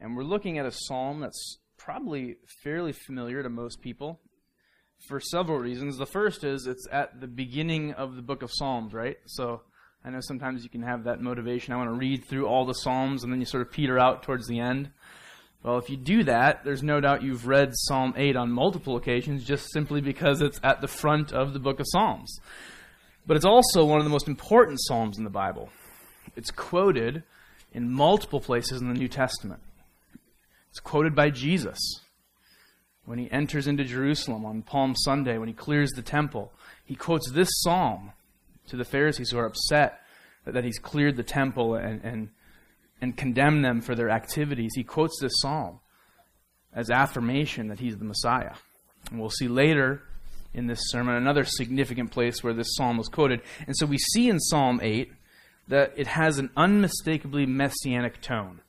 And 0.00 0.16
we're 0.16 0.24
looking 0.24 0.58
at 0.58 0.66
a 0.66 0.72
psalm 0.72 1.20
that's 1.20 1.58
probably 1.76 2.36
fairly 2.62 2.92
familiar 2.92 3.42
to 3.42 3.48
most 3.48 3.80
people 3.80 4.20
for 5.06 5.20
several 5.20 5.58
reasons. 5.58 5.96
The 5.96 6.06
first 6.06 6.44
is 6.44 6.66
it's 6.66 6.86
at 6.90 7.20
the 7.20 7.26
beginning 7.26 7.92
of 7.92 8.16
the 8.16 8.22
book 8.22 8.42
of 8.42 8.50
Psalms, 8.52 8.92
right? 8.92 9.16
So 9.26 9.62
I 10.04 10.10
know 10.10 10.20
sometimes 10.20 10.64
you 10.64 10.70
can 10.70 10.82
have 10.82 11.04
that 11.04 11.20
motivation. 11.20 11.72
I 11.72 11.76
want 11.76 11.90
to 11.90 11.98
read 11.98 12.24
through 12.24 12.46
all 12.46 12.64
the 12.64 12.74
Psalms 12.74 13.24
and 13.24 13.32
then 13.32 13.40
you 13.40 13.46
sort 13.46 13.62
of 13.62 13.72
peter 13.72 13.98
out 13.98 14.22
towards 14.22 14.46
the 14.46 14.60
end. 14.60 14.90
Well, 15.62 15.78
if 15.78 15.90
you 15.90 15.96
do 15.96 16.22
that, 16.24 16.64
there's 16.64 16.84
no 16.84 17.00
doubt 17.00 17.22
you've 17.22 17.48
read 17.48 17.70
Psalm 17.74 18.14
8 18.16 18.36
on 18.36 18.52
multiple 18.52 18.96
occasions 18.96 19.44
just 19.44 19.72
simply 19.72 20.00
because 20.00 20.40
it's 20.40 20.60
at 20.62 20.80
the 20.80 20.88
front 20.88 21.32
of 21.32 21.52
the 21.52 21.58
book 21.58 21.80
of 21.80 21.86
Psalms. 21.88 22.38
But 23.26 23.36
it's 23.36 23.44
also 23.44 23.84
one 23.84 23.98
of 23.98 24.04
the 24.04 24.10
most 24.10 24.28
important 24.28 24.78
Psalms 24.80 25.18
in 25.18 25.24
the 25.24 25.30
Bible. 25.30 25.68
It's 26.36 26.50
quoted 26.50 27.24
in 27.72 27.90
multiple 27.90 28.40
places 28.40 28.80
in 28.80 28.88
the 28.88 28.98
New 28.98 29.08
Testament. 29.08 29.60
It's 30.70 30.80
quoted 30.80 31.14
by 31.14 31.30
Jesus 31.30 31.78
when 33.04 33.18
he 33.18 33.30
enters 33.30 33.66
into 33.66 33.84
Jerusalem 33.84 34.44
on 34.44 34.62
Palm 34.62 34.94
Sunday, 34.94 35.38
when 35.38 35.48
he 35.48 35.54
clears 35.54 35.90
the 35.92 36.02
temple. 36.02 36.52
He 36.84 36.94
quotes 36.94 37.30
this 37.30 37.48
psalm 37.62 38.12
to 38.66 38.76
the 38.76 38.84
Pharisees 38.84 39.30
who 39.30 39.38
are 39.38 39.46
upset 39.46 40.00
that 40.44 40.64
he's 40.64 40.78
cleared 40.78 41.16
the 41.16 41.22
temple 41.22 41.74
and, 41.74 42.02
and, 42.04 42.28
and 43.00 43.16
condemned 43.16 43.64
them 43.64 43.80
for 43.80 43.94
their 43.94 44.10
activities. 44.10 44.72
He 44.74 44.84
quotes 44.84 45.18
this 45.20 45.32
psalm 45.40 45.80
as 46.72 46.90
affirmation 46.90 47.68
that 47.68 47.80
he's 47.80 47.96
the 47.96 48.04
Messiah. 48.04 48.54
And 49.10 49.20
we'll 49.20 49.30
see 49.30 49.48
later 49.48 50.02
in 50.54 50.66
this 50.66 50.80
sermon 50.90 51.14
another 51.14 51.44
significant 51.44 52.10
place 52.10 52.42
where 52.42 52.54
this 52.54 52.74
psalm 52.76 52.98
was 52.98 53.08
quoted. 53.08 53.40
And 53.66 53.76
so 53.76 53.86
we 53.86 53.98
see 53.98 54.28
in 54.28 54.38
Psalm 54.38 54.80
8 54.82 55.12
that 55.68 55.92
it 55.96 56.06
has 56.06 56.38
an 56.38 56.50
unmistakably 56.56 57.46
messianic 57.46 58.20
tone. 58.20 58.60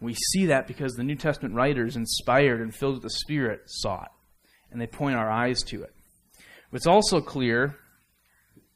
We 0.00 0.14
see 0.14 0.46
that 0.46 0.66
because 0.66 0.92
the 0.92 1.02
New 1.02 1.16
Testament 1.16 1.54
writers, 1.54 1.96
inspired 1.96 2.60
and 2.60 2.74
filled 2.74 2.94
with 2.94 3.02
the 3.02 3.10
Spirit, 3.10 3.62
saw 3.66 4.02
it, 4.02 4.10
and 4.70 4.80
they 4.80 4.86
point 4.86 5.16
our 5.16 5.30
eyes 5.30 5.62
to 5.68 5.82
it. 5.82 5.94
It's 6.72 6.86
also 6.86 7.20
clear 7.20 7.76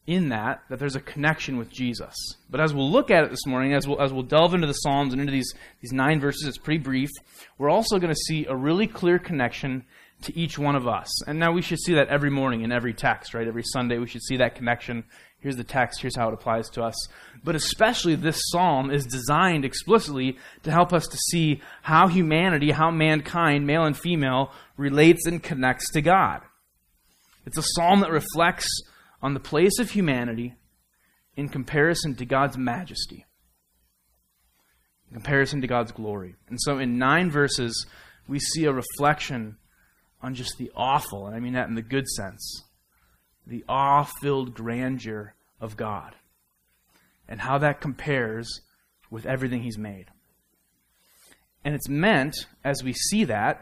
in 0.06 0.30
that 0.30 0.62
that 0.70 0.78
there's 0.78 0.96
a 0.96 1.00
connection 1.00 1.58
with 1.58 1.70
Jesus. 1.70 2.14
But 2.48 2.60
as 2.60 2.72
we'll 2.72 2.90
look 2.90 3.10
at 3.10 3.24
it 3.24 3.30
this 3.30 3.46
morning, 3.46 3.74
as 3.74 3.86
we'll, 3.86 4.00
as 4.00 4.12
we'll 4.12 4.22
delve 4.22 4.54
into 4.54 4.66
the 4.66 4.72
Psalms 4.72 5.12
and 5.12 5.20
into 5.20 5.32
these, 5.32 5.52
these 5.82 5.92
nine 5.92 6.20
verses, 6.20 6.48
it's 6.48 6.58
pretty 6.58 6.82
brief, 6.82 7.10
we're 7.58 7.70
also 7.70 7.98
going 7.98 8.12
to 8.12 8.20
see 8.26 8.46
a 8.46 8.56
really 8.56 8.86
clear 8.86 9.18
connection 9.18 9.84
to 10.22 10.36
each 10.36 10.58
one 10.58 10.76
of 10.76 10.88
us. 10.88 11.26
And 11.28 11.38
now 11.38 11.52
we 11.52 11.62
should 11.62 11.78
see 11.78 11.94
that 11.94 12.08
every 12.08 12.30
morning 12.30 12.62
in 12.62 12.72
every 12.72 12.94
text, 12.94 13.34
right? 13.34 13.46
Every 13.46 13.62
Sunday 13.62 13.98
we 13.98 14.06
should 14.06 14.22
see 14.22 14.38
that 14.38 14.54
connection 14.54 15.04
Here's 15.40 15.56
the 15.56 15.64
text, 15.64 16.02
here's 16.02 16.16
how 16.16 16.28
it 16.28 16.34
applies 16.34 16.68
to 16.70 16.82
us. 16.82 16.94
But 17.42 17.54
especially 17.54 18.14
this 18.14 18.40
psalm 18.50 18.90
is 18.90 19.06
designed 19.06 19.64
explicitly 19.64 20.36
to 20.64 20.70
help 20.70 20.92
us 20.92 21.06
to 21.06 21.16
see 21.16 21.62
how 21.82 22.08
humanity, 22.08 22.72
how 22.72 22.90
mankind, 22.90 23.66
male 23.66 23.84
and 23.84 23.96
female, 23.96 24.52
relates 24.76 25.26
and 25.26 25.42
connects 25.42 25.90
to 25.92 26.02
God. 26.02 26.42
It's 27.46 27.56
a 27.56 27.62
psalm 27.62 28.00
that 28.00 28.10
reflects 28.10 28.68
on 29.22 29.32
the 29.32 29.40
place 29.40 29.78
of 29.78 29.90
humanity 29.90 30.56
in 31.36 31.48
comparison 31.48 32.14
to 32.16 32.26
God's 32.26 32.58
majesty, 32.58 33.24
in 35.08 35.14
comparison 35.14 35.62
to 35.62 35.66
God's 35.66 35.92
glory. 35.92 36.34
And 36.48 36.58
so 36.60 36.78
in 36.78 36.98
nine 36.98 37.30
verses, 37.30 37.86
we 38.28 38.38
see 38.38 38.66
a 38.66 38.72
reflection 38.72 39.56
on 40.22 40.34
just 40.34 40.58
the 40.58 40.70
awful, 40.76 41.26
and 41.26 41.34
I 41.34 41.40
mean 41.40 41.54
that 41.54 41.68
in 41.68 41.76
the 41.76 41.82
good 41.82 42.06
sense 42.08 42.64
the 43.50 43.64
awe 43.68 44.04
filled 44.20 44.54
grandeur 44.54 45.34
of 45.60 45.76
God 45.76 46.14
and 47.28 47.40
how 47.40 47.58
that 47.58 47.80
compares 47.80 48.60
with 49.10 49.26
everything 49.26 49.62
He's 49.62 49.76
made. 49.76 50.06
And 51.64 51.74
it's 51.74 51.88
meant, 51.88 52.46
as 52.64 52.82
we 52.82 52.92
see 52.92 53.24
that, 53.24 53.60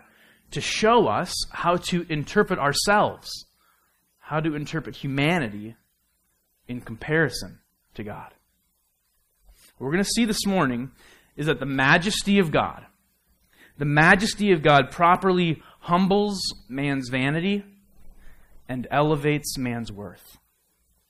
to 0.51 0.61
show 0.61 1.09
us 1.09 1.35
how 1.51 1.77
to 1.77 2.07
interpret 2.11 2.59
ourselves, 2.59 3.47
how 4.19 4.41
to 4.41 4.55
interpret 4.55 4.95
humanity 4.95 5.75
in 6.69 6.83
comparison 6.83 7.59
to 7.95 8.05
God. 8.05 8.35
What 9.79 9.87
we're 9.87 9.93
going 9.93 10.05
to 10.05 10.11
see 10.11 10.27
this 10.27 10.47
morning 10.47 10.91
is 11.35 11.47
that 11.47 11.61
the 11.61 11.67
majesty 11.67 12.39
of 12.39 12.53
God, 12.53 12.85
the 13.79 13.87
majesty 13.87 14.53
of 14.53 14.63
God 14.63 14.91
properly 14.91 15.63
humbles 15.81 16.39
man's 16.69 17.09
vanity 17.09 17.65
and 18.69 18.87
elevates 18.91 19.57
man's 19.57 19.91
worth. 19.91 20.39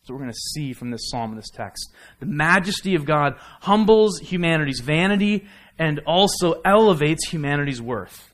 That's 0.00 0.10
what 0.10 0.14
we're 0.14 0.24
going 0.24 0.32
to 0.32 0.38
see 0.54 0.72
from 0.72 0.90
this 0.90 1.10
psalm 1.10 1.30
and 1.30 1.38
this 1.38 1.50
text. 1.50 1.92
The 2.20 2.26
majesty 2.26 2.94
of 2.94 3.04
God 3.04 3.34
humbles 3.60 4.20
humanity's 4.20 4.80
vanity 4.80 5.46
and 5.78 6.00
also 6.06 6.60
elevates 6.64 7.28
humanity's 7.28 7.82
worth. 7.82 8.32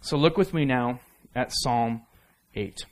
So 0.00 0.16
look 0.16 0.36
with 0.36 0.52
me 0.52 0.64
now 0.64 1.00
at 1.34 1.52
Psalm 1.52 2.02
8. 2.54 2.84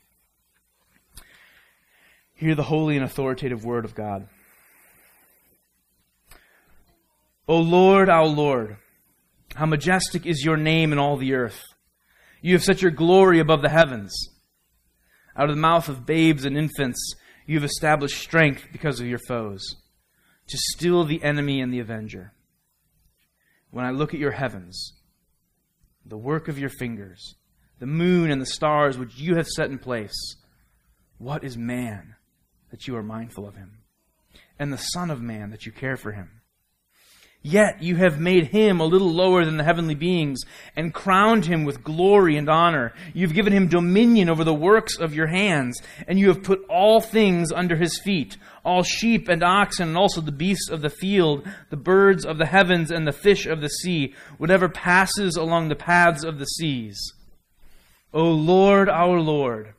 Hear 2.33 2.55
the 2.55 2.63
holy 2.63 2.95
and 2.95 3.05
authoritative 3.05 3.63
word 3.63 3.85
of 3.85 3.93
God. 3.93 4.27
O 7.47 7.57
Lord, 7.57 8.09
our 8.09 8.25
Lord, 8.25 8.77
how 9.55 9.65
majestic 9.65 10.25
is 10.25 10.43
your 10.43 10.57
name 10.57 10.91
in 10.91 10.97
all 10.97 11.17
the 11.17 11.33
earth. 11.33 11.61
You 12.41 12.53
have 12.53 12.63
set 12.63 12.81
your 12.81 12.91
glory 12.91 13.39
above 13.39 13.61
the 13.61 13.69
heavens. 13.69 14.13
Out 15.35 15.49
of 15.49 15.55
the 15.55 15.61
mouth 15.61 15.89
of 15.89 16.05
babes 16.05 16.45
and 16.45 16.57
infants, 16.57 17.15
you 17.45 17.55
have 17.55 17.63
established 17.63 18.21
strength 18.21 18.67
because 18.71 18.99
of 18.99 19.07
your 19.07 19.19
foes, 19.27 19.75
to 20.47 20.57
still 20.57 21.03
the 21.03 21.23
enemy 21.23 21.59
and 21.59 21.73
the 21.73 21.79
avenger. 21.79 22.33
When 23.71 23.85
I 23.85 23.91
look 23.91 24.13
at 24.13 24.19
your 24.19 24.31
heavens, 24.31 24.93
the 26.05 26.17
work 26.17 26.47
of 26.47 26.59
your 26.59 26.69
fingers, 26.69 27.35
the 27.79 27.85
moon 27.85 28.29
and 28.29 28.41
the 28.41 28.45
stars 28.45 28.97
which 28.97 29.17
you 29.17 29.35
have 29.35 29.47
set 29.47 29.69
in 29.69 29.79
place, 29.79 30.35
what 31.17 31.43
is 31.43 31.57
man 31.57 32.15
that 32.69 32.87
you 32.87 32.95
are 32.95 33.03
mindful 33.03 33.47
of 33.47 33.55
him? 33.55 33.79
And 34.59 34.71
the 34.71 34.77
Son 34.77 35.09
of 35.09 35.21
Man 35.21 35.49
that 35.49 35.65
you 35.65 35.71
care 35.71 35.97
for 35.97 36.11
him? 36.11 36.41
Yet 37.45 37.83
you 37.83 37.97
have 37.97 38.21
made 38.21 38.47
him 38.47 38.79
a 38.79 38.85
little 38.85 39.11
lower 39.11 39.43
than 39.43 39.57
the 39.57 39.65
heavenly 39.65 39.95
beings 39.95 40.39
and 40.77 40.93
crowned 40.93 41.45
him 41.45 41.65
with 41.65 41.83
glory 41.83 42.37
and 42.37 42.49
honor. 42.49 42.93
You've 43.13 43.33
given 43.33 43.51
him 43.51 43.67
dominion 43.67 44.29
over 44.29 44.45
the 44.45 44.53
works 44.53 44.97
of 44.97 45.13
your 45.13 45.27
hands, 45.27 45.81
and 46.07 46.17
you 46.17 46.29
have 46.29 46.41
put 46.41 46.63
all 46.69 47.01
things 47.01 47.51
under 47.51 47.75
his 47.75 47.99
feet 48.01 48.37
all 48.65 48.83
sheep 48.83 49.27
and 49.27 49.43
oxen, 49.43 49.89
and 49.89 49.97
also 49.97 50.21
the 50.21 50.31
beasts 50.31 50.69
of 50.69 50.81
the 50.81 50.89
field, 50.89 51.47
the 51.69 51.77
birds 51.77 52.25
of 52.25 52.37
the 52.37 52.45
heavens, 52.45 52.91
and 52.91 53.05
the 53.05 53.11
fish 53.11 53.45
of 53.45 53.61
the 53.61 53.69
sea, 53.69 54.13
whatever 54.37 54.69
passes 54.69 55.35
along 55.35 55.67
the 55.67 55.75
paths 55.75 56.23
of 56.23 56.39
the 56.39 56.45
seas. 56.45 57.13
O 58.13 58.23
Lord, 58.23 58.89
our 58.89 59.19
Lord, 59.19 59.73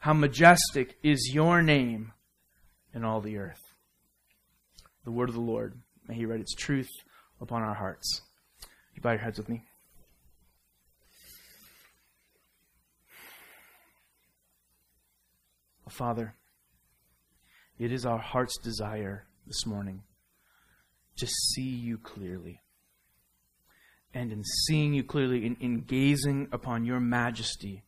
how 0.00 0.14
majestic 0.14 0.96
is 1.02 1.32
your 1.34 1.62
name 1.62 2.12
in 2.94 3.04
all 3.04 3.20
the 3.20 3.36
earth. 3.36 3.60
The 5.04 5.12
word 5.12 5.28
of 5.28 5.34
the 5.34 5.40
Lord. 5.40 5.81
May 6.08 6.14
He 6.14 6.26
write 6.26 6.40
its 6.40 6.54
truth 6.54 6.90
upon 7.40 7.62
our 7.62 7.74
hearts. 7.74 8.22
You 8.94 9.02
bow 9.02 9.12
your 9.12 9.20
heads 9.20 9.38
with 9.38 9.48
me. 9.48 9.64
Oh, 15.86 15.90
Father, 15.90 16.34
it 17.78 17.92
is 17.92 18.06
our 18.06 18.18
heart's 18.18 18.58
desire 18.58 19.26
this 19.46 19.66
morning 19.66 20.02
to 21.16 21.26
see 21.26 21.62
you 21.62 21.98
clearly. 21.98 22.60
And 24.14 24.30
in 24.30 24.44
seeing 24.44 24.92
you 24.92 25.02
clearly, 25.02 25.46
in, 25.46 25.56
in 25.60 25.80
gazing 25.80 26.48
upon 26.52 26.84
your 26.84 27.00
majesty 27.00 27.82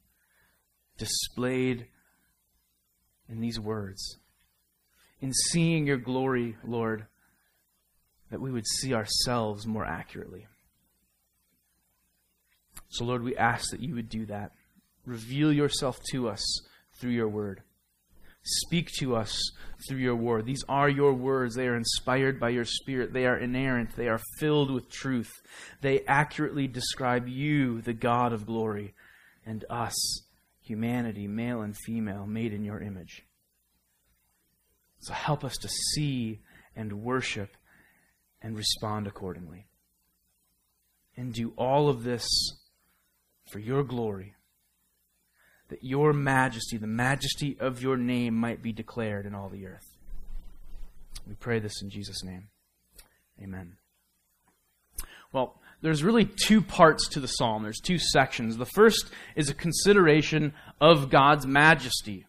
displayed 0.97 1.87
in 3.29 3.41
these 3.41 3.61
words, 3.61 4.19
in 5.21 5.33
seeing 5.33 5.87
your 5.87 5.97
glory, 5.97 6.57
Lord, 6.65 7.07
that 8.35 8.41
we 8.41 8.51
would 8.51 8.67
see 8.67 8.93
ourselves 8.93 9.65
more 9.65 9.85
accurately. 9.85 10.45
So, 12.89 13.05
Lord, 13.05 13.23
we 13.23 13.37
ask 13.37 13.71
that 13.71 13.79
you 13.79 13.95
would 13.95 14.09
do 14.09 14.27
that. 14.27 14.51
Reveal 15.07 15.53
yourself 15.53 16.01
to 16.11 16.29
us 16.29 16.43
through 16.99 17.13
your 17.13 17.29
word. 17.29 17.63
Speak 18.43 18.91
to 18.99 19.15
us 19.15 19.41
through 19.87 19.99
your 19.99 20.17
word. 20.17 20.47
These 20.47 20.65
are 20.69 20.89
your 20.89 21.15
words. 21.15 21.55
They 21.55 21.69
are 21.69 21.77
inspired 21.77 22.41
by 22.41 22.49
your 22.49 22.65
spirit. 22.65 23.13
They 23.13 23.25
are 23.25 23.39
inerrant. 23.39 23.95
They 23.95 24.09
are 24.09 24.21
filled 24.41 24.73
with 24.73 24.91
truth. 24.91 25.31
They 25.81 26.01
accurately 26.09 26.67
describe 26.67 27.29
you, 27.29 27.83
the 27.83 27.93
God 27.93 28.33
of 28.33 28.47
glory, 28.47 28.95
and 29.47 29.65
us, 29.71 30.25
humanity, 30.61 31.29
male 31.29 31.63
and 31.63 31.77
female, 31.87 32.27
made 32.27 32.53
in 32.53 32.65
your 32.65 32.81
image. 32.81 33.23
So 34.99 35.15
help 35.15 35.45
us 35.45 35.57
to 35.59 35.69
see 35.69 36.41
and 36.75 37.05
worship 37.05 37.57
and 38.45 38.57
respond 38.57 39.09
accordingly. 39.09 39.67
And 41.17 41.33
do 41.33 41.53
all 41.57 41.89
of 41.89 42.05
this 42.05 42.29
for 43.51 43.59
your 43.59 43.83
glory, 43.83 44.35
that 45.69 45.83
your 45.83 46.13
majesty, 46.13 46.77
the 46.77 46.87
majesty 46.87 47.57
of 47.59 47.83
your 47.83 47.97
name, 47.97 48.35
might 48.35 48.63
be 48.63 48.73
declared 48.73 49.25
in 49.25 49.35
all 49.35 49.49
the 49.49 49.67
earth. 49.67 49.97
We 51.27 51.35
pray 51.35 51.59
this 51.59 51.81
in 51.83 51.89
Jesus' 51.89 52.23
name. 52.23 52.49
Amen. 53.43 53.77
Well, 55.33 55.59
there's 55.81 56.05
really 56.05 56.25
two 56.25 56.61
parts 56.61 57.09
to 57.11 57.21
the 57.21 57.27
psalm. 57.27 57.63
There's 57.63 57.81
two 57.81 57.99
sections. 57.99 58.57
The 58.57 58.67
first 58.67 59.11
is 59.37 59.49
a 59.49 59.55
consideration 59.55 60.53
of 60.81 61.11
God's 61.11 61.47
majesty. 61.47 62.27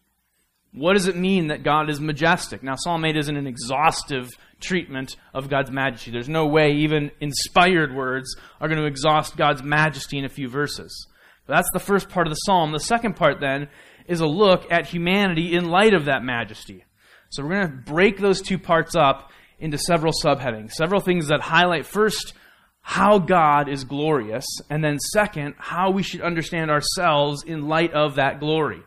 What 0.76 0.92
does 0.92 1.08
it 1.08 1.16
mean 1.16 1.48
that 1.48 1.62
God 1.62 1.88
is 1.88 2.00
majestic? 2.00 2.62
Now, 2.62 2.74
Psalm 2.76 3.02
8 3.02 3.16
isn't 3.16 3.36
an 3.36 3.46
exhaustive 3.46 4.28
treatment 4.60 5.16
of 5.32 5.48
God's 5.48 5.70
majesty. 5.70 6.10
There's 6.10 6.28
no 6.28 6.46
way 6.46 6.72
even 6.72 7.10
inspired 7.18 7.94
words 7.94 8.36
are 8.60 8.68
going 8.68 8.80
to 8.80 8.86
exhaust 8.86 9.38
God's 9.38 9.62
majesty 9.62 10.18
in 10.18 10.26
a 10.26 10.28
few 10.28 10.48
verses. 10.50 11.06
But 11.46 11.54
that's 11.54 11.70
the 11.72 11.80
first 11.80 12.10
part 12.10 12.26
of 12.26 12.30
the 12.30 12.40
psalm. 12.40 12.72
The 12.72 12.78
second 12.78 13.16
part, 13.16 13.40
then, 13.40 13.68
is 14.06 14.20
a 14.20 14.26
look 14.26 14.70
at 14.70 14.86
humanity 14.86 15.54
in 15.54 15.70
light 15.70 15.94
of 15.94 16.04
that 16.04 16.22
majesty. 16.22 16.84
So 17.30 17.42
we're 17.42 17.54
going 17.54 17.70
to 17.70 17.92
break 17.92 18.18
those 18.18 18.42
two 18.42 18.58
parts 18.58 18.94
up 18.94 19.30
into 19.58 19.78
several 19.78 20.12
subheadings, 20.12 20.72
several 20.72 21.00
things 21.00 21.28
that 21.28 21.40
highlight 21.40 21.86
first 21.86 22.34
how 22.82 23.18
God 23.18 23.68
is 23.68 23.82
glorious, 23.82 24.44
and 24.70 24.84
then 24.84 25.00
second, 25.00 25.54
how 25.58 25.90
we 25.90 26.04
should 26.04 26.20
understand 26.20 26.70
ourselves 26.70 27.42
in 27.42 27.66
light 27.66 27.92
of 27.92 28.14
that 28.14 28.38
glory. 28.38 28.80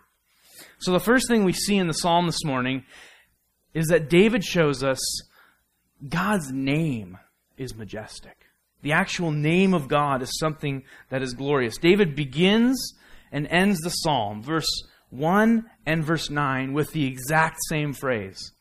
So 0.80 0.94
the 0.94 1.00
first 1.00 1.28
thing 1.28 1.44
we 1.44 1.54
see 1.54 1.78
in 1.78 1.88
the 1.88 1.94
psalm 1.94 2.26
this 2.26 2.44
morning 2.46 2.86
is 3.74 3.88
that 3.88 4.10
David 4.10 4.44
shows 4.44 4.84
us 4.84 5.00
God's 6.08 6.52
name 6.52 7.18
is 7.58 7.76
majestic. 7.76 8.38
The 8.82 8.94
actual 8.94 9.32
name 9.32 9.74
of 9.74 9.90
God 9.90 10.22
is 10.22 10.40
something 10.40 10.84
that 11.10 11.22
is 11.22 11.34
glorious. 11.34 11.78
David 11.78 12.16
begins 12.16 12.94
and 13.32 13.46
ends 13.48 13.80
the 13.82 13.90
psalm, 13.90 14.42
verse 14.42 14.70
1 15.10 15.66
and 15.86 16.04
verse 16.04 16.30
9, 16.30 16.74
with 16.74 16.92
the 16.94 17.06
exact 17.06 17.58
same 17.68 17.94
phrase 17.94 18.52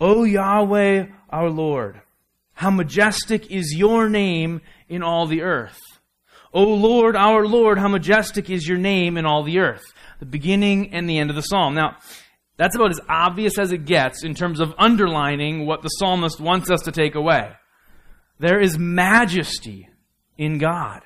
O 0.00 0.24
Yahweh 0.24 1.06
our 1.30 1.50
Lord, 1.50 2.00
how 2.54 2.70
majestic 2.70 3.50
is 3.50 3.74
your 3.76 4.08
name 4.08 4.62
in 4.88 5.02
all 5.02 5.26
the 5.26 5.42
earth. 5.42 5.78
O 6.54 6.64
Lord, 6.64 7.14
our 7.14 7.46
Lord, 7.46 7.78
how 7.78 7.88
majestic 7.88 8.48
is 8.48 8.66
your 8.66 8.78
name 8.78 9.18
in 9.18 9.26
all 9.26 9.42
the 9.42 9.58
earth. 9.58 9.84
The 10.20 10.26
beginning 10.26 10.92
and 10.92 11.08
the 11.08 11.18
end 11.18 11.30
of 11.30 11.36
the 11.36 11.42
psalm. 11.42 11.74
Now, 11.74 11.96
that's 12.56 12.74
about 12.74 12.90
as 12.90 13.00
obvious 13.08 13.58
as 13.58 13.70
it 13.72 13.84
gets 13.84 14.24
in 14.24 14.34
terms 14.34 14.60
of 14.60 14.74
underlining 14.78 15.64
what 15.64 15.82
the 15.82 15.88
psalmist 15.88 16.40
wants 16.40 16.70
us 16.70 16.82
to 16.82 16.92
take 16.92 17.14
away. 17.14 17.52
There 18.40 18.60
is 18.60 18.78
majesty 18.78 19.88
in 20.36 20.58
God. 20.58 21.02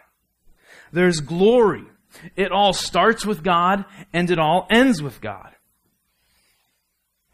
There's 0.92 1.20
glory. 1.20 1.84
It 2.36 2.52
all 2.52 2.72
starts 2.72 3.24
with 3.24 3.42
God 3.42 3.84
and 4.12 4.30
it 4.30 4.38
all 4.38 4.66
ends 4.70 5.02
with 5.02 5.20
God. 5.20 5.50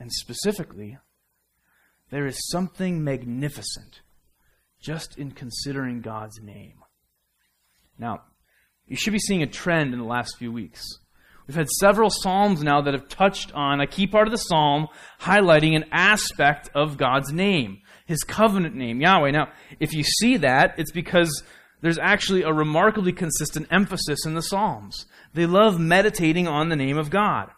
And 0.00 0.12
specifically, 0.12 0.98
there 2.10 2.26
is 2.26 2.48
something 2.48 3.02
magnificent 3.02 4.00
just 4.80 5.19
in 5.19 5.32
considering 5.32 6.00
God's 6.00 6.40
name. 6.40 6.78
Now, 7.98 8.22
you 8.86 8.96
should 8.96 9.12
be 9.12 9.19
seeing 9.19 9.42
a 9.42 9.46
trend 9.46 9.92
in 9.92 9.98
the 9.98 10.06
last 10.06 10.36
few 10.38 10.52
weeks. 10.52 10.82
We've 11.48 11.56
had 11.56 11.68
several 11.80 12.10
Psalms 12.10 12.62
now 12.62 12.82
that 12.82 12.94
have 12.94 13.08
touched 13.08 13.52
on 13.54 13.80
a 13.80 13.86
key 13.86 14.06
part 14.06 14.28
of 14.28 14.32
the 14.32 14.38
Psalm, 14.38 14.88
highlighting 15.22 15.74
an 15.74 15.86
aspect 15.90 16.70
of 16.74 16.98
God's 16.98 17.32
name, 17.32 17.80
His 18.06 18.22
covenant 18.22 18.76
name, 18.76 19.00
Yahweh. 19.00 19.32
Now, 19.32 19.48
if 19.80 19.92
you 19.92 20.04
see 20.04 20.36
that, 20.36 20.74
it's 20.78 20.92
because 20.92 21.42
there's 21.80 21.98
actually 21.98 22.42
a 22.42 22.52
remarkably 22.52 23.12
consistent 23.12 23.66
emphasis 23.70 24.26
in 24.26 24.34
the 24.34 24.42
Psalms. 24.42 25.06
They 25.34 25.46
love 25.46 25.80
meditating 25.80 26.46
on 26.46 26.68
the 26.68 26.76
name 26.76 26.98
of 26.98 27.10
God. 27.10 27.50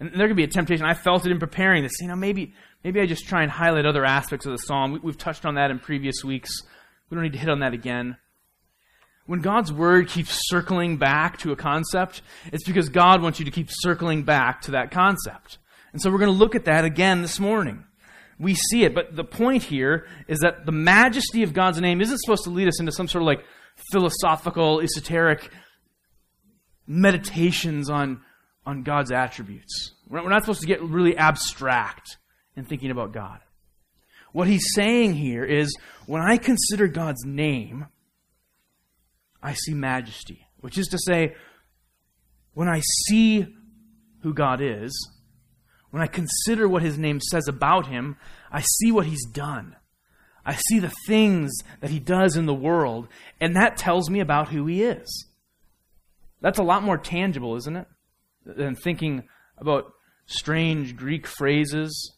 And 0.00 0.12
there 0.14 0.28
could 0.28 0.36
be 0.36 0.44
a 0.44 0.48
temptation. 0.48 0.86
I 0.86 0.94
felt 0.94 1.26
it 1.26 1.32
in 1.32 1.38
preparing 1.38 1.82
this. 1.82 2.00
You 2.00 2.08
know, 2.08 2.16
maybe 2.16 2.54
Maybe 2.84 3.00
I 3.00 3.06
just 3.06 3.28
try 3.28 3.42
and 3.42 3.50
highlight 3.50 3.86
other 3.86 4.04
aspects 4.04 4.44
of 4.44 4.52
the 4.52 4.58
psalm. 4.58 4.98
We've 5.02 5.18
touched 5.18 5.46
on 5.46 5.54
that 5.54 5.70
in 5.70 5.78
previous 5.78 6.24
weeks. 6.24 6.50
We 7.08 7.14
don't 7.14 7.22
need 7.22 7.32
to 7.34 7.38
hit 7.38 7.48
on 7.48 7.60
that 7.60 7.74
again. 7.74 8.16
When 9.26 9.40
God's 9.40 9.72
word 9.72 10.08
keeps 10.08 10.48
circling 10.48 10.96
back 10.96 11.38
to 11.38 11.52
a 11.52 11.56
concept, 11.56 12.22
it's 12.52 12.64
because 12.64 12.88
God 12.88 13.22
wants 13.22 13.38
you 13.38 13.44
to 13.44 13.50
keep 13.50 13.68
circling 13.70 14.24
back 14.24 14.62
to 14.62 14.72
that 14.72 14.90
concept. 14.90 15.58
And 15.92 16.02
so 16.02 16.10
we're 16.10 16.18
going 16.18 16.32
to 16.32 16.38
look 16.38 16.54
at 16.54 16.64
that 16.64 16.84
again 16.84 17.22
this 17.22 17.38
morning. 17.38 17.84
We 18.38 18.54
see 18.54 18.82
it, 18.82 18.94
but 18.94 19.14
the 19.14 19.24
point 19.24 19.62
here 19.62 20.06
is 20.26 20.40
that 20.40 20.66
the 20.66 20.72
majesty 20.72 21.44
of 21.44 21.52
God's 21.52 21.80
name 21.80 22.00
isn't 22.00 22.18
supposed 22.18 22.44
to 22.44 22.50
lead 22.50 22.66
us 22.66 22.80
into 22.80 22.90
some 22.90 23.06
sort 23.06 23.22
of 23.22 23.26
like 23.26 23.44
philosophical, 23.92 24.80
esoteric 24.80 25.50
meditations 26.86 27.88
on, 27.88 28.22
on 28.66 28.82
God's 28.82 29.12
attributes. 29.12 29.92
We're 30.08 30.28
not 30.28 30.42
supposed 30.42 30.62
to 30.62 30.66
get 30.66 30.82
really 30.82 31.16
abstract 31.16 32.16
in 32.56 32.64
thinking 32.64 32.90
about 32.90 33.12
God. 33.12 33.40
What 34.32 34.48
he's 34.48 34.72
saying 34.74 35.14
here 35.14 35.44
is 35.44 35.74
when 36.06 36.22
I 36.22 36.36
consider 36.38 36.88
God's 36.88 37.24
name, 37.24 37.86
I 39.42 39.54
see 39.54 39.74
majesty, 39.74 40.46
which 40.60 40.78
is 40.78 40.86
to 40.88 40.98
say, 40.98 41.34
when 42.54 42.68
I 42.68 42.80
see 43.06 43.46
who 44.20 44.32
God 44.32 44.60
is, 44.62 44.92
when 45.90 46.02
I 46.02 46.06
consider 46.06 46.68
what 46.68 46.82
his 46.82 46.98
name 46.98 47.20
says 47.20 47.48
about 47.48 47.86
him, 47.86 48.16
I 48.50 48.60
see 48.60 48.92
what 48.92 49.06
he's 49.06 49.26
done. 49.26 49.76
I 50.44 50.54
see 50.54 50.78
the 50.78 50.92
things 51.06 51.52
that 51.80 51.90
he 51.90 52.00
does 52.00 52.36
in 52.36 52.46
the 52.46 52.54
world, 52.54 53.08
and 53.40 53.56
that 53.56 53.76
tells 53.76 54.10
me 54.10 54.20
about 54.20 54.48
who 54.48 54.66
he 54.66 54.82
is. 54.82 55.26
That's 56.40 56.58
a 56.58 56.64
lot 56.64 56.82
more 56.82 56.98
tangible, 56.98 57.56
isn't 57.56 57.76
it? 57.76 57.86
Than 58.44 58.74
thinking 58.74 59.24
about 59.58 59.92
strange 60.26 60.96
Greek 60.96 61.26
phrases 61.26 62.16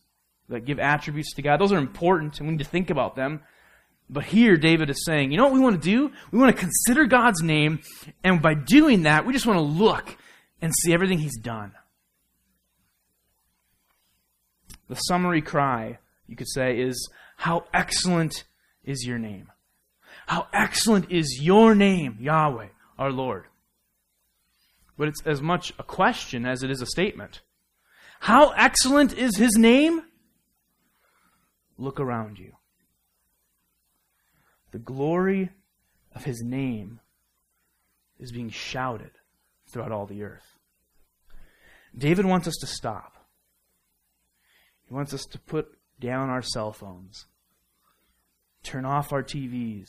that 0.48 0.64
give 0.64 0.78
attributes 0.78 1.34
to 1.34 1.42
God. 1.42 1.60
Those 1.60 1.72
are 1.72 1.78
important, 1.78 2.38
and 2.38 2.48
we 2.48 2.52
need 2.52 2.64
to 2.64 2.70
think 2.70 2.90
about 2.90 3.16
them. 3.16 3.42
But 4.08 4.24
here, 4.24 4.56
David 4.56 4.90
is 4.90 5.04
saying, 5.04 5.30
you 5.30 5.38
know 5.38 5.44
what 5.44 5.54
we 5.54 5.60
want 5.60 5.82
to 5.82 5.90
do? 5.90 6.12
We 6.30 6.38
want 6.38 6.54
to 6.54 6.60
consider 6.60 7.06
God's 7.06 7.42
name, 7.42 7.80
and 8.22 8.42
by 8.42 8.54
doing 8.54 9.04
that, 9.04 9.26
we 9.26 9.32
just 9.32 9.46
want 9.46 9.58
to 9.58 9.62
look 9.62 10.16
and 10.60 10.72
see 10.82 10.92
everything 10.92 11.18
He's 11.18 11.38
done. 11.38 11.72
The 14.88 14.96
summary 14.96 15.40
cry, 15.40 15.98
you 16.26 16.36
could 16.36 16.48
say, 16.48 16.78
is, 16.78 17.08
How 17.36 17.64
excellent 17.72 18.44
is 18.84 19.06
your 19.06 19.18
name! 19.18 19.50
How 20.26 20.48
excellent 20.52 21.10
is 21.10 21.40
your 21.40 21.74
name, 21.74 22.18
Yahweh, 22.20 22.68
our 22.98 23.10
Lord! 23.10 23.44
But 24.98 25.08
it's 25.08 25.22
as 25.26 25.40
much 25.40 25.72
a 25.78 25.82
question 25.82 26.46
as 26.46 26.62
it 26.62 26.70
is 26.70 26.82
a 26.82 26.86
statement. 26.86 27.40
How 28.20 28.50
excellent 28.50 29.14
is 29.14 29.36
His 29.36 29.56
name? 29.56 30.02
Look 31.78 31.98
around 31.98 32.38
you. 32.38 32.52
The 34.74 34.80
glory 34.80 35.50
of 36.16 36.24
his 36.24 36.42
name 36.42 36.98
is 38.18 38.32
being 38.32 38.50
shouted 38.50 39.12
throughout 39.70 39.92
all 39.92 40.04
the 40.04 40.24
earth. 40.24 40.58
David 41.96 42.26
wants 42.26 42.48
us 42.48 42.56
to 42.56 42.66
stop. 42.66 43.24
He 44.88 44.92
wants 44.92 45.14
us 45.14 45.26
to 45.26 45.38
put 45.38 45.78
down 46.00 46.28
our 46.28 46.42
cell 46.42 46.72
phones, 46.72 47.26
turn 48.64 48.84
off 48.84 49.12
our 49.12 49.22
TVs, 49.22 49.86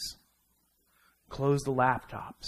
close 1.30 1.62
the 1.64 1.74
laptops, 1.74 2.46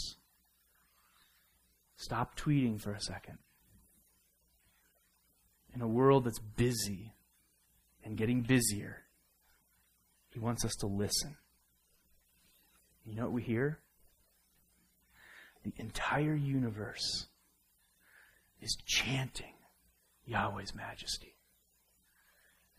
stop 1.95 2.39
tweeting 2.39 2.79
for 2.79 2.91
a 2.91 3.01
second. 3.01 3.39
In 5.73 5.81
a 5.81 5.87
world 5.87 6.25
that's 6.25 6.37
busy 6.37 7.15
and 8.05 8.15
getting 8.15 8.43
busier, 8.43 9.05
he 10.29 10.37
wants 10.37 10.63
us 10.63 10.75
to 10.81 10.85
listen. 10.85 11.35
You 13.07 13.15
know 13.15 13.23
what 13.23 13.31
we 13.31 13.41
hear? 13.41 13.79
The 15.63 15.73
entire 15.77 16.35
universe 16.35 17.27
is 18.61 18.77
chanting 18.85 19.53
Yahweh's 20.25 20.75
majesty. 20.75 21.35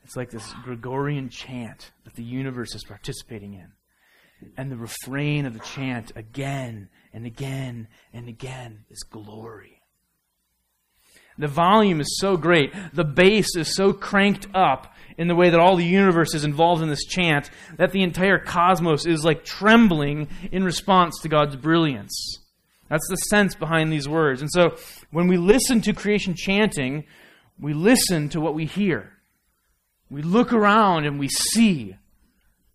It's 0.05 0.17
like 0.17 0.31
this 0.31 0.53
Gregorian 0.65 1.31
chant 1.31 1.93
that 2.05 2.15
the 2.15 2.23
universe 2.23 2.75
is 2.75 2.85
participating 2.85 3.55
in. 3.55 3.73
And 4.57 4.71
the 4.71 4.77
refrain 4.77 5.47
of 5.47 5.55
the 5.55 5.61
chant 5.61 6.13
again 6.15 6.91
and 7.13 7.27
again 7.27 7.89
and 8.13 8.29
again 8.29 8.85
is 8.91 9.03
glory. 9.03 9.78
The 11.39 11.49
volume 11.49 12.01
is 12.01 12.19
so 12.19 12.37
great. 12.37 12.73
The 12.93 13.05
bass 13.05 13.55
is 13.57 13.75
so 13.75 13.93
cranked 13.93 14.49
up 14.55 14.95
in 15.17 15.29
the 15.29 15.35
way 15.35 15.51
that 15.51 15.61
all 15.61 15.77
the 15.77 15.85
universe 15.85 16.35
is 16.35 16.45
involved 16.45 16.83
in 16.83 16.89
this 16.89 17.05
chant 17.05 17.51
that 17.77 17.93
the 17.93 18.03
entire 18.03 18.39
cosmos 18.39 19.07
is 19.07 19.25
like 19.25 19.45
trembling 19.45 20.29
in 20.51 20.65
response 20.65 21.19
to 21.23 21.29
God's 21.29 21.57
brilliance. 21.57 22.39
That's 22.89 23.09
the 23.09 23.17
sense 23.17 23.55
behind 23.55 23.93
these 23.93 24.09
words. 24.09 24.41
And 24.41 24.51
so 24.51 24.77
when 25.11 25.29
we 25.29 25.37
listen 25.37 25.81
to 25.83 25.93
creation 25.93 26.35
chanting, 26.35 27.05
we 27.61 27.73
listen 27.73 28.29
to 28.31 28.41
what 28.41 28.55
we 28.55 28.65
hear. 28.65 29.13
We 30.11 30.23
look 30.23 30.53
around 30.53 31.05
and 31.05 31.19
we 31.19 31.29
see. 31.29 31.97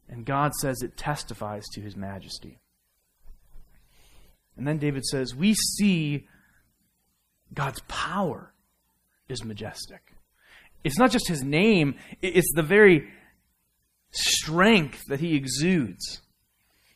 And 0.07 0.25
God 0.25 0.53
says 0.61 0.81
it 0.81 0.95
testifies 0.95 1.63
to 1.73 1.81
his 1.81 1.95
majesty. 1.95 2.59
And 4.55 4.67
then 4.67 4.77
David 4.77 5.03
says, 5.05 5.33
We 5.33 5.55
see 5.55 6.27
God's 7.53 7.81
power 7.87 8.52
is 9.33 9.43
majestic. 9.43 10.15
It's 10.85 10.97
not 10.97 11.11
just 11.11 11.27
his 11.27 11.43
name, 11.43 11.95
it's 12.21 12.53
the 12.55 12.63
very 12.63 13.09
strength 14.11 15.01
that 15.07 15.19
he 15.19 15.35
exudes. 15.35 16.21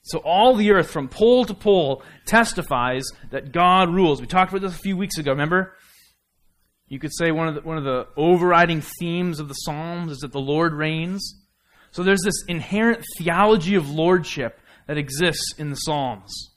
So 0.04 0.20
all 0.20 0.56
the 0.56 0.72
earth, 0.72 0.90
from 0.90 1.10
pole 1.10 1.44
to 1.44 1.54
pole, 1.54 2.02
testifies 2.26 3.04
that 3.32 3.52
God 3.52 3.94
rules. 3.94 4.22
We 4.22 4.28
talked 4.28 4.54
about 4.54 4.62
this 4.62 4.76
a 4.76 4.82
few 4.82 4.96
weeks 4.96 5.18
ago, 5.18 5.32
remember? 5.32 5.74
You 6.88 7.00
could 7.00 7.12
say 7.14 7.32
one 7.32 7.50
of 7.50 7.56
the, 7.56 7.62
one 7.62 7.78
of 7.78 7.84
the 7.84 8.08
overriding 8.16 8.82
themes 9.00 9.42
of 9.42 9.50
the 9.50 9.54
Psalms 9.54 10.14
is 10.14 10.20
that 10.20 10.32
the 10.32 10.40
Lord 10.40 10.74
reigns. 10.74 11.36
So 11.92 12.04
there's 12.04 12.22
this 12.24 12.46
inherent 12.48 13.04
theology 13.18 13.76
of 13.76 13.90
lordship 13.90 14.60
that 14.88 14.98
exists 14.98 15.56
in 15.58 15.70
the 15.70 15.76
Psalms. 15.76 16.52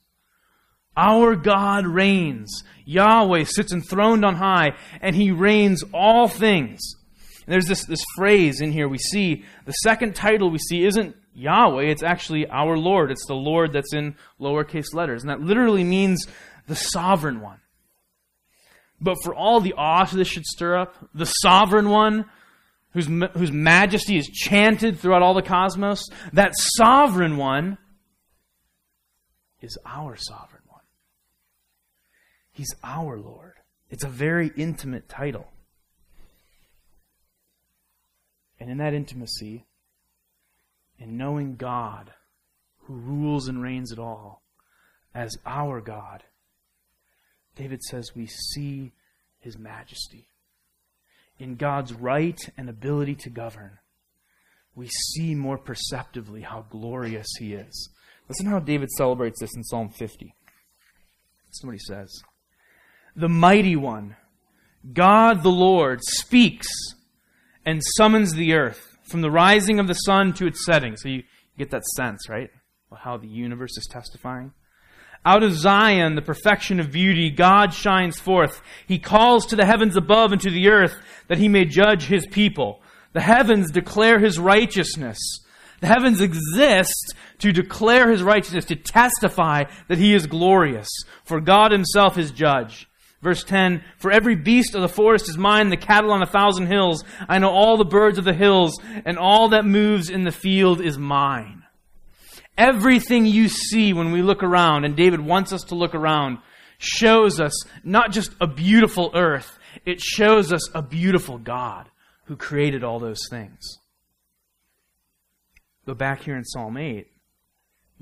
Our 0.97 1.37
God 1.37 1.87
reigns. 1.87 2.65
Yahweh 2.85 3.45
sits 3.45 3.73
enthroned 3.73 4.25
on 4.25 4.35
high, 4.37 4.73
and 5.01 5.15
he 5.15 5.31
reigns 5.31 5.85
all 5.95 6.29
things. 6.29 6.81
And 7.47 7.53
there's 7.53 7.67
this, 7.67 7.85
this 7.85 8.05
phrase 8.17 8.61
in 8.61 8.73
here 8.73 8.89
we 8.89 8.99
see. 8.99 9.45
The 9.67 9.73
second 9.73 10.15
title 10.15 10.51
we 10.51 10.59
see 10.59 10.85
isn't 10.85 11.17
Yahweh, 11.35 11.85
it's 11.85 12.03
actually 12.03 12.47
our 12.49 12.77
Lord. 12.77 13.11
It's 13.11 13.27
the 13.27 13.35
Lord 13.35 13.73
that's 13.73 13.95
in 13.95 14.17
lowercase 14.41 14.93
letters. 14.93 15.23
And 15.23 15.31
that 15.31 15.41
literally 15.41 15.85
means 15.85 16.27
the 16.67 16.77
sovereign 16.77 17.41
one. 17.41 17.61
But 19.01 19.17
for 19.23 19.35
all 19.35 19.61
the 19.61 19.75
awe 19.77 20.05
this 20.05 20.29
should 20.29 20.45
stir 20.45 20.77
up, 20.77 20.97
the 21.15 21.25
sovereign 21.25 21.89
one, 21.89 22.27
whose, 22.93 23.07
whose 23.07 23.53
majesty 23.53 24.19
is 24.19 24.27
chanted 24.27 24.99
throughout 24.99 25.23
all 25.23 25.35
the 25.35 25.43
cosmos, 25.43 26.05
that 26.33 26.53
sovereign 26.57 27.37
one 27.37 27.79
is 29.63 29.79
our 29.87 30.17
sovereign. 30.17 30.50
He's 32.61 32.75
our 32.85 33.19
Lord. 33.19 33.55
It's 33.89 34.05
a 34.05 34.09
very 34.09 34.53
intimate 34.55 35.09
title. 35.09 35.47
And 38.61 38.69
in 38.69 38.77
that 38.77 38.93
intimacy, 38.93 39.65
in 40.99 41.17
knowing 41.17 41.57
God, 41.57 42.13
who 42.81 42.97
rules 42.97 43.49
and 43.49 43.63
reigns 43.63 43.93
it 43.93 43.99
all, 43.99 44.43
as 45.15 45.39
our 45.47 45.81
God, 45.81 46.23
David 47.57 47.83
says 47.83 48.15
we 48.15 48.27
see 48.27 48.93
his 49.39 49.57
majesty. 49.57 50.29
In 51.39 51.57
God's 51.57 51.95
right 51.95 52.39
and 52.59 52.69
ability 52.69 53.15
to 53.21 53.31
govern, 53.31 53.79
we 54.75 54.89
see 54.89 55.35
more 55.35 55.57
perceptively 55.57 56.43
how 56.43 56.67
glorious 56.69 57.29
he 57.39 57.55
is. 57.55 57.89
Listen 58.29 58.45
how 58.45 58.59
David 58.59 58.91
celebrates 58.91 59.41
this 59.41 59.57
in 59.57 59.65
Psalm 59.65 59.89
50. 59.89 60.35
Listen 61.49 61.67
what 61.67 61.73
he 61.73 61.79
says. 61.79 62.23
The 63.21 63.29
mighty 63.29 63.77
one, 63.77 64.17
God 64.95 65.43
the 65.43 65.51
Lord, 65.51 66.01
speaks 66.03 66.67
and 67.67 67.83
summons 67.99 68.33
the 68.33 68.55
earth 68.55 68.97
from 69.03 69.21
the 69.21 69.31
rising 69.31 69.79
of 69.79 69.89
the 69.89 69.95
sun 69.95 70.33
to 70.35 70.47
its 70.47 70.65
setting. 70.65 70.97
So 70.97 71.11
you 71.11 71.25
get 71.59 71.71
that 71.71 71.85
sense, 71.85 72.31
right? 72.31 72.49
How 72.97 73.19
the 73.19 73.29
universe 73.29 73.77
is 73.77 73.87
testifying. 73.91 74.53
Out 75.27 75.43
of 75.43 75.53
Zion, 75.53 76.15
the 76.15 76.23
perfection 76.23 76.81
of 76.81 76.93
beauty, 76.93 77.31
God 77.31 77.75
shines 77.75 78.19
forth. 78.19 78.63
He 78.89 78.99
calls 78.99 79.45
to 79.47 79.57
the 79.57 79.67
heavens 79.67 79.97
above 79.97 80.33
and 80.33 80.41
to 80.41 80.51
the 80.51 80.69
earth 80.69 80.95
that 81.29 81.37
he 81.37 81.47
may 81.47 81.67
judge 81.67 82.05
his 82.05 82.27
people. 82.27 82.81
The 83.13 83.21
heavens 83.21 83.71
declare 83.71 84.19
his 84.19 84.39
righteousness. 84.39 85.19
The 85.81 85.89
heavens 85.89 86.23
exist 86.23 87.15
to 87.41 87.53
declare 87.53 88.11
his 88.11 88.23
righteousness, 88.23 88.65
to 88.67 88.77
testify 88.77 89.65
that 89.89 89.99
he 89.99 90.15
is 90.15 90.27
glorious. 90.27 90.89
For 91.25 91.39
God 91.43 91.71
himself 91.71 92.17
is 92.17 92.31
judge. 92.31 92.87
Verse 93.23 93.45
10 93.45 93.83
For 93.99 94.11
every 94.11 94.35
beast 94.35 94.75
of 94.75 94.83
the 94.83 94.89
forest 94.89 95.29
is 95.29 95.37
mine, 95.37 95.69
the 95.69 95.77
cattle 95.77 96.13
on 96.13 96.23
a 96.23 96.27
thousand 96.27 96.67
hills. 96.67 97.05
I 97.29 97.39
know 97.39 97.51
all 97.51 97.77
the 97.77 97.85
birds 97.85 98.19
of 98.19 98.25
the 98.25 98.35
hills, 98.35 98.79
and 99.05 99.19
all 99.19 99.51
that 99.51 99.65
moves 99.65 100.11
in 100.11 100.25
the 100.25 100.33
field 100.33 100.81
is 100.81 100.99
mine. 100.99 101.65
Everything 102.57 103.27
you 103.27 103.49
see 103.49 103.93
when 103.93 104.13
we 104.13 104.23
look 104.23 104.43
around, 104.43 104.85
and 104.85 104.97
David 104.97 105.21
wants 105.21 105.53
us 105.53 105.65
to 105.65 105.75
look 105.75 105.95
around, 105.95 106.39
shows 106.79 107.41
us 107.41 107.53
not 107.85 108.11
just 108.11 108.33
a 108.41 108.47
beautiful 108.47 109.11
earth, 109.15 109.59
it 109.85 110.01
shows 110.01 110.53
us 110.53 110.69
a 110.75 110.83
beautiful 110.83 111.39
God 111.39 111.89
who 112.25 112.37
created 112.37 112.85
all 112.85 112.99
those 112.99 113.21
things. 113.31 113.79
Go 115.87 115.95
back 115.95 116.23
here 116.23 116.37
in 116.37 116.45
Psalm 116.45 116.77
8. 116.77 117.07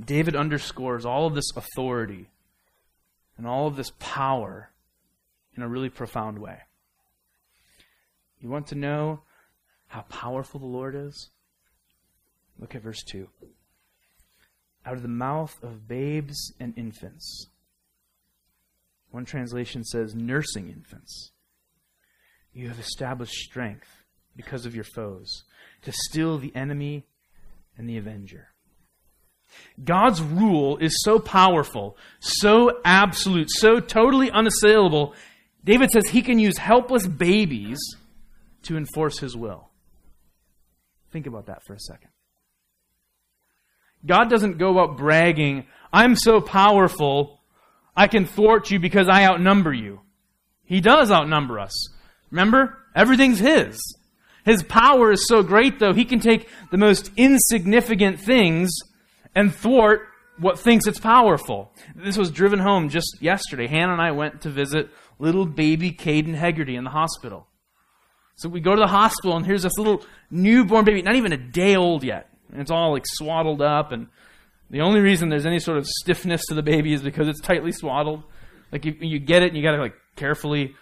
David 0.04 0.36
underscores 0.36 1.04
all 1.04 1.26
of 1.26 1.34
this 1.34 1.50
authority 1.56 2.28
and 3.36 3.46
all 3.46 3.66
of 3.66 3.76
this 3.76 3.92
power 3.98 4.70
in 5.58 5.62
a 5.64 5.68
really 5.68 5.88
profound 5.90 6.38
way. 6.38 6.58
You 8.40 8.48
want 8.48 8.68
to 8.68 8.76
know 8.76 9.22
how 9.88 10.02
powerful 10.02 10.60
the 10.60 10.66
Lord 10.66 10.94
is? 10.94 11.30
Look 12.60 12.76
at 12.76 12.82
verse 12.82 13.02
2 13.02 13.28
out 14.86 14.94
of 14.94 15.02
the 15.02 15.08
mouth 15.08 15.58
of 15.62 15.88
babes 15.88 16.54
and 16.60 16.72
infants. 16.78 17.48
One 19.10 19.24
translation 19.24 19.84
says, 19.84 20.14
nursing 20.14 20.68
infants. 20.70 21.32
You 22.54 22.68
have 22.68 22.78
established 22.78 23.34
strength 23.34 23.88
because 24.36 24.64
of 24.64 24.74
your 24.74 24.84
foes, 24.84 25.42
to 25.82 25.92
still 25.92 26.38
the 26.38 26.54
enemy 26.54 27.04
and 27.76 27.88
the 27.88 27.98
avenger. 27.98 28.48
God's 29.82 30.22
rule 30.22 30.78
is 30.78 31.02
so 31.02 31.18
powerful, 31.18 31.98
so 32.20 32.80
absolute, 32.84 33.50
so 33.50 33.80
totally 33.80 34.30
unassailable. 34.30 35.14
David 35.68 35.90
says 35.90 36.08
he 36.08 36.22
can 36.22 36.38
use 36.38 36.56
helpless 36.56 37.06
babies 37.06 37.78
to 38.62 38.78
enforce 38.78 39.18
his 39.18 39.36
will. 39.36 39.68
Think 41.12 41.26
about 41.26 41.44
that 41.46 41.62
for 41.66 41.74
a 41.74 41.78
second. 41.78 42.08
God 44.06 44.30
doesn't 44.30 44.56
go 44.56 44.70
about 44.70 44.96
bragging, 44.96 45.66
I'm 45.92 46.16
so 46.16 46.40
powerful, 46.40 47.40
I 47.94 48.06
can 48.06 48.24
thwart 48.24 48.70
you 48.70 48.78
because 48.78 49.10
I 49.10 49.26
outnumber 49.26 49.74
you. 49.74 50.00
He 50.64 50.80
does 50.80 51.10
outnumber 51.10 51.60
us. 51.60 51.90
Remember? 52.30 52.78
Everything's 52.96 53.38
His. 53.38 53.78
His 54.46 54.62
power 54.62 55.12
is 55.12 55.28
so 55.28 55.42
great, 55.42 55.80
though, 55.80 55.92
He 55.92 56.06
can 56.06 56.20
take 56.20 56.48
the 56.70 56.78
most 56.78 57.10
insignificant 57.18 58.20
things 58.20 58.70
and 59.34 59.54
thwart 59.54 60.08
what 60.38 60.58
thinks 60.58 60.86
it's 60.86 61.00
powerful. 61.00 61.72
This 61.94 62.16
was 62.16 62.30
driven 62.30 62.58
home 62.58 62.88
just 62.88 63.18
yesterday. 63.20 63.66
Hannah 63.66 63.92
and 63.92 64.00
I 64.00 64.12
went 64.12 64.42
to 64.42 64.50
visit 64.50 64.88
little 65.18 65.46
baby 65.46 65.92
Caden 65.92 66.34
Hegarty 66.34 66.76
in 66.76 66.84
the 66.84 66.90
hospital. 66.90 67.46
So 68.36 68.48
we 68.48 68.60
go 68.60 68.74
to 68.74 68.80
the 68.80 68.86
hospital, 68.86 69.36
and 69.36 69.44
here's 69.44 69.64
this 69.64 69.76
little 69.78 70.04
newborn 70.30 70.84
baby, 70.84 71.02
not 71.02 71.16
even 71.16 71.32
a 71.32 71.36
day 71.36 71.74
old 71.74 72.04
yet. 72.04 72.30
And 72.52 72.60
it's 72.60 72.70
all 72.70 72.92
like 72.92 73.04
swaddled 73.04 73.60
up, 73.60 73.90
and 73.92 74.08
the 74.70 74.80
only 74.80 75.00
reason 75.00 75.28
there's 75.28 75.46
any 75.46 75.58
sort 75.58 75.78
of 75.78 75.86
stiffness 75.86 76.44
to 76.46 76.54
the 76.54 76.62
baby 76.62 76.92
is 76.92 77.02
because 77.02 77.26
it's 77.28 77.40
tightly 77.40 77.72
swaddled. 77.72 78.22
Like 78.70 78.84
you, 78.84 78.96
you 79.00 79.18
get 79.18 79.42
it, 79.42 79.48
and 79.48 79.56
you 79.56 79.62
got 79.62 79.72
to 79.72 79.82
like 79.82 79.96
carefully, 80.16 80.74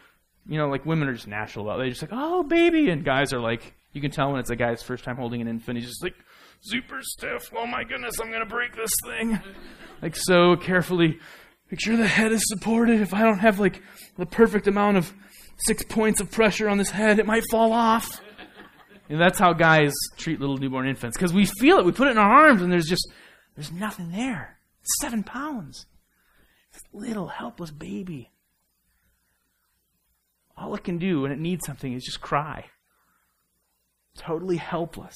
you 0.47 0.59
know, 0.59 0.69
like 0.69 0.85
women 0.85 1.09
are 1.09 1.14
just 1.14 1.28
natural 1.28 1.64
about. 1.64 1.76
It. 1.76 1.85
They're 1.85 1.90
just 1.90 2.02
like, 2.02 2.11
oh, 2.12 2.43
baby, 2.43 2.90
and 2.90 3.05
guys 3.05 3.33
are 3.33 3.40
like, 3.40 3.75
you 3.93 4.00
can 4.02 4.11
tell 4.11 4.31
when 4.31 4.40
it's 4.40 4.50
a 4.50 4.57
guy's 4.57 4.83
first 4.83 5.05
time 5.05 5.16
holding 5.16 5.40
an 5.40 5.49
infant. 5.49 5.78
He's 5.78 5.88
just 5.88 6.02
like 6.02 6.14
super 6.61 7.00
stiff. 7.00 7.50
Oh 7.57 7.66
my 7.66 7.85
goodness, 7.85 8.21
I'm 8.21 8.31
gonna 8.31 8.45
break 8.45 8.76
this 8.76 8.90
thing. 9.07 9.40
like 10.02 10.14
so 10.14 10.57
carefully, 10.57 11.21
make 11.70 11.80
sure 11.80 11.96
the 11.96 12.06
head 12.06 12.32
is 12.32 12.42
supported. 12.46 13.00
If 13.00 13.14
I 13.14 13.23
don't 13.23 13.38
have 13.38 13.58
like 13.58 13.82
the 14.16 14.26
perfect 14.26 14.66
amount 14.66 14.96
of 14.96 15.12
six 15.66 15.85
points 15.85 16.20
of 16.20 16.30
pressure 16.30 16.68
on 16.68 16.78
this 16.78 16.90
head, 16.90 17.18
it 17.18 17.26
might 17.26 17.44
fall 17.50 17.73
off. 17.73 18.20
And 19.08 19.20
that's 19.20 19.38
how 19.38 19.52
guys 19.52 19.92
treat 20.16 20.40
little 20.40 20.58
newborn 20.58 20.88
infants. 20.88 21.16
Because 21.16 21.32
we 21.32 21.46
feel 21.46 21.78
it. 21.78 21.85
We 21.85 21.92
put 21.92 22.08
it 22.08 22.12
in 22.12 22.18
our 22.18 22.46
arms 22.46 22.62
and 22.62 22.73
there's 22.73 22.88
just, 22.88 23.08
there's 23.54 23.73
nothing 23.73 24.11
there. 24.11 24.58
seven 25.00 25.23
pounds. 25.23 25.87
This 26.73 26.82
little 26.92 27.28
helpless 27.28 27.70
baby. 27.70 28.32
All 30.56 30.75
it 30.75 30.85
can 30.85 30.99
do 30.99 31.23
when 31.23 31.32
it 31.32 31.38
needs 31.38 31.66
something 31.66 31.92
is 31.92 32.04
just 32.04 32.20
cry. 32.20 32.66
Totally 34.16 34.56
helpless. 34.56 35.14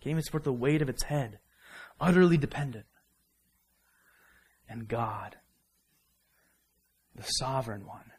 Can't 0.00 0.12
even 0.12 0.22
support 0.22 0.44
the 0.44 0.52
weight 0.52 0.80
of 0.80 0.88
its 0.88 1.02
head. 1.04 1.40
Utterly 2.00 2.36
dependent. 2.36 2.86
And 4.68 4.86
God, 4.86 5.36
the 7.14 7.22
sovereign 7.22 7.86
one, 7.86 8.12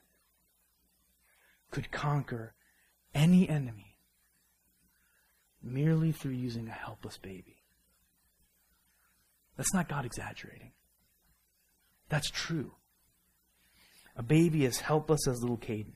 could 1.71 1.91
conquer 1.91 2.53
any 3.13 3.47
enemy 3.47 3.97
merely 5.61 6.11
through 6.11 6.31
using 6.31 6.67
a 6.67 6.71
helpless 6.71 7.17
baby. 7.17 7.57
That's 9.57 9.73
not 9.73 9.89
God 9.89 10.05
exaggerating. 10.05 10.71
That's 12.07 12.29
true. 12.29 12.71
A 14.15 14.23
baby 14.23 14.65
as 14.65 14.79
helpless 14.79 15.27
as 15.27 15.41
little 15.41 15.57
Caden. 15.57 15.93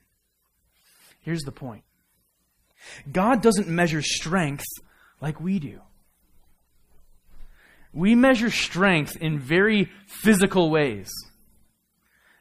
Here's 1.22 1.44
the 1.44 1.52
point 1.52 1.84
God 3.12 3.42
doesn't 3.42 3.68
measure 3.68 4.02
strength 4.02 4.66
like 5.22 5.40
we 5.40 5.60
do. 5.60 5.82
We 7.94 8.16
measure 8.16 8.50
strength 8.50 9.16
in 9.18 9.40
very 9.40 9.92
physical 10.08 10.70
ways. 10.72 11.12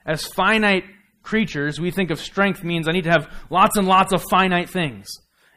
As 0.07 0.27
finite 0.27 0.85
creatures, 1.23 1.79
we 1.79 1.91
think 1.91 2.11
of 2.11 2.19
strength 2.19 2.65
means 2.65 2.89
I 2.89 2.93
need 2.93 3.05
to 3.05 3.11
have 3.11 3.31
lots 3.51 3.77
and 3.77 3.87
lots 3.87 4.13
of 4.13 4.23
finite 4.31 4.71
things. 4.71 5.07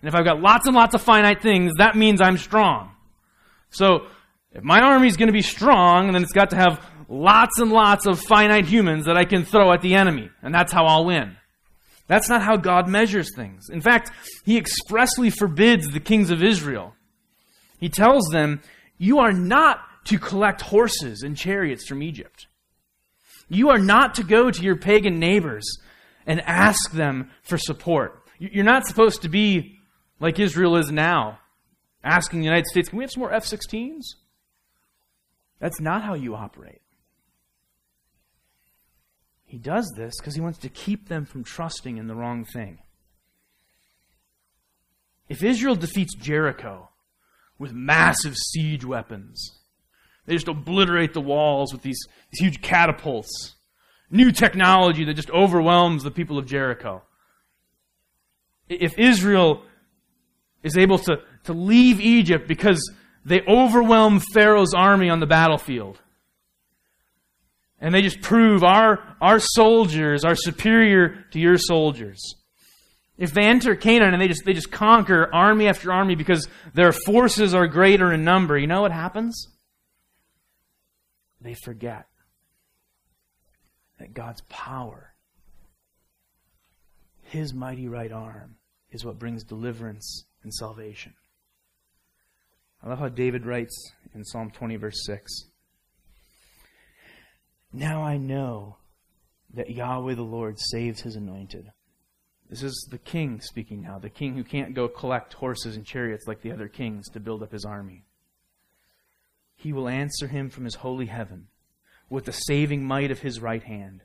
And 0.02 0.08
if 0.08 0.14
I've 0.14 0.26
got 0.26 0.42
lots 0.42 0.68
and 0.68 0.76
lots 0.76 0.94
of 0.94 1.02
finite 1.02 1.42
things, 1.42 1.72
that 1.78 1.96
means 1.96 2.22
I'm 2.22 2.38
strong. 2.38 2.92
So, 3.72 4.08
If 4.56 4.64
my 4.64 4.80
army 4.80 5.08
is 5.08 5.18
going 5.18 5.28
to 5.28 5.34
be 5.34 5.42
strong, 5.42 6.14
then 6.14 6.24
it's 6.24 6.32
got 6.32 6.52
to 6.52 6.56
have 6.56 6.82
lots 7.10 7.60
and 7.60 7.74
lots 7.74 8.06
of 8.06 8.22
finite 8.22 8.66
humans 8.66 9.06
that 9.06 9.18
I 9.18 9.26
can 9.26 9.44
throw 9.44 9.74
at 9.74 9.82
the 9.82 9.96
enemy, 9.96 10.30
and 10.42 10.56
that's 10.56 10.72
how 10.72 10.86
I'll 10.86 11.04
win. 11.04 11.36
That's 12.08 12.30
not 12.30 12.42
how 12.42 12.56
God 12.56 12.88
measures 12.88 13.36
things. 13.36 13.70
In 13.70 13.82
fact, 13.82 14.12
He 14.46 14.58
expressly 14.58 15.30
forbids 15.30 15.90
the 15.90 16.00
kings 16.00 16.32
of 16.32 16.42
Israel. 16.42 16.94
He 17.80 17.90
tells 17.90 18.30
them, 18.30 18.62
You 18.98 19.20
are 19.20 19.34
not 19.34 19.80
to 20.06 20.20
collect 20.20 20.62
horses 20.62 21.24
and 21.24 21.36
chariots 21.36 21.88
from 21.88 22.02
Egypt. 22.04 22.48
You 23.48 23.70
are 23.70 23.80
not 23.80 24.16
to 24.16 24.24
go 24.24 24.50
to 24.50 24.62
your 24.62 24.76
pagan 24.76 25.20
neighbors 25.20 25.78
and 26.26 26.42
ask 26.42 26.92
them 26.92 27.30
for 27.44 27.58
support. 27.58 28.24
You're 28.40 28.64
not 28.64 28.88
supposed 28.88 29.22
to 29.22 29.30
be 29.30 29.80
like 30.20 30.40
Israel 30.40 30.78
is 30.78 30.92
now, 30.92 31.40
asking 32.04 32.40
the 32.40 32.46
United 32.46 32.68
States, 32.68 32.90
Can 32.90 32.98
we 32.98 33.04
have 33.04 33.12
some 33.12 33.22
more 33.22 33.34
F 33.34 33.46
16s? 33.46 34.04
That's 35.60 35.80
not 35.80 36.04
how 36.04 36.14
you 36.14 36.36
operate. 36.36 36.82
He 39.46 39.58
does 39.58 39.92
this 39.96 40.16
because 40.20 40.36
he 40.36 40.42
wants 40.42 40.60
to 40.60 40.70
keep 40.70 41.08
them 41.08 41.26
from 41.26 41.44
trusting 41.44 41.98
in 41.98 42.08
the 42.08 42.16
wrong 42.16 42.46
thing. 42.46 42.80
If 45.30 45.44
Israel 45.44 45.76
defeats 45.76 46.14
Jericho 46.16 46.90
with 47.58 47.74
massive 47.74 48.36
siege 48.36 48.84
weapons, 48.84 49.60
they 50.26 50.34
just 50.34 50.48
obliterate 50.48 51.14
the 51.14 51.22
walls 51.22 51.72
with 51.72 51.82
these, 51.82 52.00
these 52.32 52.42
huge 52.42 52.62
catapults, 52.62 53.56
new 54.10 54.32
technology 54.32 55.06
that 55.06 55.14
just 55.14 55.32
overwhelms 55.32 56.04
the 56.04 56.12
people 56.12 56.38
of 56.38 56.46
Jericho. 56.46 57.04
If 58.68 58.98
Israel 58.98 59.64
is 60.64 60.78
able 60.78 60.98
to, 61.00 61.18
to 61.44 61.54
leave 61.54 62.02
Egypt 62.02 62.48
because 62.48 62.82
they 63.24 63.42
overwhelm 63.48 64.20
Pharaoh's 64.34 64.74
army 64.74 65.10
on 65.10 65.20
the 65.20 65.28
battlefield, 65.28 66.00
and 67.80 67.94
they 67.94 68.02
just 68.02 68.22
prove 68.22 68.64
our, 68.64 69.00
our 69.22 69.40
soldiers 69.40 70.24
are 70.24 70.36
superior 70.36 71.26
to 71.32 71.40
your 71.40 71.58
soldiers. 71.58 72.36
If 73.18 73.34
they 73.34 73.46
enter 73.46 73.76
Canaan 73.76 74.14
and 74.14 74.22
they 74.22 74.28
just, 74.28 74.44
they 74.46 74.54
just 74.54 74.72
conquer 74.72 75.34
army 75.34 75.68
after 75.68 75.92
army 75.92 76.16
because 76.16 76.48
their 76.74 76.92
forces 76.92 77.54
are 77.54 77.68
greater 77.68 78.12
in 78.12 78.24
number, 78.24 78.58
you 78.58 78.68
know 78.68 78.82
what 78.82 78.92
happens? 78.92 79.48
They 81.40 81.54
forget 81.54 82.08
that 84.00 84.14
God's 84.14 84.42
power, 84.50 85.14
His 87.24 87.54
mighty 87.54 87.88
right 87.88 88.12
arm, 88.12 88.56
is 88.92 89.06
what 89.06 89.20
brings 89.20 89.44
deliverance 89.44 90.26
and 90.44 90.54
salvation. 90.54 91.14
I 92.84 92.90
love 92.90 93.00
how 93.00 93.10
David 93.10 93.46
writes 93.46 93.92
in 94.14 94.24
Psalm 94.26 94.52
20, 94.52 94.76
verse 94.76 95.06
6. 95.06 95.32
Now 97.74 98.04
I 98.04 98.18
know 98.18 98.78
that 99.54 99.70
Yahweh 99.70 100.16
the 100.16 100.22
Lord 100.22 100.60
saves 100.60 101.02
his 101.02 101.16
anointed. 101.16 101.72
This 102.50 102.62
is 102.62 102.88
the 102.92 102.98
king 102.98 103.42
speaking 103.42 103.82
now, 103.82 103.98
the 103.98 104.10
king 104.10 104.36
who 104.36 104.44
can't 104.44 104.76
go 104.76 104.88
collect 104.88 105.34
horses 105.34 105.76
and 105.76 105.86
chariots 105.86 106.28
like 106.28 106.42
the 106.42 106.52
other 106.52 106.68
kings 106.68 107.10
to 107.10 107.20
build 107.20 107.42
up 107.42 107.52
his 107.52 107.66
army. 107.66 108.04
He 109.56 109.74
will 109.74 109.88
answer 109.88 110.28
him 110.28 110.50
from 110.50 110.66
his 110.66 110.76
holy 110.76 111.08
heaven 111.08 111.48
with 112.10 112.26
the 112.26 112.32
saving 112.32 112.86
might 112.86 113.10
of 113.10 113.20
his 113.20 113.42
right 113.42 113.64
hand. 113.64 114.02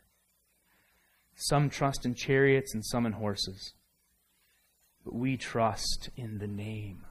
Some 1.35 1.68
trust 1.68 2.06
in 2.06 2.14
chariots 2.14 2.75
and 2.75 2.85
some 2.85 3.04
in 3.04 3.12
horses, 3.12 3.75
but 5.04 5.14
we 5.14 5.37
trust 5.37 6.11
in 6.16 6.38
the 6.38 6.47
name, 6.47 7.04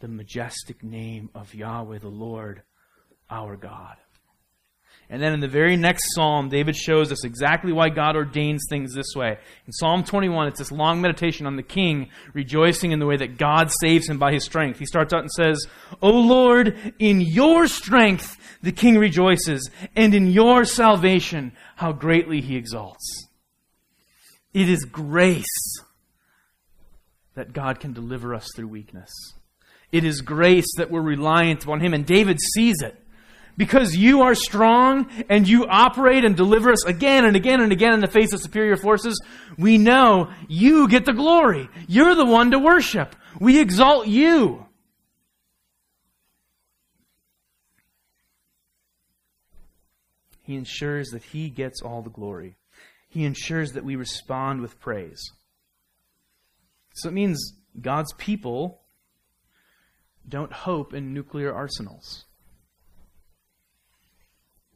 the 0.00 0.08
majestic 0.08 0.82
name 0.82 1.30
of 1.34 1.54
Yahweh 1.54 1.98
the 1.98 2.08
Lord, 2.08 2.62
our 3.28 3.56
God. 3.56 3.96
And 5.08 5.22
then 5.22 5.32
in 5.32 5.40
the 5.40 5.48
very 5.48 5.76
next 5.76 6.14
psalm, 6.14 6.48
David 6.48 6.74
shows 6.74 7.12
us 7.12 7.24
exactly 7.24 7.72
why 7.72 7.90
God 7.90 8.16
ordains 8.16 8.64
things 8.68 8.92
this 8.92 9.14
way. 9.14 9.38
In 9.66 9.72
Psalm 9.72 10.02
21, 10.02 10.48
it's 10.48 10.58
this 10.58 10.72
long 10.72 11.00
meditation 11.00 11.46
on 11.46 11.54
the 11.54 11.62
king 11.62 12.10
rejoicing 12.34 12.90
in 12.90 12.98
the 12.98 13.06
way 13.06 13.16
that 13.16 13.38
God 13.38 13.70
saves 13.80 14.08
him 14.08 14.18
by 14.18 14.32
his 14.32 14.44
strength. 14.44 14.80
He 14.80 14.86
starts 14.86 15.14
out 15.14 15.20
and 15.20 15.30
says, 15.30 15.64
O 16.02 16.10
Lord, 16.10 16.94
in 16.98 17.20
your 17.20 17.68
strength 17.68 18.36
the 18.62 18.72
king 18.72 18.98
rejoices, 18.98 19.70
and 19.94 20.12
in 20.12 20.26
your 20.26 20.64
salvation 20.64 21.52
how 21.76 21.92
greatly 21.92 22.40
he 22.40 22.56
exalts. 22.56 23.28
It 24.52 24.68
is 24.68 24.84
grace 24.84 25.44
that 27.34 27.52
God 27.52 27.78
can 27.78 27.92
deliver 27.92 28.34
us 28.34 28.48
through 28.56 28.68
weakness. 28.68 29.10
It 29.92 30.02
is 30.02 30.20
grace 30.20 30.66
that 30.78 30.90
we're 30.90 31.00
reliant 31.00 31.62
upon 31.62 31.80
him, 31.80 31.94
and 31.94 32.04
David 32.04 32.40
sees 32.54 32.82
it 32.82 33.00
because 33.56 33.96
you 33.96 34.22
are 34.22 34.34
strong 34.34 35.10
and 35.28 35.48
you 35.48 35.66
operate 35.66 36.24
and 36.24 36.36
deliver 36.36 36.70
us 36.70 36.84
again 36.84 37.24
and 37.24 37.36
again 37.36 37.60
and 37.60 37.72
again 37.72 37.94
in 37.94 38.00
the 38.00 38.06
face 38.06 38.32
of 38.32 38.40
superior 38.40 38.76
forces, 38.76 39.20
we 39.56 39.78
know 39.78 40.30
you 40.48 40.88
get 40.88 41.04
the 41.04 41.12
glory. 41.12 41.68
You're 41.88 42.14
the 42.14 42.26
one 42.26 42.50
to 42.50 42.58
worship. 42.58 43.16
We 43.40 43.60
exalt 43.60 44.06
you. 44.06 44.66
He 50.42 50.54
ensures 50.54 51.08
that 51.08 51.24
He 51.24 51.50
gets 51.50 51.82
all 51.82 52.02
the 52.02 52.10
glory. 52.10 52.56
He 53.08 53.24
ensures 53.24 53.72
that 53.72 53.84
we 53.84 53.96
respond 53.96 54.60
with 54.60 54.78
praise. 54.78 55.32
So 56.94 57.08
it 57.08 57.12
means 57.12 57.54
God's 57.80 58.12
people 58.14 58.82
don't 60.28 60.52
hope 60.52 60.94
in 60.94 61.12
nuclear 61.12 61.52
arsenals. 61.52 62.24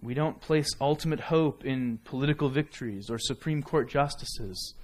We 0.02 0.14
don't 0.14 0.40
place 0.40 0.68
ultimate 0.80 1.20
hope 1.20 1.64
in 1.64 1.98
political 2.04 2.48
victories 2.48 3.10
or 3.10 3.18
Supreme 3.18 3.62
Court 3.62 3.88
justices 3.88 4.74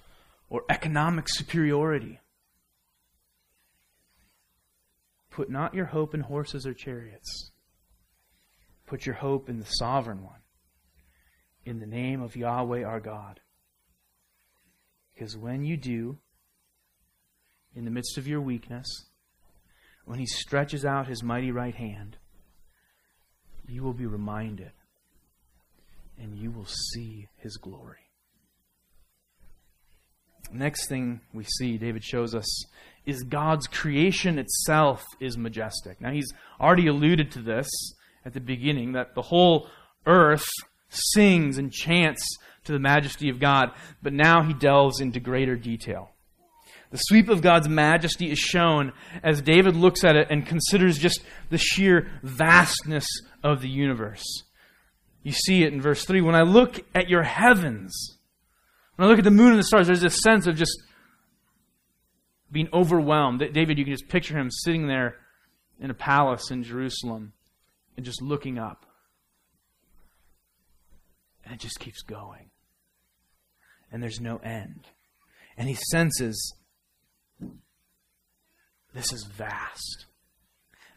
or 0.51 0.65
economic 0.69 1.27
superiority. 1.29 2.21
Put 5.31 5.51
not 5.51 5.75
your 5.75 5.87
hope 5.87 6.15
in 6.15 6.21
horses 6.21 6.67
or 6.67 6.75
chariots. 6.75 7.51
Put 8.87 9.07
your 9.07 9.17
hope 9.17 9.49
in 9.49 9.59
the 9.59 9.65
sovereign 9.65 10.23
one, 10.23 10.41
in 11.65 11.81
the 11.81 11.87
name 11.87 12.23
of 12.23 12.37
Yahweh 12.37 12.85
our 12.85 13.01
God. 13.01 13.41
Because 15.15 15.37
when 15.37 15.65
you 15.65 15.77
do, 15.77 16.19
in 17.75 17.85
the 17.85 17.91
midst 17.91 18.19
of 18.19 18.29
your 18.29 18.41
weakness, 18.41 18.87
when 20.05 20.19
He 20.19 20.27
stretches 20.27 20.85
out 20.85 21.09
His 21.09 21.23
mighty 21.23 21.51
right 21.51 21.75
hand, 21.75 22.19
you 23.67 23.83
will 23.83 23.95
be 23.95 24.07
reminded 24.07 24.73
and 26.21 26.37
you 26.37 26.51
will 26.51 26.67
see 26.67 27.29
his 27.37 27.57
glory. 27.57 27.99
Next 30.53 30.89
thing 30.89 31.21
we 31.35 31.45
see, 31.45 31.77
David 31.77 32.05
shows 32.05 32.35
us, 32.35 32.47
is 33.05 33.23
God's 33.23 33.67
creation 33.67 34.39
itself 34.39 35.05
is 35.21 35.37
majestic. 35.37 36.01
Now, 36.01 36.11
he's 36.13 36.33
already 36.61 36.87
alluded 36.87 37.33
to 37.33 37.43
this 37.43 37.69
at 38.25 38.33
the 38.33 38.41
beginning 38.41 38.93
that 38.93 39.15
the 39.15 39.23
whole 39.23 39.69
earth 40.07 40.47
sings 40.89 41.59
and 41.59 41.73
chants 41.73 42.23
to 42.65 42.73
the 42.73 42.79
majesty 42.79 43.29
of 43.29 43.41
God, 43.41 43.71
but 44.03 44.13
now 44.13 44.43
he 44.43 44.55
delves 44.55 45.01
into 45.01 45.21
greater 45.21 45.57
detail. 45.57 46.11
The 46.91 46.99
sweep 46.99 47.29
of 47.29 47.43
God's 47.43 47.69
majesty 47.69 48.31
is 48.31 48.39
shown 48.39 48.93
as 49.23 49.43
David 49.43 49.75
looks 49.75 50.05
at 50.05 50.17
it 50.17 50.29
and 50.31 50.47
considers 50.47 50.99
just 50.99 51.21
the 51.51 51.59
sheer 51.59 52.09
vastness 52.23 53.07
of 53.43 53.61
the 53.61 53.69
universe. 53.69 54.25
You 55.27 55.33
see 55.33 55.65
it 55.65 55.73
in 55.73 55.83
verse 55.83 56.05
3. 56.05 56.21
When 56.21 56.37
I 56.37 56.43
look 56.43 56.79
at 56.95 57.11
your 57.11 57.25
heavens, 57.25 58.17
when 58.95 59.09
I 59.09 59.11
look 59.11 59.19
at 59.19 59.25
the 59.25 59.33
moon 59.33 59.51
and 59.51 59.59
the 59.59 59.65
stars, 59.65 59.89
there's 59.89 60.01
this 60.01 60.23
sense 60.23 60.47
of 60.47 60.55
just 60.55 60.81
being 62.53 62.69
overwhelmed. 62.73 63.41
David, 63.53 63.77
you 63.77 63.85
can 63.85 63.93
just 63.93 64.07
picture 64.07 64.39
him 64.39 64.53
sitting 64.53 64.87
there 64.87 65.17
in 65.81 65.91
a 65.91 65.95
palace 65.95 66.53
in 66.53 66.63
Jerusalem 66.63 67.33
and 67.97 68.07
just 68.07 68.23
looking 68.23 68.57
up. 68.57 68.87
And 71.45 71.53
it 71.53 71.59
just 71.59 71.81
keeps 71.81 72.03
going. 72.03 72.51
And 73.91 74.01
there's 74.01 74.21
no 74.21 74.37
end. 74.37 74.87
And 75.57 75.67
he 75.69 75.77
senses 75.91 76.55
this 78.95 79.13
is 79.13 79.27
vast. 79.37 80.07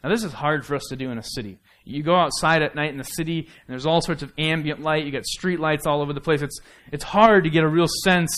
Now, 0.04 0.10
this 0.10 0.22
is 0.22 0.34
hard 0.34 0.64
for 0.64 0.76
us 0.76 0.86
to 0.90 0.96
do 0.96 1.10
in 1.10 1.18
a 1.18 1.24
city. 1.24 1.58
You 1.84 2.02
go 2.02 2.14
outside 2.14 2.62
at 2.62 2.74
night 2.74 2.90
in 2.90 2.98
the 2.98 3.04
city, 3.04 3.38
and 3.38 3.68
there's 3.68 3.86
all 3.86 4.00
sorts 4.00 4.22
of 4.22 4.32
ambient 4.38 4.80
light. 4.80 5.04
You 5.04 5.12
got 5.12 5.24
street 5.24 5.60
lights 5.60 5.86
all 5.86 6.02
over 6.02 6.12
the 6.12 6.20
place. 6.20 6.42
It's, 6.42 6.58
it's 6.92 7.04
hard 7.04 7.44
to 7.44 7.50
get 7.50 7.64
a 7.64 7.68
real 7.68 7.88
sense 8.04 8.32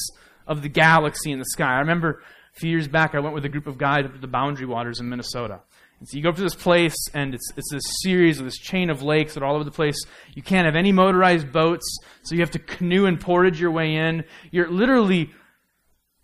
of 0.47 0.63
the 0.63 0.69
galaxy 0.69 1.33
in 1.33 1.39
the 1.39 1.45
sky. 1.47 1.75
I 1.75 1.79
remember 1.81 2.23
a 2.55 2.61
few 2.61 2.71
years 2.71 2.89
back, 2.89 3.15
I 3.15 3.21
went 3.21 3.35
with 3.35 3.45
a 3.45 3.49
group 3.49 3.67
of 3.67 3.79
guys 3.79 4.05
up 4.05 4.13
to 4.13 4.19
the 4.19 4.27
Boundary 4.27 4.67
Waters 4.67 5.01
in 5.01 5.09
Minnesota. 5.09 5.61
And 5.99 6.09
so 6.09 6.17
you 6.17 6.23
go 6.23 6.31
up 6.31 6.37
to 6.37 6.43
this 6.43 6.55
place, 6.55 6.97
and 7.15 7.35
it's, 7.35 7.49
it's 7.57 7.71
this 7.71 7.83
series 8.03 8.39
of 8.39 8.45
this 8.45 8.59
chain 8.59 8.91
of 8.91 9.03
lakes 9.03 9.35
that 9.35 9.43
are 9.43 9.47
all 9.47 9.55
over 9.55 9.65
the 9.65 9.71
place. 9.71 10.05
You 10.35 10.43
can't 10.43 10.67
have 10.67 10.75
any 10.77 10.93
motorized 10.93 11.53
boats, 11.53 11.87
so 12.23 12.35
you 12.35 12.41
have 12.41 12.51
to 12.53 12.59
canoe 12.59 13.07
and 13.07 13.21
portage 13.21 13.61
your 13.61 13.71
way 13.71 13.95
in. 13.95 14.25
You're 14.51 14.71
literally 14.71 15.31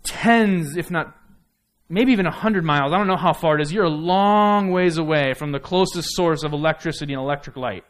tens, 0.03 0.77
if 0.77 0.91
not 0.91 1.15
maybe 1.89 2.13
even 2.13 2.27
100 2.27 2.65
miles. 2.65 2.93
I 2.93 2.99
don't 2.99 3.07
know 3.07 3.17
how 3.17 3.33
far 3.33 3.57
it 3.57 3.63
is. 3.63 3.73
You're 3.73 3.85
a 3.85 3.91
long 3.91 4.71
ways 4.71 4.99
away 4.99 5.35
from 5.35 5.53
the 5.53 5.61
closest 5.61 6.15
source 6.15 6.43
of 6.43 6.53
electricity 6.53 7.13
and 7.13 7.23
electric 7.23 7.57
light. 7.57 7.85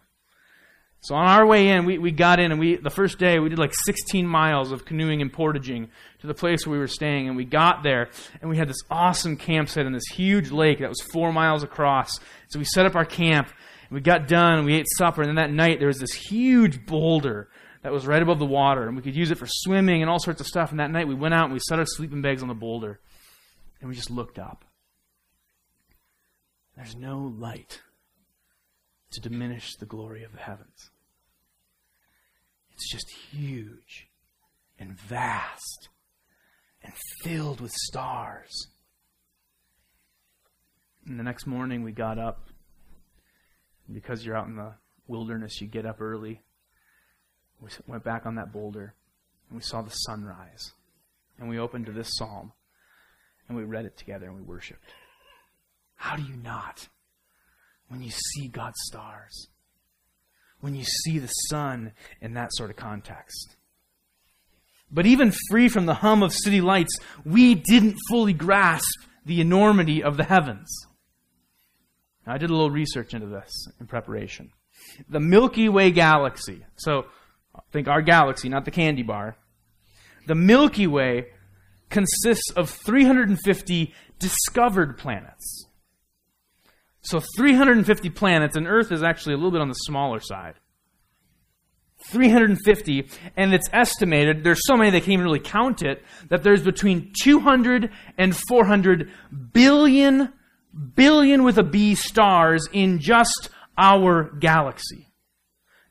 So 1.00 1.14
on 1.14 1.28
our 1.28 1.46
way 1.46 1.68
in, 1.68 1.84
we, 1.84 1.98
we 1.98 2.10
got 2.10 2.40
in 2.40 2.50
and 2.50 2.58
we 2.58 2.76
the 2.76 2.90
first 2.90 3.18
day 3.18 3.38
we 3.38 3.48
did 3.48 3.58
like 3.58 3.72
16 3.84 4.26
miles 4.26 4.72
of 4.72 4.84
canoeing 4.84 5.22
and 5.22 5.32
portaging 5.32 5.90
to 6.20 6.26
the 6.26 6.34
place 6.34 6.66
where 6.66 6.72
we 6.72 6.78
were 6.78 6.88
staying. 6.88 7.28
And 7.28 7.36
we 7.36 7.44
got 7.44 7.84
there 7.84 8.10
and 8.40 8.50
we 8.50 8.56
had 8.56 8.68
this 8.68 8.82
awesome 8.90 9.36
campsite 9.36 9.86
in 9.86 9.92
this 9.92 10.06
huge 10.10 10.50
lake 10.50 10.80
that 10.80 10.88
was 10.88 11.00
four 11.12 11.32
miles 11.32 11.62
across. 11.62 12.10
So 12.48 12.58
we 12.58 12.64
set 12.64 12.84
up 12.84 12.96
our 12.96 13.04
camp 13.04 13.46
and 13.88 13.94
we 13.94 14.00
got 14.00 14.26
done 14.26 14.58
and 14.58 14.66
we 14.66 14.74
ate 14.74 14.86
supper. 14.96 15.22
And 15.22 15.28
then 15.28 15.36
that 15.36 15.52
night 15.52 15.78
there 15.78 15.86
was 15.86 16.00
this 16.00 16.12
huge 16.12 16.84
boulder 16.84 17.48
that 17.82 17.92
was 17.92 18.04
right 18.04 18.20
above 18.20 18.40
the 18.40 18.44
water 18.44 18.88
and 18.88 18.96
we 18.96 19.02
could 19.02 19.14
use 19.14 19.30
it 19.30 19.38
for 19.38 19.46
swimming 19.48 20.02
and 20.02 20.10
all 20.10 20.18
sorts 20.18 20.40
of 20.40 20.48
stuff. 20.48 20.72
And 20.72 20.80
that 20.80 20.90
night 20.90 21.06
we 21.06 21.14
went 21.14 21.32
out 21.32 21.44
and 21.44 21.52
we 21.52 21.60
set 21.60 21.78
our 21.78 21.86
sleeping 21.86 22.22
bags 22.22 22.42
on 22.42 22.48
the 22.48 22.54
boulder 22.54 22.98
and 23.80 23.88
we 23.88 23.94
just 23.94 24.10
looked 24.10 24.38
up. 24.38 24.64
There's 26.76 26.96
no 26.96 27.18
light 27.18 27.80
to 29.10 29.20
diminish 29.20 29.76
the 29.76 29.86
glory 29.86 30.22
of 30.22 30.32
the 30.32 30.38
heavens. 30.38 30.90
It's 32.72 32.90
just 32.90 33.10
huge 33.32 34.08
and 34.78 34.96
vast 34.96 35.88
and 36.82 36.92
filled 37.22 37.60
with 37.60 37.72
stars. 37.72 38.68
And 41.06 41.18
the 41.18 41.24
next 41.24 41.46
morning 41.46 41.82
we 41.82 41.92
got 41.92 42.18
up. 42.18 42.48
Because 43.90 44.24
you're 44.24 44.36
out 44.36 44.46
in 44.46 44.56
the 44.56 44.74
wilderness, 45.06 45.62
you 45.62 45.66
get 45.66 45.86
up 45.86 46.00
early. 46.00 46.42
We 47.60 47.70
went 47.86 48.04
back 48.04 48.26
on 48.26 48.34
that 48.34 48.52
boulder 48.52 48.94
and 49.48 49.58
we 49.58 49.62
saw 49.62 49.80
the 49.82 49.90
sunrise. 49.90 50.72
And 51.38 51.48
we 51.48 51.58
opened 51.58 51.86
to 51.86 51.92
this 51.92 52.10
psalm 52.16 52.52
and 53.48 53.56
we 53.56 53.64
read 53.64 53.86
it 53.86 53.96
together 53.96 54.26
and 54.26 54.36
we 54.36 54.42
worshiped. 54.42 54.92
How 55.96 56.16
do 56.16 56.22
you 56.22 56.36
not 56.36 56.88
when 57.88 58.02
you 58.02 58.10
see 58.10 58.48
God's 58.48 58.78
stars? 58.86 59.48
When 60.60 60.74
you 60.74 60.84
see 60.84 61.18
the 61.18 61.28
sun 61.28 61.92
in 62.20 62.34
that 62.34 62.52
sort 62.52 62.70
of 62.70 62.76
context? 62.76 63.56
But 64.90 65.06
even 65.06 65.34
free 65.50 65.68
from 65.68 65.86
the 65.86 65.94
hum 65.94 66.22
of 66.22 66.32
city 66.32 66.60
lights, 66.60 66.98
we 67.24 67.54
didn't 67.54 67.96
fully 68.08 68.32
grasp 68.32 69.00
the 69.24 69.40
enormity 69.40 70.02
of 70.02 70.16
the 70.16 70.24
heavens. 70.24 70.68
Now, 72.26 72.34
I 72.34 72.38
did 72.38 72.50
a 72.50 72.54
little 72.54 72.70
research 72.70 73.14
into 73.14 73.26
this 73.26 73.50
in 73.80 73.86
preparation. 73.86 74.50
The 75.08 75.20
Milky 75.20 75.68
Way 75.68 75.90
galaxy, 75.90 76.64
so 76.76 77.06
think 77.72 77.88
our 77.88 78.02
galaxy, 78.02 78.48
not 78.48 78.64
the 78.64 78.70
candy 78.70 79.02
bar. 79.02 79.36
The 80.26 80.34
Milky 80.34 80.86
Way 80.86 81.26
consists 81.90 82.50
of 82.56 82.70
350 82.70 83.94
discovered 84.18 84.98
planets. 84.98 85.66
So 87.02 87.20
350 87.36 88.10
planets, 88.10 88.56
and 88.56 88.66
Earth 88.66 88.92
is 88.92 89.02
actually 89.02 89.34
a 89.34 89.36
little 89.36 89.50
bit 89.50 89.60
on 89.60 89.68
the 89.68 89.74
smaller 89.74 90.20
side. 90.20 90.54
350, 92.10 93.08
and 93.36 93.52
it's 93.52 93.68
estimated, 93.72 94.44
there's 94.44 94.64
so 94.66 94.76
many 94.76 94.90
they 94.90 95.00
can't 95.00 95.14
even 95.14 95.24
really 95.24 95.40
count 95.40 95.82
it, 95.82 96.02
that 96.28 96.42
there's 96.42 96.62
between 96.62 97.12
200 97.22 97.90
and 98.16 98.36
400 98.48 99.10
billion, 99.52 100.32
billion 100.94 101.42
with 101.42 101.58
a 101.58 101.62
B 101.62 101.94
stars 101.94 102.68
in 102.72 102.98
just 103.00 103.50
our 103.76 104.30
galaxy. 104.38 105.08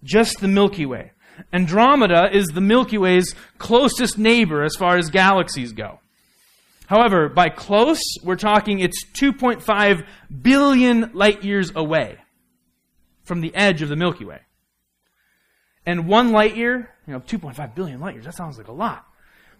Just 0.03 0.39
the 0.39 0.47
Milky 0.47 0.85
Way. 0.85 1.11
Andromeda 1.53 2.29
is 2.35 2.47
the 2.47 2.61
Milky 2.61 2.97
Way's 2.97 3.33
closest 3.57 4.17
neighbor 4.17 4.63
as 4.63 4.75
far 4.75 4.97
as 4.97 5.09
galaxies 5.09 5.73
go. 5.73 5.99
However, 6.87 7.27
by 7.29 7.49
close, 7.49 8.01
we're 8.23 8.37
talking 8.37 8.79
it's 8.79 9.05
2.5 9.19 10.05
billion 10.41 11.11
light 11.13 11.43
years 11.43 11.71
away 11.75 12.17
from 13.23 13.41
the 13.41 13.53
edge 13.53 13.81
of 13.81 13.89
the 13.89 13.95
Milky 13.95 14.25
Way. 14.25 14.39
And 15.85 16.07
one 16.07 16.31
light 16.31 16.55
year, 16.55 16.89
you 17.05 17.13
know, 17.13 17.19
2.5 17.19 17.75
billion 17.75 17.99
light 17.99 18.15
years, 18.15 18.25
that 18.25 18.35
sounds 18.35 18.57
like 18.57 18.67
a 18.67 18.73
lot. 18.73 19.05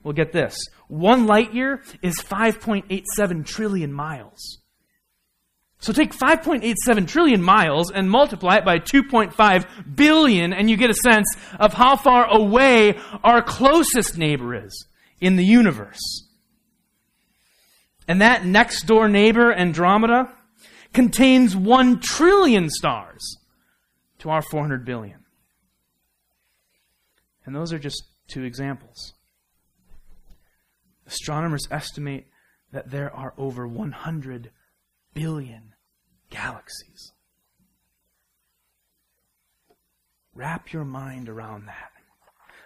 Well, 0.03 0.13
get 0.13 0.31
this. 0.31 0.57
One 0.87 1.25
light 1.25 1.53
year 1.53 1.83
is 2.01 2.15
5.87 2.17 3.45
trillion 3.45 3.91
miles. 3.91 4.59
So 5.79 5.93
take 5.93 6.11
5.87 6.11 7.07
trillion 7.07 7.41
miles 7.41 7.91
and 7.91 8.09
multiply 8.09 8.55
it 8.55 8.65
by 8.65 8.79
2.5 8.79 9.95
billion, 9.95 10.53
and 10.53 10.69
you 10.69 10.77
get 10.77 10.89
a 10.89 10.95
sense 10.95 11.27
of 11.59 11.73
how 11.73 11.95
far 11.95 12.25
away 12.25 12.97
our 13.23 13.41
closest 13.41 14.17
neighbor 14.17 14.55
is 14.55 14.87
in 15.21 15.35
the 15.35 15.45
universe. 15.45 16.27
And 18.07 18.21
that 18.21 18.45
next 18.45 18.87
door 18.87 19.07
neighbor, 19.07 19.53
Andromeda, 19.53 20.33
contains 20.93 21.55
1 21.55 21.99
trillion 21.99 22.69
stars 22.69 23.37
to 24.19 24.29
our 24.29 24.41
400 24.41 24.83
billion. 24.83 25.25
And 27.45 27.55
those 27.55 27.71
are 27.71 27.79
just 27.79 28.03
two 28.27 28.43
examples. 28.43 29.13
Astronomers 31.05 31.67
estimate 31.69 32.27
that 32.71 32.89
there 32.89 33.13
are 33.13 33.33
over 33.37 33.67
100 33.67 34.51
billion 35.13 35.66
galaxies. 36.29 37.11
Wrap 40.33 40.71
your 40.71 40.85
mind 40.85 41.29
around 41.29 41.65
that. 41.65 41.91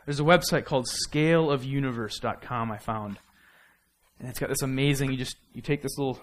There's 0.05 0.19
a 0.19 0.23
website 0.23 0.65
called 0.65 0.87
scaleofuniverse.com 1.09 2.71
I 2.71 2.77
found. 2.77 3.17
And 4.19 4.27
it's 4.27 4.39
got 4.39 4.49
this 4.49 4.61
amazing 4.61 5.11
you 5.11 5.17
just 5.17 5.37
you 5.53 5.61
take 5.61 5.81
this 5.81 5.97
little 5.97 6.19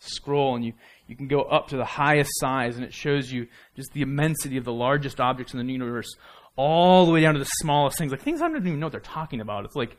scroll 0.00 0.54
and 0.54 0.64
you, 0.64 0.72
you 1.06 1.16
can 1.16 1.28
go 1.28 1.42
up 1.42 1.68
to 1.68 1.76
the 1.76 1.84
highest 1.84 2.30
size 2.34 2.76
and 2.76 2.84
it 2.84 2.94
shows 2.94 3.32
you 3.32 3.48
just 3.74 3.92
the 3.92 4.02
immensity 4.02 4.56
of 4.56 4.64
the 4.64 4.72
largest 4.72 5.20
objects 5.20 5.54
in 5.54 5.64
the 5.64 5.72
universe 5.72 6.08
all 6.56 7.06
the 7.06 7.12
way 7.12 7.20
down 7.20 7.34
to 7.34 7.40
the 7.40 7.46
smallest 7.60 7.98
things. 7.98 8.10
Like 8.10 8.22
things 8.22 8.42
I 8.42 8.48
don't 8.48 8.56
even 8.56 8.80
know 8.80 8.86
what 8.86 8.92
they're 8.92 9.00
talking 9.00 9.40
about. 9.40 9.64
It's 9.64 9.76
like 9.76 9.96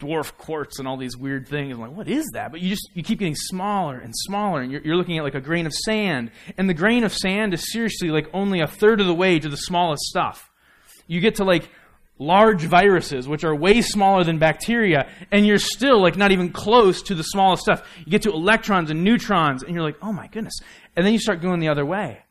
dwarf 0.00 0.36
quartz 0.36 0.78
and 0.78 0.86
all 0.86 0.96
these 0.96 1.16
weird 1.16 1.48
things. 1.48 1.74
I'm 1.74 1.80
like, 1.80 1.96
what 1.96 2.08
is 2.08 2.26
that? 2.34 2.50
But 2.50 2.60
you 2.60 2.68
just 2.68 2.90
you 2.94 3.02
keep 3.02 3.18
getting 3.18 3.34
smaller 3.34 3.98
and 3.98 4.12
smaller, 4.14 4.60
and 4.60 4.70
you're, 4.70 4.82
you're 4.82 4.96
looking 4.96 5.16
at 5.18 5.24
like 5.24 5.34
a 5.34 5.40
grain 5.40 5.66
of 5.66 5.72
sand, 5.72 6.30
and 6.58 6.68
the 6.68 6.74
grain 6.74 7.04
of 7.04 7.12
sand 7.14 7.54
is 7.54 7.72
seriously 7.72 8.10
like 8.10 8.28
only 8.34 8.60
a 8.60 8.66
third 8.66 9.00
of 9.00 9.06
the 9.06 9.14
way 9.14 9.38
to 9.38 9.48
the 9.48 9.56
smallest 9.56 10.02
stuff. 10.04 10.50
You 11.06 11.20
get 11.20 11.36
to 11.36 11.44
like 11.44 11.68
large 12.18 12.62
viruses, 12.62 13.28
which 13.28 13.44
are 13.44 13.54
way 13.54 13.80
smaller 13.80 14.24
than 14.24 14.38
bacteria, 14.38 15.08
and 15.30 15.46
you're 15.46 15.58
still 15.58 16.00
like 16.00 16.16
not 16.16 16.32
even 16.32 16.50
close 16.50 17.02
to 17.02 17.14
the 17.14 17.24
smallest 17.24 17.62
stuff. 17.62 17.88
You 18.00 18.10
get 18.10 18.22
to 18.22 18.32
electrons 18.32 18.90
and 18.90 19.02
neutrons, 19.02 19.62
and 19.62 19.74
you're 19.74 19.84
like, 19.84 19.98
oh 20.02 20.12
my 20.12 20.26
goodness. 20.26 20.58
And 20.94 21.06
then 21.06 21.12
you 21.12 21.18
start 21.18 21.40
going 21.40 21.60
the 21.60 21.68
other 21.68 21.86
way 21.86 22.22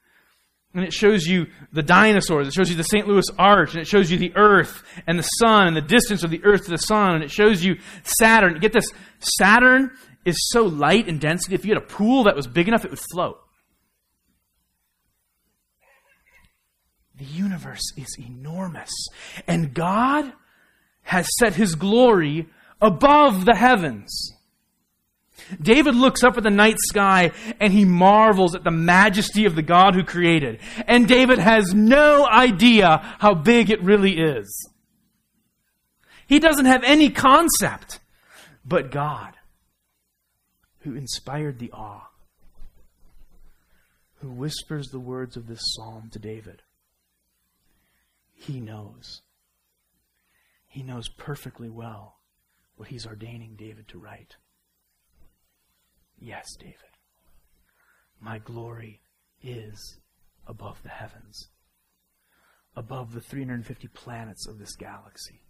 and 0.76 0.84
it 0.84 0.94
shows 0.94 1.26
you 1.26 1.48
the 1.72 1.82
dinosaurs, 1.82 2.48
it 2.48 2.54
shows 2.54 2.70
you 2.70 2.76
the 2.76 2.84
St. 2.84 3.08
Louis 3.08 3.26
Arch, 3.40 3.72
and 3.74 3.82
it 3.82 3.88
shows 3.88 4.12
you 4.12 4.18
the 4.18 4.36
Earth 4.36 4.84
and 5.08 5.18
the 5.18 5.24
Sun 5.24 5.68
and 5.68 5.76
the 5.76 5.82
distance 5.82 6.24
of 6.24 6.30
the 6.30 6.44
Earth 6.44 6.66
to 6.66 6.72
the 6.72 6.78
Sun, 6.78 7.16
and 7.16 7.24
it 7.24 7.32
shows 7.32 7.64
you 7.64 7.78
Saturn. 8.04 8.60
Get 8.60 8.74
this 8.74 8.92
Saturn 9.20 9.92
is 10.26 10.36
so 10.52 10.64
light 10.64 11.08
in 11.08 11.18
density, 11.18 11.56
if 11.56 11.66
you 11.66 11.74
had 11.74 11.82
a 11.82 11.86
pool 11.86 12.26
that 12.26 12.36
was 12.36 12.46
big 12.46 12.68
enough, 12.68 12.84
it 12.84 12.92
would 12.92 13.00
float. 13.00 13.40
The 17.18 17.26
universe 17.26 17.94
is 17.96 18.18
enormous, 18.20 18.92
and 19.48 19.74
God 19.74 20.34
has 21.04 21.30
set 21.40 21.54
his 21.54 21.76
glory 21.76 22.50
above 22.82 23.46
the 23.46 23.56
heavens. 23.56 24.34
David 25.62 25.96
looks 25.96 26.24
up 26.24 26.38
at 26.38 26.44
the 26.44 26.50
night 26.50 26.78
sky 26.80 27.32
and 27.60 27.72
he 27.72 27.86
marvels 27.86 28.56
at 28.56 28.64
the 28.64 28.72
majesty 28.72 29.46
of 29.46 29.56
the 29.56 29.62
God 29.62 29.94
who 29.94 30.04
created. 30.04 30.60
And 30.88 31.08
David 31.08 31.40
has 31.40 31.74
no 31.74 32.26
idea 32.26 33.02
how 33.20 33.34
big 33.36 33.70
it 33.70 33.84
really 33.84 34.18
is. 34.18 34.70
He 36.28 36.40
doesn't 36.40 36.66
have 36.66 36.84
any 36.84 37.10
concept. 37.10 38.00
But 38.66 38.90
God, 38.90 39.34
who 40.80 40.96
inspired 40.96 41.60
the 41.60 41.72
awe, 41.72 42.10
who 44.22 44.32
whispers 44.32 44.88
the 44.88 45.00
words 45.00 45.38
of 45.38 45.46
this 45.46 45.62
psalm 45.62 46.10
to 46.14 46.20
David, 46.20 46.64
he 48.34 48.60
knows. 48.60 49.22
He 50.68 50.82
knows 50.82 51.08
perfectly 51.10 51.70
well 51.70 52.18
what 52.76 52.90
he's 52.90 53.06
ordaining 53.06 53.56
David 53.56 53.88
to 53.90 54.00
write. 54.00 54.36
Yes, 56.20 56.56
David. 56.60 56.76
My 58.20 58.40
glory 58.40 59.02
is 59.44 60.00
above 60.48 60.82
the 60.84 60.90
heavens, 60.90 61.50
above 62.76 63.14
the 63.14 63.22
350 63.22 63.88
planets 63.90 64.48
of 64.48 64.58
this 64.58 64.76
galaxy, 64.76 65.42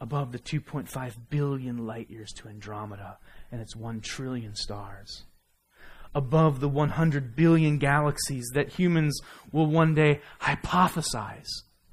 above 0.00 0.32
the 0.32 0.38
2.5 0.38 1.14
billion 1.28 1.86
light 1.86 2.10
years 2.10 2.32
to 2.32 2.48
Andromeda 2.48 3.18
and 3.50 3.60
its 3.60 3.76
1 3.76 4.00
trillion 4.00 4.54
stars, 4.54 5.24
above 6.14 6.60
the 6.60 6.68
100 6.68 7.36
billion 7.36 7.78
galaxies 7.78 8.48
that 8.54 8.70
humans 8.70 9.18
will 9.52 9.66
one 9.66 9.94
day 9.94 10.20
hypothesize 10.42 11.48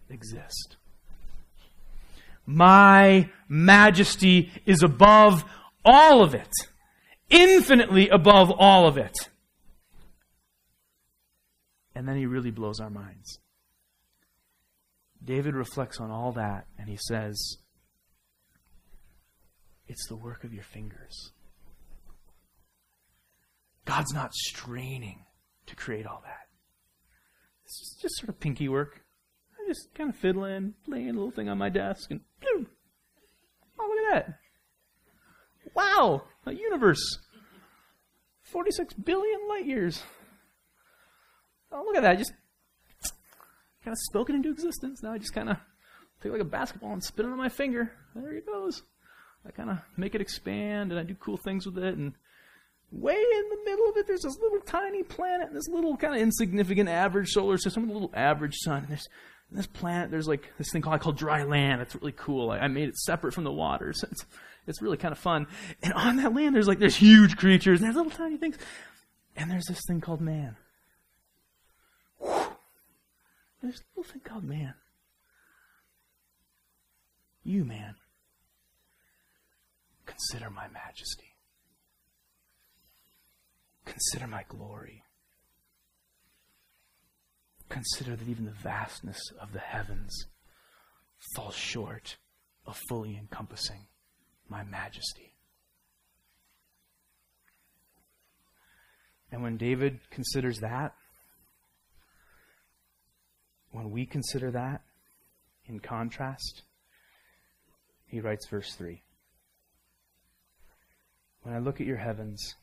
exist. 0.10 0.78
My 2.46 3.30
majesty 3.50 4.52
is 4.66 4.82
above 4.82 5.44
all 5.84 6.24
of 6.24 6.34
it 6.34 6.52
infinitely 7.30 8.10
above 8.10 8.52
all 8.52 8.88
of 8.88 8.98
it. 8.98 9.16
And 11.96 12.08
then 12.08 12.16
he 12.16 12.26
really 12.26 12.52
blows 12.52 12.80
our 12.80 12.90
minds. 12.90 13.40
David 15.24 15.56
reflects 15.56 16.00
on 16.00 16.12
all 16.12 16.32
that 16.34 16.68
and 16.78 16.88
he 16.88 16.98
says, 17.08 17.58
It's 19.88 20.08
the 20.08 20.16
work 20.16 20.44
of 20.44 20.54
your 20.54 20.64
fingers. 20.64 21.32
God's 23.86 24.14
not 24.14 24.34
straining 24.34 25.26
to 25.66 25.76
create 25.76 26.06
all 26.06 26.22
that. 26.24 26.48
It's 27.66 27.80
just, 27.80 28.02
just 28.02 28.16
sort 28.18 28.30
of 28.30 28.40
pinky 28.40 28.70
work. 28.70 29.02
I'm 29.60 29.68
just 29.68 29.94
kind 29.96 30.10
of 30.10 30.16
fiddling, 30.16 30.76
playing 30.86 31.10
a 31.10 31.14
little 31.14 31.32
thing 31.32 31.50
on 31.50 31.58
my 31.58 31.70
desk, 31.70 32.12
and. 32.12 32.22
Oh, 33.80 33.88
look 33.88 34.16
at 34.16 34.26
that. 34.26 34.40
Wow, 35.78 36.24
a 36.48 36.54
universe. 36.54 37.20
46 38.42 38.96
billion 38.96 39.48
light 39.48 39.68
years. 39.68 40.02
Oh, 41.72 41.84
look 41.86 41.96
at 41.96 42.02
that. 42.02 42.14
I 42.14 42.16
just 42.16 42.34
kind 43.84 43.94
of 43.94 44.00
spoke 44.00 44.32
it 44.32 44.36
into 44.36 44.50
existence. 44.50 45.04
Now 45.04 45.14
I 45.14 45.20
just 45.20 45.36
kind 45.36 45.50
of 45.50 45.58
take 46.24 46.32
like 46.32 46.42
a 46.42 46.46
basketball 46.46 46.94
and 46.94 47.04
spin 47.04 47.28
it 47.28 47.30
on 47.30 47.38
my 47.38 47.50
finger. 47.50 47.92
There 48.16 48.34
it 48.34 48.48
goes. 48.48 48.82
I 49.46 49.52
kind 49.52 49.70
of 49.70 49.78
make 49.96 50.16
it 50.16 50.22
expand 50.22 50.92
and 50.92 51.00
I 51.00 51.04
do 51.04 51.14
cool 51.14 51.38
things 51.38 51.68
with 51.68 51.78
it. 51.78 51.96
And 51.96 52.14
way 52.92 53.14
in 53.14 53.50
the 53.50 53.60
middle 53.64 53.88
of 53.88 53.98
it, 53.98 54.08
there's 54.08 54.24
this 54.24 54.40
little 54.42 54.62
tiny 54.62 55.04
planet 55.04 55.50
and 55.50 55.56
this 55.56 55.70
little 55.70 55.96
kind 55.96 56.16
of 56.16 56.22
insignificant 56.22 56.90
average 56.90 57.30
solar 57.30 57.60
system 57.60 57.88
a 57.88 57.94
little 57.94 58.12
average 58.16 58.56
sun. 58.56 58.80
And 58.80 58.90
there's 58.90 59.08
this 59.52 59.68
planet, 59.68 60.12
there's 60.12 60.28
like 60.28 60.52
this 60.58 60.72
thing 60.72 60.82
called, 60.82 60.96
I 60.96 60.98
call 60.98 61.14
dry 61.14 61.44
land. 61.44 61.82
It's 61.82 61.96
really 61.96 62.12
cool. 62.12 62.52
I, 62.52 62.60
I 62.60 62.68
made 62.68 62.90
it 62.90 62.98
separate 62.98 63.34
from 63.34 63.44
the 63.44 63.52
water. 63.52 63.94
So 63.98 64.08
it's, 64.12 64.26
it's 64.68 64.82
really 64.82 64.98
kind 64.98 65.14
of 65.14 65.18
fun. 65.18 65.48
And 65.82 65.94
on 65.94 66.18
that 66.18 66.34
land, 66.34 66.54
there's 66.54 66.68
like, 66.68 66.80
there's 66.80 66.98
huge 66.98 67.38
creatures 67.38 67.80
and 67.80 67.86
there's 67.86 67.96
little 67.96 68.12
tiny 68.12 68.38
things. 68.38 68.58
And 69.38 69.50
there's 69.50 69.66
this 69.66 69.80
thing 69.88 70.02
called 70.02 70.20
man. 70.20 70.58
There's 72.20 73.80
a 73.80 74.00
little 74.00 74.12
thing 74.12 74.22
called 74.24 74.44
man. 74.44 74.74
You, 77.44 77.64
man, 77.64 77.96
consider 80.06 80.50
my 80.50 80.68
majesty. 80.68 81.36
Consider 83.86 84.28
my 84.28 84.44
glory. 84.50 85.04
Consider 87.70 88.16
that 88.16 88.28
even 88.28 88.46
the 88.46 88.52
vastness 88.52 89.20
of 89.42 89.52
the 89.54 89.60
heavens 89.60 90.26
falls 91.36 91.56
short 91.56 92.18
of 92.66 92.80
fully 92.90 93.18
encompassing 93.18 93.88
my 94.50 94.64
majesty. 94.64 95.34
And 99.32 99.44
when 99.44 99.58
David 99.58 100.00
considers 100.10 100.60
that, 100.60 100.94
when 103.72 103.92
we 103.92 104.06
consider 104.06 104.52
that 104.52 104.82
in 105.66 105.80
contrast, 105.80 106.64
he 108.08 108.22
writes 108.22 108.48
verse 108.48 108.74
3 108.76 109.02
When 111.42 111.54
I 111.54 111.60
look 111.60 111.82
at 111.82 111.88
your 111.88 111.98
heavens, 111.98 112.56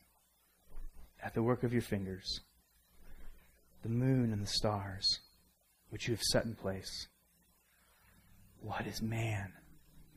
at 1.23 1.33
the 1.33 1.43
work 1.43 1.63
of 1.63 1.71
your 1.71 1.83
fingers, 1.83 2.41
the 3.85 3.91
moon 3.91 4.33
and 4.33 4.41
the 4.41 4.47
stars, 4.47 5.19
which 5.91 6.07
you 6.07 6.15
have 6.15 6.21
set 6.23 6.43
in 6.43 6.55
place, 6.55 7.07
what 8.59 8.87
is 8.87 8.99
man 8.99 9.53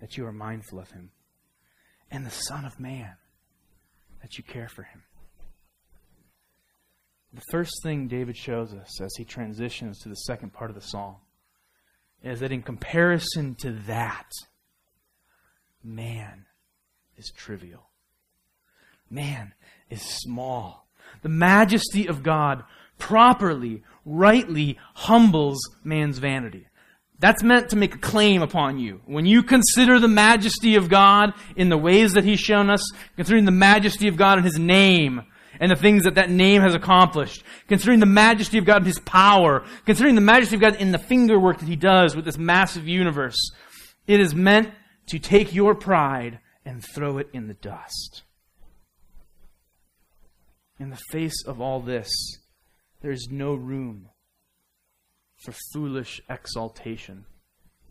that 0.01 0.17
you 0.17 0.25
are 0.25 0.33
mindful 0.33 0.79
of 0.79 0.91
him? 0.91 1.11
And 2.11 2.25
the 2.25 2.31
Son 2.31 2.65
of 2.65 2.81
Man 2.81 3.13
that 4.23 4.39
you 4.39 4.43
care 4.43 4.71
for 4.71 4.85
him? 4.85 5.03
The 7.35 7.43
first 7.51 7.73
thing 7.83 8.09
David 8.09 8.39
shows 8.39 8.73
us 8.73 9.03
as 9.03 9.15
he 9.19 9.25
transitions 9.27 9.99
to 9.99 10.09
the 10.09 10.15
second 10.15 10.55
part 10.55 10.71
of 10.71 10.75
the 10.75 10.81
psalm 10.81 11.17
is 12.25 12.41
that 12.41 12.53
in 12.53 12.63
comparison 12.63 13.55
to 13.57 13.73
that, 13.87 14.31
man 15.85 16.47
is 17.19 17.31
trivial. 17.37 17.91
Man 19.11 19.53
is 19.91 20.01
small. 20.01 20.89
The 21.21 21.29
majesty 21.29 22.07
of 22.07 22.23
God 22.23 22.65
properly, 22.99 23.83
rightly 24.05 24.79
humbles 24.95 25.59
man's 25.85 26.19
vanity. 26.19 26.67
That's 27.21 27.43
meant 27.43 27.71
to 27.71 27.77
make 27.77 27.95
a 27.95 27.99
claim 27.99 28.43
upon 28.43 28.79
you. 28.79 29.01
When 29.07 29.27
you 29.27 29.43
consider 29.43 29.99
the 29.99 30.09
majesty 30.09 30.77
of 30.77 30.89
God 30.89 31.35
in 31.57 31.69
the 31.69 31.77
ways 31.77 32.13
that 32.13 32.25
He's 32.25 32.39
shown 32.39 32.71
us, 32.71 32.93
considering 33.17 33.45
the 33.45 33.51
majesty 33.51 34.07
of 34.07 34.17
God 34.17 34.39
in 34.39 34.45
His 34.45 34.59
name, 34.59 35.23
and 35.61 35.73
the 35.73 35.77
things 35.77 36.05
that 36.05 36.15
that 36.15 36.31
name 36.31 36.63
has 36.63 36.75
accomplished, 36.75 37.43
considering 37.67 37.99
the 37.99 38.07
majesty 38.07 38.59
of 38.59 38.65
God 38.65 38.79
and 38.79 38.87
His 38.87 39.01
power, 39.01 39.65
considering 39.85 40.15
the 40.15 40.21
majesty 40.21 40.55
of 40.55 40.61
God 40.61 40.77
in 40.77 40.93
the 40.93 40.99
finger 40.99 41.39
work 41.39 41.59
that 41.59 41.69
He 41.69 41.77
does 41.77 42.15
with 42.15 42.25
this 42.25 42.39
massive 42.39 42.87
universe, 42.87 43.51
it 44.07 44.21
is 44.21 44.35
meant 44.35 44.71
to 45.09 45.19
take 45.19 45.55
your 45.55 45.75
pride 45.75 46.39
and 46.65 46.85
throw 46.95 47.19
it 47.19 47.29
in 47.33 47.49
the 47.49 47.55
dust. 47.55 48.23
In 50.79 50.91
the 50.91 51.01
face 51.11 51.45
of 51.45 51.61
all 51.61 51.81
this, 51.81 52.09
there 53.01 53.11
is 53.11 53.29
no 53.31 53.55
room 53.55 54.09
for 55.37 55.53
foolish 55.73 56.21
exaltation 56.29 57.25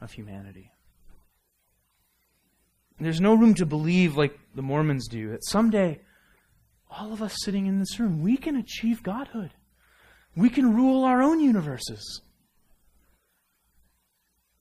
of 0.01 0.11
humanity. 0.11 0.71
There's 2.99 3.21
no 3.21 3.35
room 3.35 3.53
to 3.55 3.65
believe, 3.65 4.17
like 4.17 4.37
the 4.55 4.61
Mormons 4.61 5.07
do, 5.07 5.29
that 5.31 5.45
someday 5.45 6.01
all 6.89 7.13
of 7.13 7.21
us 7.21 7.35
sitting 7.43 7.67
in 7.67 7.79
this 7.79 7.99
room, 7.99 8.21
we 8.21 8.37
can 8.37 8.55
achieve 8.55 9.03
godhood. 9.03 9.51
We 10.35 10.49
can 10.49 10.75
rule 10.75 11.03
our 11.03 11.21
own 11.21 11.39
universes. 11.39 12.21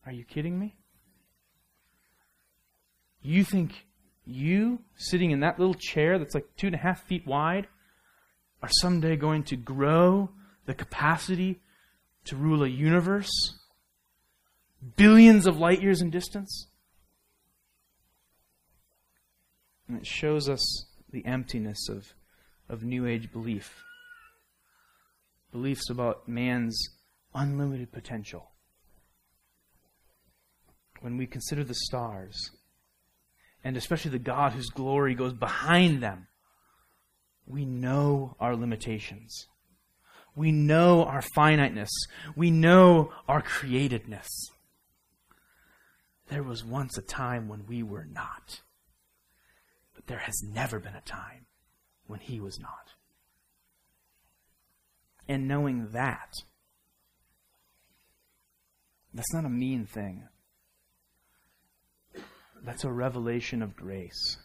Are 0.04 0.12
you 0.12 0.24
kidding 0.24 0.58
me? 0.58 0.76
You 3.22 3.42
think 3.42 3.86
you, 4.24 4.80
sitting 4.96 5.30
in 5.30 5.40
that 5.40 5.58
little 5.58 5.74
chair 5.74 6.18
that's 6.18 6.34
like 6.34 6.46
two 6.56 6.66
and 6.66 6.76
a 6.76 6.78
half 6.78 7.02
feet 7.04 7.26
wide, 7.26 7.66
are 8.62 8.68
someday 8.80 9.16
going 9.16 9.42
to 9.44 9.56
grow 9.56 10.30
the 10.66 10.74
capacity 10.74 11.60
to 12.24 12.36
rule 12.36 12.62
a 12.62 12.68
universe 12.68 13.30
billions 14.96 15.46
of 15.46 15.58
light 15.58 15.82
years 15.82 16.00
in 16.00 16.10
distance? 16.10 16.68
And 19.88 19.96
it 19.96 20.06
shows 20.06 20.48
us 20.48 20.86
the 21.10 21.24
emptiness 21.24 21.88
of, 21.88 22.14
of 22.68 22.82
New 22.82 23.06
Age 23.06 23.32
belief. 23.32 23.84
Beliefs 25.52 25.88
about 25.88 26.28
man's 26.28 26.76
unlimited 27.34 27.92
potential. 27.92 28.50
When 31.00 31.16
we 31.16 31.26
consider 31.26 31.62
the 31.62 31.74
stars, 31.74 32.50
and 33.62 33.76
especially 33.76 34.10
the 34.10 34.18
God 34.18 34.52
whose 34.52 34.70
glory 34.70 35.14
goes 35.14 35.32
behind 35.32 36.02
them, 36.02 36.26
we 37.46 37.64
know 37.64 38.36
our 38.40 38.56
limitations. 38.56 39.46
We 40.36 40.52
know 40.52 41.04
our 41.04 41.22
finiteness. 41.34 41.90
We 42.36 42.50
know 42.50 43.10
our 43.26 43.42
createdness. 43.42 44.28
There 46.28 46.42
was 46.42 46.62
once 46.62 46.98
a 46.98 47.02
time 47.02 47.48
when 47.48 47.66
we 47.66 47.82
were 47.82 48.04
not. 48.04 48.60
But 49.94 50.06
there 50.06 50.18
has 50.18 50.42
never 50.42 50.78
been 50.78 50.94
a 50.94 51.00
time 51.00 51.46
when 52.06 52.20
he 52.20 52.38
was 52.38 52.60
not. 52.60 52.92
And 55.26 55.48
knowing 55.48 55.88
that, 55.92 56.34
that's 59.14 59.32
not 59.32 59.46
a 59.46 59.50
mean 59.50 59.86
thing. 59.86 60.28
That's 62.62 62.84
a 62.84 62.92
revelation 62.92 63.62
of 63.62 63.74
grace. 63.74 64.36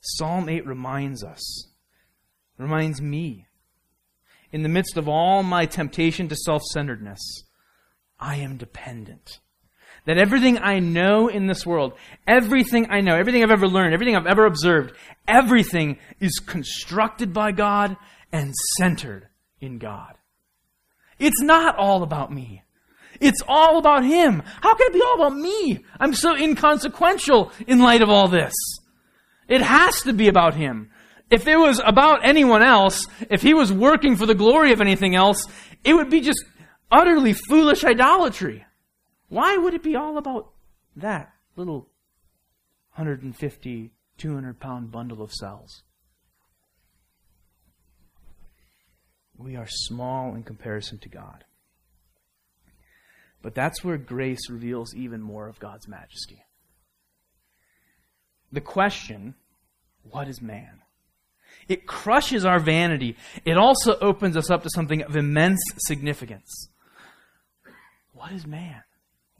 Psalm 0.00 0.50
8 0.50 0.66
reminds 0.66 1.24
us, 1.24 1.68
reminds 2.58 3.00
me, 3.00 3.46
in 4.54 4.62
the 4.62 4.68
midst 4.68 4.96
of 4.96 5.08
all 5.08 5.42
my 5.42 5.66
temptation 5.66 6.28
to 6.28 6.36
self 6.36 6.62
centeredness, 6.72 7.42
I 8.20 8.36
am 8.36 8.56
dependent. 8.56 9.40
That 10.06 10.16
everything 10.16 10.58
I 10.58 10.78
know 10.78 11.26
in 11.26 11.48
this 11.48 11.66
world, 11.66 11.94
everything 12.24 12.86
I 12.88 13.00
know, 13.00 13.16
everything 13.16 13.42
I've 13.42 13.50
ever 13.50 13.66
learned, 13.66 13.94
everything 13.94 14.14
I've 14.14 14.28
ever 14.28 14.46
observed, 14.46 14.94
everything 15.26 15.98
is 16.20 16.38
constructed 16.38 17.32
by 17.32 17.50
God 17.50 17.96
and 18.30 18.54
centered 18.78 19.26
in 19.60 19.78
God. 19.78 20.14
It's 21.18 21.42
not 21.42 21.76
all 21.76 22.04
about 22.04 22.30
me. 22.30 22.62
It's 23.20 23.42
all 23.48 23.78
about 23.78 24.04
Him. 24.04 24.40
How 24.60 24.76
can 24.76 24.86
it 24.86 24.92
be 24.92 25.02
all 25.02 25.26
about 25.26 25.36
me? 25.36 25.84
I'm 25.98 26.14
so 26.14 26.36
inconsequential 26.36 27.50
in 27.66 27.80
light 27.80 28.02
of 28.02 28.08
all 28.08 28.28
this. 28.28 28.54
It 29.48 29.62
has 29.62 30.02
to 30.02 30.12
be 30.12 30.28
about 30.28 30.54
Him. 30.54 30.90
If 31.34 31.48
it 31.48 31.56
was 31.56 31.82
about 31.84 32.24
anyone 32.24 32.62
else, 32.62 33.08
if 33.28 33.42
he 33.42 33.54
was 33.54 33.72
working 33.72 34.14
for 34.14 34.24
the 34.24 34.36
glory 34.36 34.70
of 34.70 34.80
anything 34.80 35.16
else, 35.16 35.44
it 35.82 35.92
would 35.92 36.08
be 36.08 36.20
just 36.20 36.44
utterly 36.92 37.32
foolish 37.32 37.82
idolatry. 37.82 38.64
Why 39.30 39.56
would 39.56 39.74
it 39.74 39.82
be 39.82 39.96
all 39.96 40.16
about 40.16 40.52
that 40.94 41.32
little 41.56 41.88
150, 42.94 43.90
200 44.16 44.60
pound 44.60 44.92
bundle 44.92 45.22
of 45.22 45.32
cells? 45.32 45.82
We 49.36 49.56
are 49.56 49.66
small 49.68 50.36
in 50.36 50.44
comparison 50.44 50.98
to 50.98 51.08
God. 51.08 51.42
But 53.42 53.56
that's 53.56 53.82
where 53.82 53.98
grace 53.98 54.48
reveals 54.48 54.94
even 54.94 55.20
more 55.20 55.48
of 55.48 55.58
God's 55.58 55.88
majesty. 55.88 56.44
The 58.52 58.60
question, 58.60 59.34
what 60.08 60.28
is 60.28 60.40
man? 60.40 60.82
It 61.68 61.86
crushes 61.86 62.44
our 62.44 62.60
vanity. 62.60 63.16
It 63.44 63.56
also 63.56 63.98
opens 63.98 64.36
us 64.36 64.50
up 64.50 64.62
to 64.62 64.70
something 64.74 65.02
of 65.02 65.16
immense 65.16 65.60
significance. 65.78 66.68
What 68.12 68.32
is 68.32 68.46
man 68.46 68.82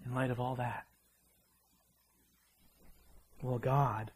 in 0.04 0.14
light 0.14 0.30
of 0.30 0.40
all 0.40 0.56
that? 0.56 0.84
Well, 3.42 3.58
God, 3.58 4.10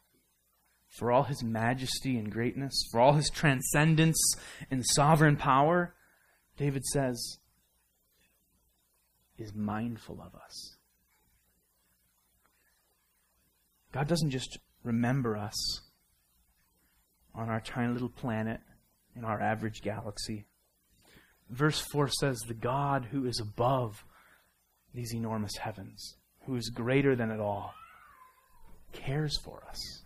for 0.88 1.12
all 1.12 1.24
his 1.24 1.42
majesty 1.42 2.16
and 2.16 2.32
greatness, 2.32 2.74
for 2.90 3.00
all 3.00 3.12
his 3.12 3.30
transcendence 3.30 4.18
and 4.70 4.84
sovereign 4.84 5.36
power, 5.36 5.94
David 6.56 6.84
says, 6.86 7.38
is 9.38 9.54
mindful 9.54 10.20
of 10.20 10.34
us. 10.34 10.76
God 13.92 14.08
doesn't 14.08 14.30
just 14.30 14.58
remember 14.82 15.36
us 15.36 15.80
on 17.38 17.48
our 17.48 17.60
tiny 17.60 17.92
little 17.92 18.08
planet 18.08 18.60
in 19.16 19.24
our 19.24 19.40
average 19.40 19.80
galaxy. 19.80 20.44
Verse 21.48 21.80
4 21.92 22.08
says, 22.08 22.38
The 22.40 22.54
God 22.54 23.06
who 23.10 23.26
is 23.26 23.40
above 23.40 24.04
these 24.92 25.14
enormous 25.14 25.56
heavens, 25.56 26.16
who 26.46 26.56
is 26.56 26.68
greater 26.70 27.14
than 27.14 27.30
it 27.30 27.40
all, 27.40 27.72
cares 28.92 29.38
for 29.44 29.62
us. 29.68 30.02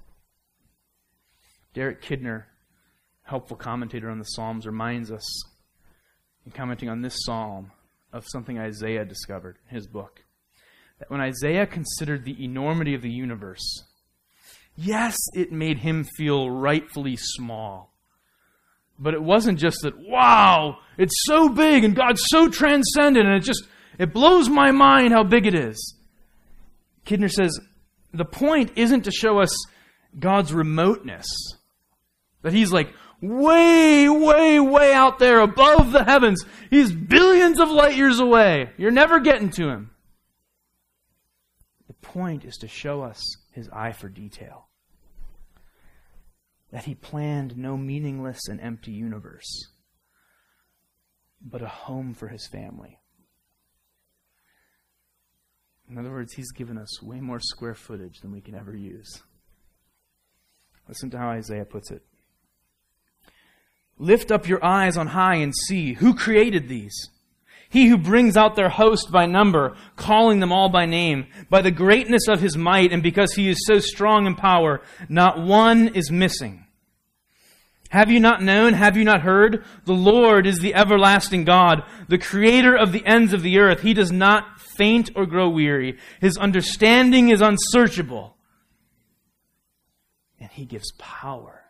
Derek 1.75 2.03
Kidner, 2.03 2.45
helpful 3.23 3.57
commentator 3.57 4.11
on 4.11 4.18
the 4.18 4.25
Psalms, 4.25 4.66
reminds 4.66 5.11
us, 5.11 5.25
in 6.45 6.53
commenting 6.53 6.90
on 6.90 7.01
this 7.01 7.16
psalm, 7.25 7.71
of 8.12 8.27
something 8.29 8.59
Isaiah 8.59 9.07
discovered 9.07 9.57
in 9.68 9.75
his 9.75 9.87
book. 9.87 10.23
That 10.99 11.11
when 11.11 11.23
Isaiah 11.23 11.66
considered 11.66 12.25
the 12.25 12.45
enormity 12.45 12.95
of 12.95 13.01
the 13.01 13.11
universe, 13.11 13.85
yes, 14.77 15.17
it 15.35 15.53
made 15.53 15.79
him 15.79 16.05
feel 16.05 16.51
rightfully 16.51 17.17
small. 17.17 17.93
But 18.99 19.15
it 19.15 19.23
wasn't 19.23 19.59
just 19.59 19.79
that, 19.83 19.99
wow, 19.99 20.79
it's 20.97 21.25
so 21.25 21.49
big 21.49 21.85
and 21.85 21.97
God's 21.97 22.23
so 22.27 22.49
transcendent 22.49 23.27
and 23.27 23.37
it 23.37 23.45
just, 23.45 23.65
it 23.99 24.13
blows 24.13 24.49
my 24.49 24.71
mind 24.71 25.13
how 25.13 25.25
big 25.25 25.47
it 25.47 25.55
is. 25.55 25.97
Kidner 27.07 27.31
says, 27.31 27.59
the 28.13 28.25
point 28.25 28.73
isn't 28.77 29.03
to 29.03 29.11
show 29.11 29.41
us 29.41 29.51
God's 30.19 30.53
remoteness 30.53 31.27
that 32.43 32.53
he's 32.53 32.73
like 32.73 32.93
way, 33.21 34.09
way, 34.09 34.61
way 34.61 34.93
out 34.93 35.19
there 35.19 35.41
above 35.41 35.93
the 35.93 36.05
heavens. 36.05 36.45
He's 36.71 36.93
billions 36.93 37.59
of 37.61 37.71
light 37.71 37.97
years 37.97 38.21
away. 38.21 38.71
You're 38.77 38.91
never 38.91 39.21
getting 39.21 39.51
to 39.51 39.69
him. 39.69 39.91
The 41.87 41.95
point 41.95 42.45
is 42.45 42.57
to 42.59 42.69
show 42.69 43.03
us 43.03 43.21
his 43.53 43.69
eye 43.71 43.93
for 43.93 44.09
detail. 44.09 44.69
That 46.73 46.85
he 46.85 46.95
planned 46.95 47.57
no 47.57 47.77
meaningless 47.77 48.49
and 48.49 48.61
empty 48.61 48.93
universe, 48.93 49.69
but 51.41 51.62
a 51.62 51.69
home 51.69 52.15
for 52.15 52.29
his 52.29 52.49
family. 52.49 52.99
In 55.88 55.99
other 55.99 56.11
words, 56.11 56.33
he's 56.33 56.53
given 56.53 56.79
us 56.79 57.03
way 57.03 57.21
more 57.21 57.41
square 57.41 57.75
footage 57.75 58.21
than 58.21 58.33
we 58.33 58.41
can 58.41 58.55
ever 58.55 58.75
use. 58.75 59.23
Listen 60.88 61.11
to 61.11 61.19
how 61.19 61.29
Isaiah 61.29 61.67
puts 61.67 61.91
it. 61.91 62.03
Lift 63.99 64.33
up 64.33 64.49
your 64.49 64.65
eyes 64.65 64.97
on 64.97 65.09
high 65.09 65.37
and 65.37 65.53
see 65.67 65.93
who 65.95 66.15
created 66.15 66.69
these. 66.69 67.11
He 67.73 67.87
who 67.87 67.97
brings 67.97 68.37
out 68.37 68.55
their 68.55 68.69
host 68.69 69.11
by 69.11 69.25
number, 69.25 69.75
calling 69.97 70.41
them 70.41 70.53
all 70.53 70.69
by 70.69 70.85
name, 70.85 71.27
by 71.49 71.63
the 71.63 71.71
greatness 71.71 72.29
of 72.29 72.39
his 72.39 72.55
might, 72.55 72.93
and 72.93 73.03
because 73.03 73.33
he 73.33 73.49
is 73.49 73.65
so 73.67 73.79
strong 73.79 74.27
in 74.27 74.35
power, 74.35 74.83
not 75.09 75.41
one 75.41 75.89
is 75.89 76.11
missing. 76.11 76.67
Have 77.89 78.11
you 78.11 78.21
not 78.21 78.43
known? 78.43 78.75
Have 78.75 78.99
you 78.99 79.05
not 79.05 79.23
heard? 79.23 79.65
The 79.87 79.95
Lord 79.95 80.47
is 80.47 80.59
the 80.59 80.75
everlasting 80.75 81.45
God, 81.45 81.83
the 82.09 82.19
creator 82.19 82.77
of 82.77 82.93
the 82.93 83.05
ends 83.07 83.33
of 83.33 83.41
the 83.41 83.59
earth. 83.59 83.81
He 83.81 83.95
does 83.95 84.13
not 84.13 84.61
faint 84.77 85.11
or 85.17 85.25
grow 85.25 85.49
weary. 85.49 85.99
His 86.21 86.37
understanding 86.37 87.31
is 87.31 87.41
unsearchable. 87.41 88.37
And 90.39 90.51
he 90.51 90.67
gives 90.67 90.93
power 90.99 91.63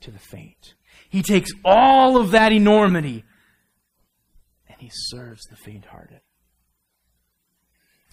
to 0.00 0.10
the 0.10 0.18
faint. 0.18 0.72
He 1.10 1.22
takes 1.22 1.50
all 1.66 2.16
of 2.16 2.30
that 2.30 2.52
enormity 2.52 3.24
and 4.78 4.84
he 4.84 4.90
serves 4.92 5.44
the 5.46 5.56
faint 5.56 5.86
hearted. 5.86 6.20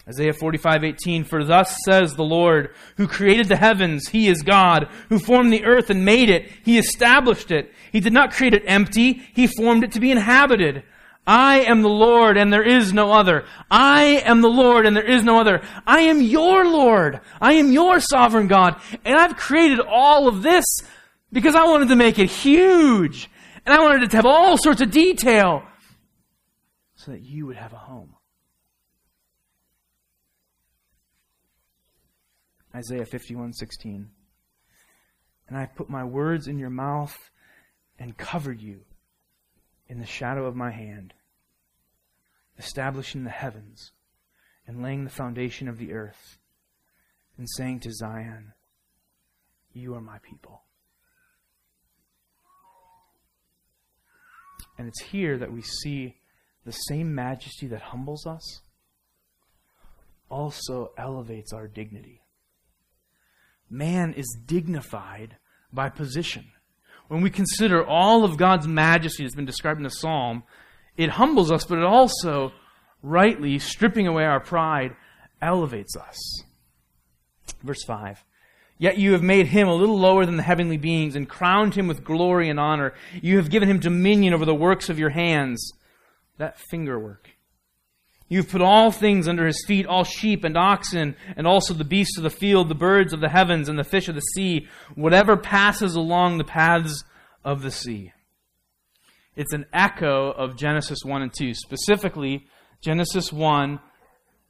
Isaiah 0.08 0.32
45:18 0.32 1.24
For 1.24 1.44
thus 1.44 1.76
says 1.84 2.14
the 2.14 2.24
Lord 2.24 2.74
who 2.96 3.08
created 3.08 3.48
the 3.48 3.56
heavens 3.56 4.08
he 4.08 4.28
is 4.28 4.42
God 4.42 4.88
who 5.08 5.18
formed 5.18 5.52
the 5.52 5.64
earth 5.64 5.90
and 5.90 6.04
made 6.04 6.30
it 6.30 6.50
he 6.64 6.78
established 6.78 7.50
it. 7.50 7.72
He 7.90 8.00
did 8.00 8.12
not 8.12 8.32
create 8.32 8.54
it 8.54 8.62
empty 8.66 9.24
he 9.34 9.46
formed 9.46 9.84
it 9.84 9.92
to 9.92 10.00
be 10.00 10.10
inhabited. 10.10 10.84
I 11.26 11.60
am 11.60 11.82
the 11.82 11.88
Lord 11.88 12.36
and 12.36 12.52
there 12.52 12.62
is 12.62 12.92
no 12.92 13.12
other. 13.12 13.46
I 13.68 14.22
am 14.24 14.42
the 14.42 14.48
Lord 14.48 14.86
and 14.86 14.96
there 14.96 15.04
is 15.04 15.24
no 15.24 15.40
other. 15.40 15.60
I 15.86 16.02
am 16.02 16.22
your 16.22 16.64
Lord. 16.64 17.20
I 17.40 17.54
am 17.54 17.72
your 17.72 17.98
sovereign 17.98 18.46
God 18.46 18.80
and 19.04 19.18
I've 19.18 19.36
created 19.36 19.80
all 19.80 20.28
of 20.28 20.42
this 20.42 20.64
because 21.32 21.56
I 21.56 21.64
wanted 21.64 21.88
to 21.88 21.96
make 21.96 22.20
it 22.20 22.30
huge. 22.30 23.28
And 23.64 23.74
I 23.74 23.80
wanted 23.80 24.04
it 24.04 24.10
to 24.12 24.16
have 24.16 24.26
all 24.26 24.56
sorts 24.56 24.80
of 24.80 24.92
detail 24.92 25.64
so 27.06 27.12
that 27.12 27.22
you 27.22 27.46
would 27.46 27.56
have 27.56 27.72
a 27.72 27.78
home. 27.78 28.16
Isaiah 32.74 33.06
51:16. 33.06 34.10
And 35.46 35.56
I 35.56 35.66
put 35.66 35.88
my 35.88 36.02
words 36.02 36.48
in 36.48 36.58
your 36.58 36.70
mouth 36.70 37.30
and 37.96 38.18
covered 38.18 38.60
you 38.60 38.84
in 39.86 40.00
the 40.00 40.04
shadow 40.04 40.46
of 40.46 40.56
my 40.56 40.72
hand, 40.72 41.14
establishing 42.58 43.22
the 43.22 43.30
heavens 43.30 43.92
and 44.66 44.82
laying 44.82 45.04
the 45.04 45.10
foundation 45.10 45.68
of 45.68 45.78
the 45.78 45.92
earth, 45.92 46.40
and 47.38 47.48
saying 47.50 47.78
to 47.80 47.92
Zion, 47.92 48.52
You 49.72 49.94
are 49.94 50.00
my 50.00 50.18
people. 50.18 50.64
And 54.76 54.88
it's 54.88 55.02
here 55.02 55.38
that 55.38 55.52
we 55.52 55.62
see 55.62 56.20
the 56.66 56.72
same 56.72 57.14
majesty 57.14 57.68
that 57.68 57.80
humbles 57.80 58.26
us 58.26 58.60
also 60.28 60.90
elevates 60.98 61.52
our 61.52 61.68
dignity. 61.68 62.20
Man 63.70 64.12
is 64.12 64.36
dignified 64.46 65.36
by 65.72 65.88
position. 65.88 66.46
When 67.06 67.22
we 67.22 67.30
consider 67.30 67.86
all 67.86 68.24
of 68.24 68.36
God's 68.36 68.66
majesty 68.66 69.22
that's 69.22 69.36
been 69.36 69.44
described 69.44 69.78
in 69.78 69.84
the 69.84 69.90
psalm, 69.90 70.42
it 70.96 71.10
humbles 71.10 71.52
us, 71.52 71.64
but 71.64 71.78
it 71.78 71.84
also, 71.84 72.52
rightly, 73.00 73.60
stripping 73.60 74.08
away 74.08 74.24
our 74.24 74.40
pride, 74.40 74.96
elevates 75.40 75.96
us. 75.96 76.42
Verse 77.62 77.84
5 77.84 78.24
Yet 78.78 78.98
you 78.98 79.12
have 79.12 79.22
made 79.22 79.46
him 79.46 79.68
a 79.68 79.74
little 79.74 79.98
lower 79.98 80.26
than 80.26 80.36
the 80.36 80.42
heavenly 80.42 80.76
beings 80.78 81.14
and 81.14 81.28
crowned 81.28 81.74
him 81.74 81.86
with 81.86 82.04
glory 82.04 82.48
and 82.50 82.58
honor. 82.58 82.92
You 83.22 83.36
have 83.36 83.50
given 83.50 83.70
him 83.70 83.78
dominion 83.78 84.34
over 84.34 84.44
the 84.44 84.54
works 84.54 84.90
of 84.90 84.98
your 84.98 85.10
hands. 85.10 85.72
That 86.38 86.58
finger 86.70 86.98
work. 86.98 87.30
You've 88.28 88.48
put 88.48 88.60
all 88.60 88.90
things 88.90 89.28
under 89.28 89.46
his 89.46 89.64
feet, 89.66 89.86
all 89.86 90.02
sheep 90.02 90.42
and 90.42 90.56
oxen, 90.56 91.14
and 91.36 91.46
also 91.46 91.74
the 91.74 91.84
beasts 91.84 92.16
of 92.16 92.24
the 92.24 92.30
field, 92.30 92.68
the 92.68 92.74
birds 92.74 93.12
of 93.12 93.20
the 93.20 93.28
heavens, 93.28 93.68
and 93.68 93.78
the 93.78 93.84
fish 93.84 94.08
of 94.08 94.16
the 94.16 94.20
sea, 94.20 94.66
whatever 94.96 95.36
passes 95.36 95.94
along 95.94 96.38
the 96.38 96.44
paths 96.44 97.04
of 97.44 97.62
the 97.62 97.70
sea. 97.70 98.12
It's 99.36 99.52
an 99.52 99.66
echo 99.72 100.32
of 100.32 100.56
Genesis 100.56 101.04
1 101.04 101.22
and 101.22 101.32
2. 101.32 101.54
Specifically, 101.54 102.46
Genesis 102.80 103.32
1, 103.32 103.78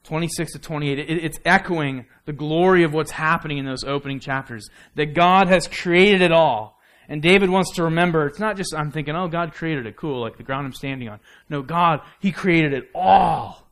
26 0.05 0.53
to 0.53 0.59
28, 0.59 0.99
it's 0.99 1.39
echoing 1.45 2.07
the 2.25 2.33
glory 2.33 2.85
of 2.85 2.95
what's 2.95 3.11
happening 3.11 3.59
in 3.59 3.67
those 3.67 3.85
opening 3.85 4.21
chapters. 4.21 4.69
That 4.95 5.15
God 5.15 5.49
has 5.49 5.69
created 5.69 6.23
it 6.23 6.33
all. 6.33 6.76
And 7.09 7.23
David 7.23 7.51
wants 7.51 7.75
to 7.77 7.85
remember, 7.85 8.27
it's 8.27 8.41
not 8.41 8.57
just, 8.57 8.75
I'm 8.75 8.91
thinking, 8.91 9.15
oh, 9.15 9.29
God 9.29 9.53
created 9.53 9.87
it, 9.87 9.97
cool, 9.97 10.21
like 10.21 10.37
the 10.37 10.43
ground 10.43 10.67
I'm 10.67 10.73
standing 10.73 11.09
on. 11.09 11.21
No, 11.49 11.63
God, 11.63 12.01
He 12.21 12.33
created 12.33 12.73
it 12.73 12.91
all. 12.95 13.67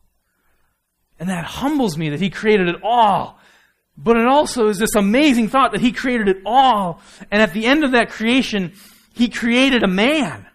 And 1.19 1.29
that 1.29 1.45
humbles 1.45 1.99
me 1.99 2.11
that 2.11 2.21
He 2.21 2.31
created 2.31 2.69
it 2.69 2.77
all. 2.83 3.39
But 3.97 4.17
it 4.17 4.27
also 4.27 4.69
is 4.69 4.79
this 4.79 4.95
amazing 4.95 5.49
thought 5.49 5.73
that 5.73 5.81
He 5.81 5.93
created 5.93 6.29
it 6.29 6.39
all. 6.47 7.01
And 7.31 7.43
at 7.43 7.53
the 7.53 7.67
end 7.67 7.85
of 7.85 7.93
that 7.93 8.11
creation, 8.11 8.75
He 9.15 9.29
created 9.29 9.83
a 9.83 9.89
man. 9.89 10.47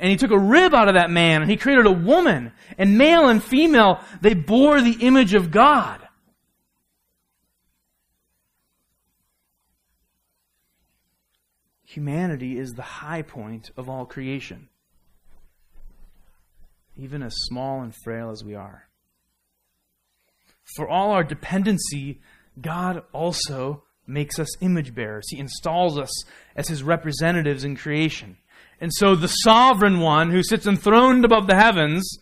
And 0.00 0.10
he 0.10 0.16
took 0.16 0.30
a 0.30 0.38
rib 0.38 0.74
out 0.74 0.88
of 0.88 0.94
that 0.94 1.10
man 1.10 1.42
and 1.42 1.50
he 1.50 1.58
created 1.58 1.84
a 1.84 1.92
woman. 1.92 2.52
And 2.78 2.96
male 2.96 3.28
and 3.28 3.44
female, 3.44 4.00
they 4.22 4.32
bore 4.32 4.80
the 4.80 4.96
image 5.00 5.34
of 5.34 5.50
God. 5.50 6.00
Humanity 11.92 12.58
is 12.58 12.72
the 12.72 12.82
high 12.82 13.22
point 13.22 13.70
of 13.76 13.88
all 13.88 14.06
creation. 14.06 14.68
even 16.96 17.22
as 17.22 17.34
small 17.48 17.80
and 17.80 17.94
frail 18.04 18.30
as 18.30 18.44
we 18.44 18.54
are. 18.54 18.86
For 20.76 20.88
all 20.88 21.12
our 21.12 21.24
dependency, 21.24 22.20
God 22.60 23.02
also 23.12 23.84
makes 24.06 24.38
us 24.38 24.60
image 24.60 24.94
bearers. 24.94 25.26
He 25.30 25.38
installs 25.38 25.98
us 25.98 26.10
as 26.54 26.68
his 26.68 26.82
representatives 26.82 27.64
in 27.64 27.74
creation. 27.76 28.36
And 28.80 28.92
so 28.92 29.14
the 29.14 29.28
sovereign 29.28 30.00
one 30.00 30.30
who 30.30 30.42
sits 30.42 30.66
enthroned 30.66 31.24
above 31.24 31.46
the 31.46 31.56
heavens 31.56 32.18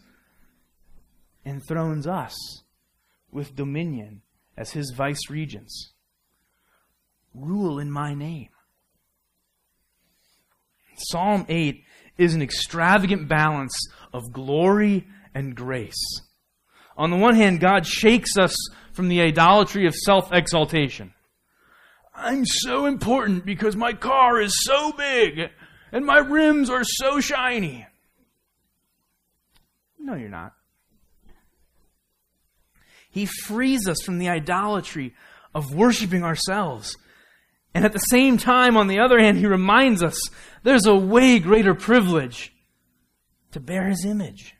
enthrones 1.44 2.06
us 2.06 2.36
with 3.32 3.56
dominion 3.56 4.22
as 4.56 4.72
his 4.72 4.92
vice 4.96 5.28
regents. 5.28 5.92
Rule 7.34 7.78
in 7.78 7.90
my 7.90 8.14
name. 8.14 8.50
Psalm 11.00 11.46
8 11.48 11.84
is 12.16 12.34
an 12.34 12.42
extravagant 12.42 13.28
balance 13.28 13.76
of 14.12 14.32
glory 14.32 15.06
and 15.34 15.54
grace. 15.54 16.20
On 16.96 17.10
the 17.10 17.16
one 17.16 17.36
hand, 17.36 17.60
God 17.60 17.86
shakes 17.86 18.36
us 18.36 18.56
from 18.92 19.08
the 19.08 19.20
idolatry 19.20 19.86
of 19.86 19.94
self 19.94 20.32
exaltation. 20.32 21.14
I'm 22.14 22.44
so 22.44 22.86
important 22.86 23.46
because 23.46 23.76
my 23.76 23.92
car 23.92 24.40
is 24.40 24.52
so 24.64 24.92
big 24.92 25.50
and 25.92 26.04
my 26.04 26.18
rims 26.18 26.68
are 26.68 26.82
so 26.82 27.20
shiny. 27.20 27.86
No, 29.98 30.14
you're 30.14 30.28
not. 30.28 30.54
He 33.10 33.26
frees 33.26 33.88
us 33.88 34.02
from 34.04 34.18
the 34.18 34.28
idolatry 34.28 35.14
of 35.54 35.72
worshiping 35.72 36.24
ourselves. 36.24 36.96
And 37.74 37.84
at 37.84 37.92
the 37.92 37.98
same 37.98 38.38
time, 38.38 38.76
on 38.76 38.88
the 38.88 39.00
other 39.00 39.18
hand, 39.18 39.38
he 39.38 39.46
reminds 39.46 40.02
us 40.02 40.18
there's 40.62 40.86
a 40.86 40.94
way 40.94 41.38
greater 41.38 41.74
privilege 41.74 42.52
to 43.52 43.60
bear 43.60 43.88
his 43.88 44.04
image. 44.04 44.54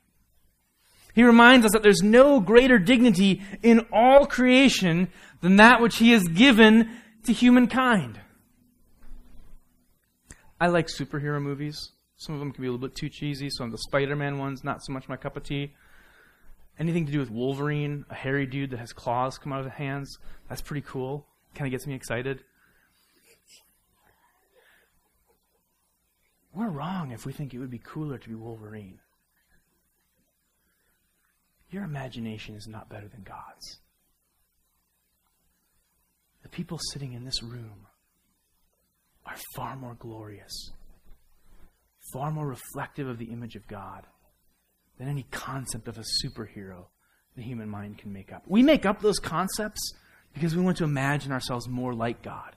He 1.15 1.25
reminds 1.25 1.67
us 1.67 1.73
that 1.73 1.83
there's 1.83 2.03
no 2.03 2.41
greater 2.41 2.79
dignity 2.79 3.43
in 3.63 3.87
all 3.93 4.27
creation 4.27 5.09
than 5.41 5.57
that 5.57 5.81
which 5.81 5.97
he 5.97 6.13
has 6.13 6.23
given 6.29 6.91
to 7.25 7.33
humankind. 7.33 8.21
I 10.61 10.69
like 10.69 10.87
superhero 10.87 11.43
movies. 11.43 11.91
Some 12.17 12.35
of 12.35 12.41
them 12.41 12.53
can 12.53 12.63
be 12.63 12.69
a 12.69 12.71
little 12.73 12.87
bit 12.87 12.97
too 12.97 13.09
cheesy. 13.09 13.49
Some 13.51 13.67
of 13.67 13.73
the 13.73 13.79
Spider 13.79 14.17
Man 14.17 14.39
ones, 14.39 14.65
not 14.65 14.85
so 14.85 14.93
much 14.93 15.09
my 15.09 15.17
cup 15.17 15.37
of 15.37 15.45
tea. 15.45 15.73
Anything 16.79 17.07
to 17.07 17.13
do 17.13 17.19
with 17.19 17.31
Wolverine, 17.31 18.05
a 18.11 18.15
hairy 18.15 18.47
dude 18.47 18.71
that 18.71 18.79
has 18.79 18.93
claws 18.93 19.39
come 19.39 19.53
out 19.53 19.61
of 19.61 19.67
his 19.67 19.75
hands, 19.75 20.19
that's 20.49 20.61
pretty 20.61 20.87
cool. 20.87 21.27
Kind 21.55 21.67
of 21.67 21.73
gets 21.73 21.87
me 21.87 21.95
excited. 21.95 22.45
We're 26.55 26.71
wrong 26.71 27.13
if 27.13 27.27
we 27.27 27.33
think 27.33 27.55
it 27.55 27.59
would 27.59 27.71
be 27.71 27.79
cooler 27.79 28.19
to 28.19 28.29
be 28.29 28.35
Wolverine. 28.35 28.99
Your 31.71 31.85
imagination 31.85 32.55
is 32.55 32.67
not 32.67 32.89
better 32.89 33.09
than 33.09 33.23
God's. 33.23 33.81
The 36.43 36.49
people 36.49 36.79
sitting 36.93 37.13
in 37.13 37.25
this 37.25 37.43
room 37.43 37.87
are 39.27 39.37
far 39.55 39.77
more 39.77 39.95
glorious, 39.95 40.73
far 42.13 42.31
more 42.31 42.47
reflective 42.47 43.07
of 43.07 43.19
the 43.19 43.27
image 43.27 43.55
of 43.55 43.69
God 43.69 44.07
than 44.99 45.09
any 45.09 45.27
concept 45.31 45.89
of 45.89 45.99
a 45.99 46.05
superhero 46.25 46.87
the 47.37 47.43
human 47.43 47.69
mind 47.69 47.99
can 47.99 48.13
make 48.13 48.33
up. 48.33 48.43
We 48.47 48.63
make 48.63 48.87
up 48.87 49.01
those 49.01 49.19
concepts 49.19 49.93
because 50.35 50.57
we 50.57 50.63
want 50.63 50.79
to 50.79 50.85
imagine 50.85 51.33
ourselves 51.33 51.69
more 51.69 51.95
like 51.95 52.23
God. 52.23 52.57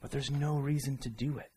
But 0.00 0.10
there's 0.10 0.30
no 0.30 0.56
reason 0.56 0.98
to 0.98 1.08
do 1.08 1.38
it. 1.38 1.50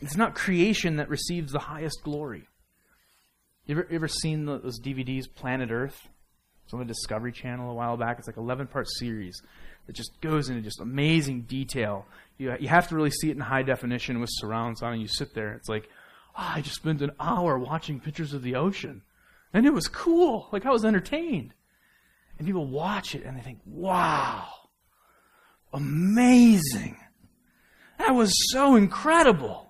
It's 0.00 0.16
not 0.16 0.34
creation 0.34 0.96
that 0.96 1.08
receives 1.08 1.52
the 1.52 1.58
highest 1.58 2.02
glory. 2.02 2.48
You 3.66 3.76
ever, 3.76 3.86
you 3.90 3.96
ever 3.96 4.08
seen 4.08 4.44
those 4.44 4.80
DVDs, 4.80 5.24
Planet 5.32 5.70
Earth? 5.70 6.08
It's 6.64 6.74
on 6.74 6.80
the 6.80 6.84
Discovery 6.84 7.32
Channel 7.32 7.70
a 7.70 7.74
while 7.74 7.96
back. 7.96 8.18
It's 8.18 8.26
like 8.26 8.36
11 8.36 8.66
part 8.68 8.86
series 8.98 9.40
that 9.86 9.94
just 9.94 10.20
goes 10.20 10.48
into 10.48 10.62
just 10.62 10.80
amazing 10.80 11.42
detail. 11.42 12.06
You, 12.38 12.54
you 12.58 12.68
have 12.68 12.88
to 12.88 12.96
really 12.96 13.10
see 13.10 13.30
it 13.30 13.36
in 13.36 13.40
high 13.40 13.62
definition 13.62 14.20
with 14.20 14.30
surround 14.32 14.78
sound, 14.78 14.94
and 14.94 15.02
you 15.02 15.08
sit 15.08 15.34
there. 15.34 15.52
It's 15.52 15.68
like, 15.68 15.88
oh, 16.36 16.52
I 16.54 16.60
just 16.60 16.76
spent 16.76 17.02
an 17.02 17.12
hour 17.18 17.58
watching 17.58 18.00
pictures 18.00 18.34
of 18.34 18.42
the 18.42 18.56
ocean. 18.56 19.02
And 19.52 19.64
it 19.64 19.72
was 19.72 19.88
cool. 19.88 20.48
Like, 20.52 20.66
I 20.66 20.70
was 20.70 20.84
entertained. 20.84 21.54
And 22.38 22.46
people 22.46 22.66
watch 22.66 23.14
it 23.14 23.24
and 23.24 23.36
they 23.36 23.40
think, 23.40 23.60
wow, 23.64 24.46
amazing. 25.72 26.96
That 27.98 28.10
was 28.10 28.30
so 28.52 28.76
incredible. 28.76 29.65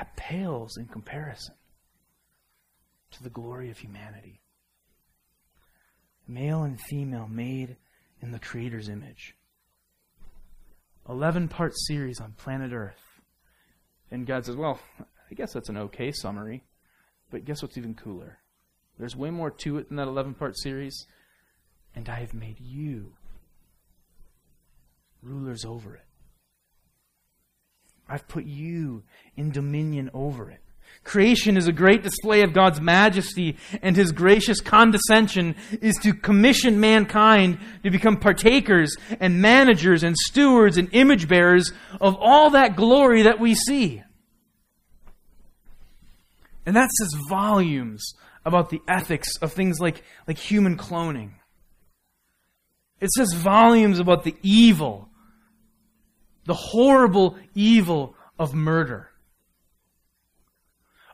That 0.00 0.16
pales 0.16 0.78
in 0.78 0.86
comparison 0.86 1.56
to 3.10 3.22
the 3.22 3.28
glory 3.28 3.70
of 3.70 3.76
humanity. 3.76 4.40
Male 6.26 6.62
and 6.62 6.80
female 6.80 7.28
made 7.28 7.76
in 8.22 8.30
the 8.30 8.38
Creator's 8.38 8.88
image. 8.88 9.36
11 11.06 11.48
part 11.48 11.74
series 11.76 12.18
on 12.18 12.32
planet 12.32 12.72
Earth. 12.72 13.20
And 14.10 14.26
God 14.26 14.46
says, 14.46 14.56
Well, 14.56 14.80
I 14.98 15.34
guess 15.34 15.52
that's 15.52 15.68
an 15.68 15.76
okay 15.76 16.12
summary, 16.12 16.64
but 17.30 17.44
guess 17.44 17.60
what's 17.60 17.76
even 17.76 17.94
cooler? 17.94 18.38
There's 18.98 19.16
way 19.16 19.28
more 19.28 19.50
to 19.50 19.76
it 19.76 19.88
than 19.88 19.98
that 19.98 20.08
11 20.08 20.32
part 20.32 20.58
series, 20.58 21.04
and 21.94 22.08
I 22.08 22.20
have 22.20 22.32
made 22.32 22.58
you 22.58 23.16
rulers 25.22 25.66
over 25.66 25.94
it. 25.94 26.06
I've 28.10 28.26
put 28.26 28.44
you 28.44 29.04
in 29.36 29.52
dominion 29.52 30.10
over 30.12 30.50
it. 30.50 30.60
Creation 31.04 31.56
is 31.56 31.66
a 31.66 31.72
great 31.72 32.02
display 32.02 32.42
of 32.42 32.52
God's 32.52 32.80
majesty, 32.80 33.56
and 33.80 33.96
his 33.96 34.12
gracious 34.12 34.60
condescension 34.60 35.54
is 35.80 35.96
to 36.02 36.12
commission 36.12 36.78
mankind 36.78 37.58
to 37.84 37.90
become 37.90 38.18
partakers 38.18 38.94
and 39.18 39.40
managers 39.40 40.02
and 40.02 40.16
stewards 40.16 40.76
and 40.76 40.88
image 40.92 41.26
bearers 41.26 41.72
of 42.00 42.16
all 42.16 42.50
that 42.50 42.76
glory 42.76 43.22
that 43.22 43.40
we 43.40 43.54
see. 43.54 44.02
And 46.66 46.76
that 46.76 46.90
says 46.90 47.08
volumes 47.28 48.12
about 48.44 48.70
the 48.70 48.82
ethics 48.86 49.36
of 49.38 49.52
things 49.52 49.78
like, 49.80 50.02
like 50.26 50.38
human 50.38 50.76
cloning. 50.76 51.30
It 53.00 53.10
says 53.12 53.32
volumes 53.32 53.98
about 53.98 54.24
the 54.24 54.36
evil, 54.42 55.09
the 56.44 56.54
horrible 56.54 57.36
evil 57.54 58.14
of 58.38 58.54
murder. 58.54 59.10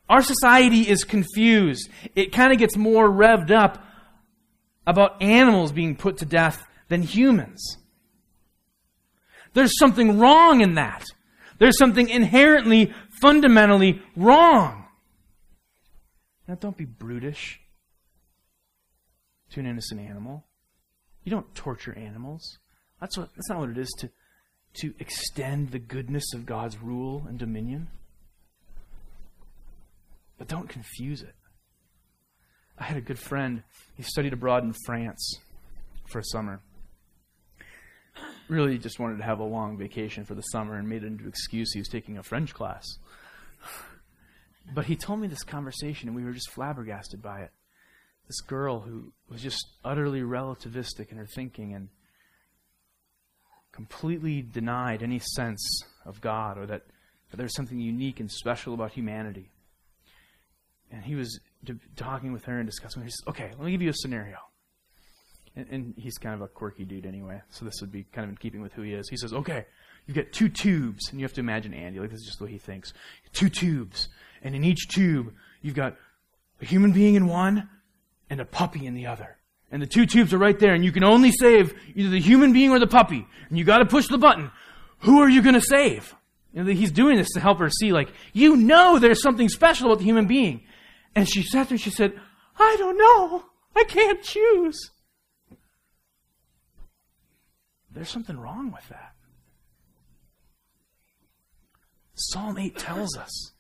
Our 0.09 0.23
society 0.23 0.89
is 0.89 1.05
confused. 1.05 1.89
It 2.15 2.33
kind 2.33 2.53
of 2.53 2.59
gets 2.59 2.77
more 2.77 3.09
revved 3.09 3.51
up 3.51 3.85
about 4.87 5.21
animals 5.21 5.73
being 5.73 5.97
put 5.97 6.19
to 6.19 6.25
death 6.25 6.67
than 6.89 7.03
humans. 7.03 7.79
There's 9.53 9.77
something 9.79 10.19
wrong 10.19 10.61
in 10.61 10.75
that. 10.75 11.05
There's 11.59 11.79
something 11.79 12.09
inherently, 12.09 12.93
fundamentally 13.21 14.03
wrong. 14.15 14.85
Now, 16.47 16.55
don't 16.55 16.77
be 16.77 16.85
brutish 16.85 17.61
to 19.51 19.61
an 19.61 19.67
innocent 19.67 20.01
animal. 20.01 20.45
You 21.25 21.31
don't 21.31 21.53
torture 21.55 21.97
animals. 21.97 22.59
That's, 23.01 23.19
what, 23.19 23.31
that's 23.35 23.49
not 23.49 23.59
what 23.59 23.71
it 23.71 23.79
is 23.79 23.93
to, 23.99 24.11
to 24.81 24.95
extend 24.99 25.71
the 25.71 25.79
goodness 25.79 26.33
of 26.35 26.47
God's 26.47 26.79
rule 26.79 27.25
and 27.29 27.39
dominion. 27.39 27.89
But 30.39 30.49
don't 30.49 30.69
confuse 30.69 31.23
it. 31.23 31.35
I 32.79 32.85
had 32.85 32.97
a 32.97 33.03
good 33.03 33.19
friend. 33.19 33.63
He 33.97 34.03
studied 34.03 34.33
abroad 34.33 34.65
in 34.65 34.75
France 34.85 35.41
for 36.11 36.19
a 36.19 36.25
summer. 36.25 36.61
Really 38.49 38.79
just 38.79 39.01
wanted 39.01 39.19
to 39.19 39.25
have 39.25 39.41
a 39.41 39.45
long 39.45 39.79
vacation 39.79 40.25
for 40.25 40.35
the 40.35 40.43
summer 40.43 40.77
and 40.77 40.89
made 40.89 41.03
it 41.03 41.07
into 41.07 41.25
an 41.25 41.29
excuse 41.29 41.73
he 41.73 41.81
was 41.81 41.89
taking 41.89 42.19
a 42.19 42.23
French 42.23 42.55
class. 42.55 42.85
But 44.75 44.87
he 44.87 44.97
told 44.97 45.21
me 45.21 45.29
this 45.29 45.43
conversation, 45.43 46.09
and 46.09 46.17
we 46.17 46.25
were 46.25 46.33
just 46.33 46.51
flabbergasted 46.51 47.23
by 47.23 47.41
it. 47.41 47.51
This 48.27 48.41
girl 48.41 48.81
who 48.81 49.13
was 49.29 49.43
just 49.43 49.65
utterly 49.85 50.21
relativistic 50.21 51.13
in 51.13 51.19
her 51.19 51.27
thinking 51.27 51.73
and 51.75 51.89
completely 53.77 54.43
denied 54.43 55.03
any 55.03 55.21
sense 55.21 55.83
of 56.05 56.21
God 56.21 56.59
or 56.59 56.67
that, 56.67 56.87
that 57.31 57.37
there's 57.37 57.55
something 57.55 57.79
unique 57.79 58.19
and 58.19 58.31
special 58.31 58.75
about 58.75 58.93
humanity 58.93 59.51
and 60.91 61.05
he 61.05 61.15
was 61.15 61.41
talking 61.97 62.33
with 62.33 62.45
her 62.45 62.59
and 62.59 62.67
discussing. 62.67 63.03
He 63.03 63.11
says, 63.11 63.23
"Okay, 63.29 63.51
let 63.51 63.65
me 63.65 63.71
give 63.71 63.83
you 63.83 63.91
a 63.91 63.95
scenario." 63.95 64.39
And, 65.55 65.67
and, 65.71 65.95
he's 65.97 66.19
kind 66.19 66.35
of 66.35 66.43
a 66.43 66.49
quirky 66.49 66.85
dude 66.85 67.07
anyway, 67.07 67.41
so 67.49 67.65
this 67.65 67.81
would 67.81 67.91
be 67.91 68.05
kind 68.05 68.25
of 68.25 68.31
in 68.31 68.37
keeping 68.37 68.61
with 68.61 68.75
who 68.75 68.83
he 68.83 68.93
is. 68.93 69.09
He 69.09 69.17
says, 69.17 69.33
"Okay, 69.33 69.65
you've 70.07 70.17
got 70.17 70.31
two 70.33 70.49
tubes, 70.49 71.09
and 71.11 71.19
you 71.19 71.25
have 71.25 71.33
to 71.35 71.41
imagine 71.41 71.73
Andy. 71.73 71.99
Like 71.99 72.11
this 72.11 72.21
is 72.21 72.27
just 72.27 72.39
the 72.39 72.45
way 72.45 72.53
he 72.53 72.59
thinks. 72.59 72.93
Two 73.33 73.49
tubes, 73.49 74.09
and 74.43 74.55
in 74.55 74.65
each 74.65 74.89
tube, 74.89 75.33
you've 75.63 75.75
got 75.75 75.97
a 76.61 76.67
human 76.67 76.93
being 76.93 77.15
in 77.15 77.27
one 77.27 77.69
and 78.29 78.41
a 78.41 78.45
puppy 78.45 78.87
in 78.87 78.95
the 78.95 79.07
other." 79.07 79.39
And 79.71 79.83
the 79.83 79.87
two 79.87 80.07
tubes 80.07 80.33
are 80.33 80.39
right 80.39 80.59
there, 80.59 80.75
and 80.75 80.85
you 80.85 80.93
can 80.93 81.05
only 81.05 81.33
save 81.33 81.75
either 81.95 82.11
the 82.11 82.21
human 82.21 82.53
being 82.53 82.71
or 82.71 82.79
the 82.79 82.87
puppy. 82.87 83.27
And 83.49 83.59
you 83.59 83.65
got 83.65 83.79
to 83.79 83.87
push 83.87 84.07
the 84.09 84.19
button. 84.19 84.51
Who 85.01 85.21
are 85.21 85.29
you 85.29 85.43
going 85.43 85.55
to 85.55 85.61
save? 85.61 86.15
Know, 86.53 86.65
he's 86.65 86.93
doing 86.93 87.19
this 87.19 87.33
to 87.33 87.41
help 87.41 87.59
her 87.59 87.69
see, 87.69 87.93
like, 87.93 88.09
you 88.33 88.57
know 88.57 88.99
there's 88.99 89.23
something 89.23 89.49
special 89.49 89.89
about 89.89 89.99
the 89.99 90.05
human 90.05 90.27
being. 90.27 90.63
And 91.15 91.29
she 91.29 91.43
sat 91.43 91.69
there 91.69 91.75
and 91.75 91.81
she 91.81 91.91
said, 91.91 92.19
I 92.59 92.77
don't 92.79 92.97
know. 92.97 93.45
I 93.75 93.85
can't 93.85 94.23
choose. 94.23 94.91
There's 97.91 98.09
something 98.09 98.39
wrong 98.39 98.73
with 98.73 98.89
that. 98.89 99.13
Psalm 102.15 102.57
8 102.57 102.79
tells 102.79 103.17
us 103.19 103.53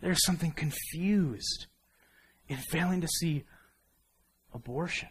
there's 0.00 0.24
something 0.24 0.52
confused 0.52 1.66
in 2.48 2.56
failing 2.56 3.02
to 3.02 3.08
see 3.08 3.44
abortion. 4.54 5.08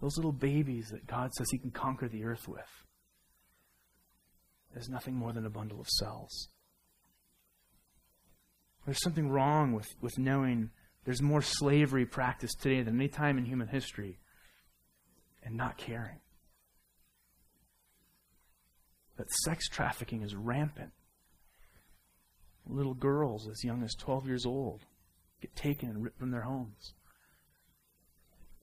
Those 0.00 0.16
little 0.16 0.32
babies 0.32 0.88
that 0.90 1.06
God 1.06 1.32
says 1.34 1.48
He 1.50 1.58
can 1.58 1.70
conquer 1.70 2.08
the 2.08 2.24
earth 2.24 2.48
with 2.48 2.60
is 4.76 4.88
nothing 4.88 5.14
more 5.14 5.32
than 5.32 5.46
a 5.46 5.50
bundle 5.50 5.80
of 5.80 5.88
cells. 5.88 6.48
There's 8.86 9.02
something 9.02 9.28
wrong 9.28 9.72
with, 9.72 9.88
with 10.00 10.18
knowing 10.18 10.70
there's 11.04 11.22
more 11.22 11.42
slavery 11.42 12.06
practiced 12.06 12.60
today 12.60 12.82
than 12.82 12.96
any 12.96 13.08
time 13.08 13.36
in 13.36 13.44
human 13.44 13.68
history 13.68 14.18
and 15.42 15.56
not 15.56 15.76
caring. 15.76 16.20
That 19.16 19.30
sex 19.44 19.68
trafficking 19.68 20.22
is 20.22 20.34
rampant. 20.34 20.92
Little 22.66 22.94
girls 22.94 23.48
as 23.48 23.64
young 23.64 23.82
as 23.82 23.94
12 23.98 24.26
years 24.26 24.46
old 24.46 24.82
get 25.40 25.54
taken 25.56 25.90
and 25.90 26.02
ripped 26.02 26.18
from 26.18 26.30
their 26.30 26.42
homes. 26.42 26.94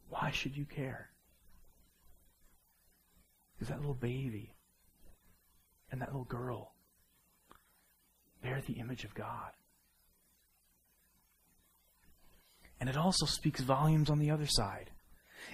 Why 0.10 0.32
should 0.32 0.56
you 0.56 0.66
care? 0.66 1.10
Because 3.54 3.70
that 3.70 3.80
little 3.80 3.94
baby 3.94 4.54
and 5.92 6.02
that 6.02 6.10
little 6.10 6.26
girl 6.26 6.74
bear 8.42 8.62
the 8.66 8.74
image 8.74 9.04
of 9.04 9.14
God. 9.14 9.52
And 12.80 12.90
it 12.90 12.98
also 12.98 13.26
speaks 13.26 13.62
volumes 13.62 14.10
on 14.10 14.20
the 14.20 14.30
other 14.30 14.46
side. 14.48 14.92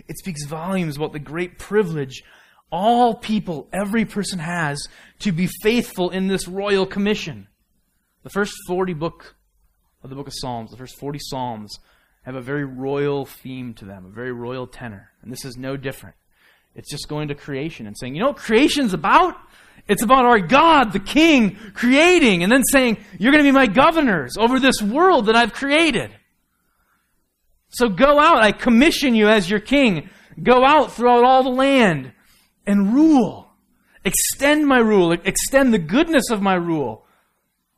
It 0.08 0.18
speaks 0.18 0.43
volumes 0.45 0.97
about 0.97 1.14
the 1.14 1.20
great 1.20 1.58
privilege 1.58 2.24
all 2.74 3.14
people, 3.14 3.70
every 3.72 4.04
person 4.04 4.39
has 4.39 4.88
to 5.20 5.32
be 5.32 5.47
faithful 5.62 6.10
in 6.10 6.28
this 6.28 6.47
royal 6.47 6.88
commission. 6.88 7.47
The 8.24 8.32
first 8.32 8.56
40 8.68 8.93
book 8.95 9.36
of 10.01 10.10
the 10.10 10.16
book 10.16 10.26
of 10.26 10.34
Psalms, 10.36 10.72
the 10.72 10.78
first 10.78 10.97
40 10.99 11.20
Psalms, 11.22 11.78
have 12.24 12.36
a 12.36 12.41
very 12.41 12.65
royal 12.65 13.26
theme 13.26 13.74
to 13.76 13.86
them, 13.86 14.05
a 14.05 14.09
very 14.09 14.32
royal 14.32 14.67
tenor. 14.67 15.11
And 15.21 15.32
this 15.32 15.45
is 15.45 15.57
no 15.57 15.78
different. 15.78 16.15
It's 16.76 16.89
just 16.89 17.07
going 17.07 17.28
to 17.28 17.36
creation 17.36 17.86
and 17.86 17.97
saying, 17.97 18.15
you 18.15 18.21
know 18.21 18.30
what 18.30 18.38
creation's 18.38 18.93
about? 18.93 19.36
It's 19.88 20.01
about 20.01 20.26
our 20.26 20.39
God, 20.39 20.93
the 20.93 20.99
King, 20.99 21.57
creating 21.74 22.41
and 22.43 22.51
then 22.51 22.63
saying, 22.63 22.97
you're 23.19 23.32
going 23.32 23.43
to 23.43 23.47
be 23.47 23.53
my 23.53 23.67
governors 23.67 24.36
over 24.38 24.59
this 24.59 24.82
world 24.82 25.28
that 25.28 25.36
I've 25.36 25.53
created. 25.53 26.11
So 27.74 27.89
go 27.89 28.19
out. 28.19 28.43
I 28.43 28.51
commission 28.51 29.15
you 29.15 29.28
as 29.28 29.49
your 29.49 29.59
king. 29.59 30.09
Go 30.41 30.63
out 30.63 30.93
throughout 30.93 31.24
all 31.24 31.43
the 31.43 31.49
land 31.49 32.13
and 32.65 32.93
rule. 32.93 33.51
Extend 34.05 34.67
my 34.67 34.78
rule. 34.78 35.11
Extend 35.11 35.74
the 35.74 35.80
goodness 35.80 36.30
of 36.30 36.41
my 36.41 36.53
rule. 36.53 37.03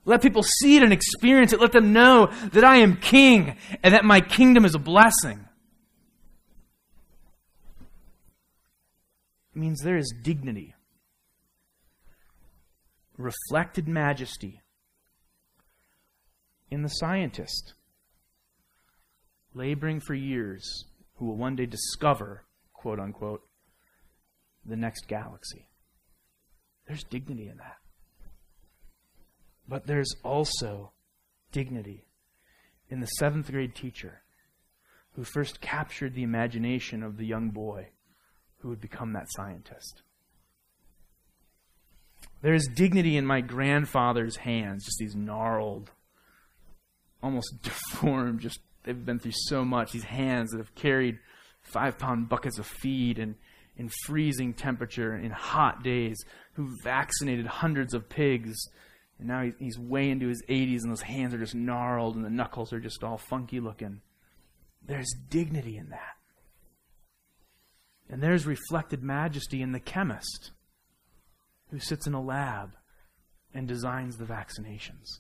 Let 0.06 0.22
people 0.22 0.44
see 0.44 0.78
it 0.78 0.84
and 0.84 0.94
experience 0.94 1.52
it. 1.52 1.60
Let 1.60 1.72
them 1.72 1.92
know 1.92 2.28
that 2.54 2.64
I 2.64 2.78
am 2.78 2.98
king 2.98 3.58
and 3.84 3.94
that 3.94 4.06
my 4.06 4.22
kingdom 4.22 4.64
is 4.64 4.76
a 4.76 4.80
blessing. 4.80 5.48
It 9.56 9.60
means 9.60 9.82
there 9.82 9.98
is 9.98 10.14
dignity, 10.22 10.76
reflected 13.18 13.88
majesty 13.88 14.62
in 16.70 16.84
the 16.84 16.90
scientist 16.90 17.74
laboring 19.56 20.02
for 20.02 20.14
years, 20.14 20.86
who 21.16 21.26
will 21.26 21.38
one 21.38 21.56
day 21.56 21.66
discover, 21.66 22.44
quote 22.74 23.00
unquote, 23.00 23.42
the 24.66 24.76
next 24.76 25.08
galaxy. 25.08 25.70
There's 26.88 27.04
dignity 27.04 27.48
in 27.48 27.58
that. 27.58 27.78
But 29.68 29.88
there's 29.88 30.14
also 30.24 30.92
dignity 31.52 32.08
in 32.90 33.00
the 33.00 33.08
seventh 33.08 33.52
grade 33.52 33.76
teacher 33.76 34.22
who 35.14 35.24
first 35.24 35.62
captured 35.62 36.14
the 36.14 36.24
imagination 36.24 37.02
of 37.02 37.18
the 37.18 37.26
young 37.26 37.50
boy 37.50 37.88
who 38.60 38.70
would 38.70 38.82
become 38.82 39.14
that 39.14 39.28
scientist. 39.30 40.02
There 42.42 42.54
is 42.54 42.70
dignity 42.76 43.18
in 43.18 43.26
my 43.26 43.42
grandfather's 43.42 44.36
hands, 44.36 44.86
just 44.86 44.98
these 45.00 45.16
gnarled, 45.16 45.92
almost 47.24 47.56
deformed, 47.62 48.42
just 48.42 48.60
they've 48.84 49.06
been 49.06 49.20
through 49.20 49.34
so 49.34 49.66
much. 49.66 49.92
These 49.92 50.04
hands 50.04 50.52
that 50.52 50.58
have 50.58 50.76
carried 50.76 51.18
five 51.62 51.98
pound 51.98 52.30
buckets 52.30 52.60
of 52.60 52.68
feed 52.68 53.18
and 53.18 53.36
in 53.78 53.90
freezing 54.06 54.54
temperature 54.54 55.16
in 55.16 55.32
hot 55.32 55.84
days, 55.84 56.24
who 56.54 56.70
vaccinated 56.84 57.46
hundreds 57.46 57.94
of 57.94 58.08
pigs. 58.08 58.56
And 59.20 59.28
now 59.28 59.50
he's 59.60 59.80
way 59.80 60.10
into 60.10 60.28
his 60.28 60.44
80s, 60.50 60.80
and 60.84 60.92
those 60.92 61.02
hands 61.02 61.34
are 61.34 61.40
just 61.40 61.56
gnarled, 61.56 62.16
and 62.16 62.26
the 62.26 62.30
knuckles 62.30 62.74
are 62.74 62.80
just 62.80 63.04
all 63.04 63.18
funky 63.18 63.60
looking. 63.60 64.02
There's 64.86 65.14
dignity 65.30 65.78
in 65.78 65.90
that. 65.90 66.16
And 68.10 68.22
there's 68.22 68.46
reflected 68.46 69.02
majesty 69.02 69.62
in 69.62 69.72
the 69.72 69.80
chemist 69.80 70.52
who 71.72 71.80
sits 71.80 72.06
in 72.06 72.14
a 72.14 72.22
lab 72.22 72.74
and 73.54 73.68
designs 73.68 74.18
the 74.18 74.26
vaccinations. 74.26 75.20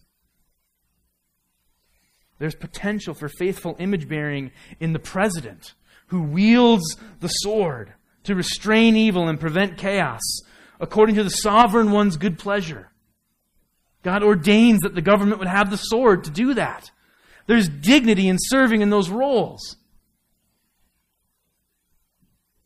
There's 2.37 2.55
potential 2.55 3.13
for 3.13 3.29
faithful 3.29 3.75
image 3.79 4.07
bearing 4.07 4.51
in 4.79 4.93
the 4.93 4.99
president 4.99 5.73
who 6.07 6.21
wields 6.21 6.97
the 7.21 7.29
sword 7.29 7.93
to 8.23 8.35
restrain 8.35 8.95
evil 8.95 9.27
and 9.27 9.39
prevent 9.39 9.77
chaos 9.77 10.21
according 10.79 11.15
to 11.15 11.23
the 11.23 11.29
sovereign 11.29 11.91
one's 11.91 12.17
good 12.17 12.37
pleasure. 12.37 12.91
God 14.05 14.21
ordains 14.21 14.81
that 14.81 14.93
the 14.93 15.01
government 15.01 15.39
would 15.39 15.47
have 15.47 15.71
the 15.71 15.77
sword 15.77 16.25
to 16.25 16.29
do 16.29 16.53
that. 16.53 16.91
There's 17.47 17.67
dignity 17.67 18.27
in 18.27 18.37
serving 18.39 18.81
in 18.81 18.91
those 18.91 19.09
roles. 19.09 19.77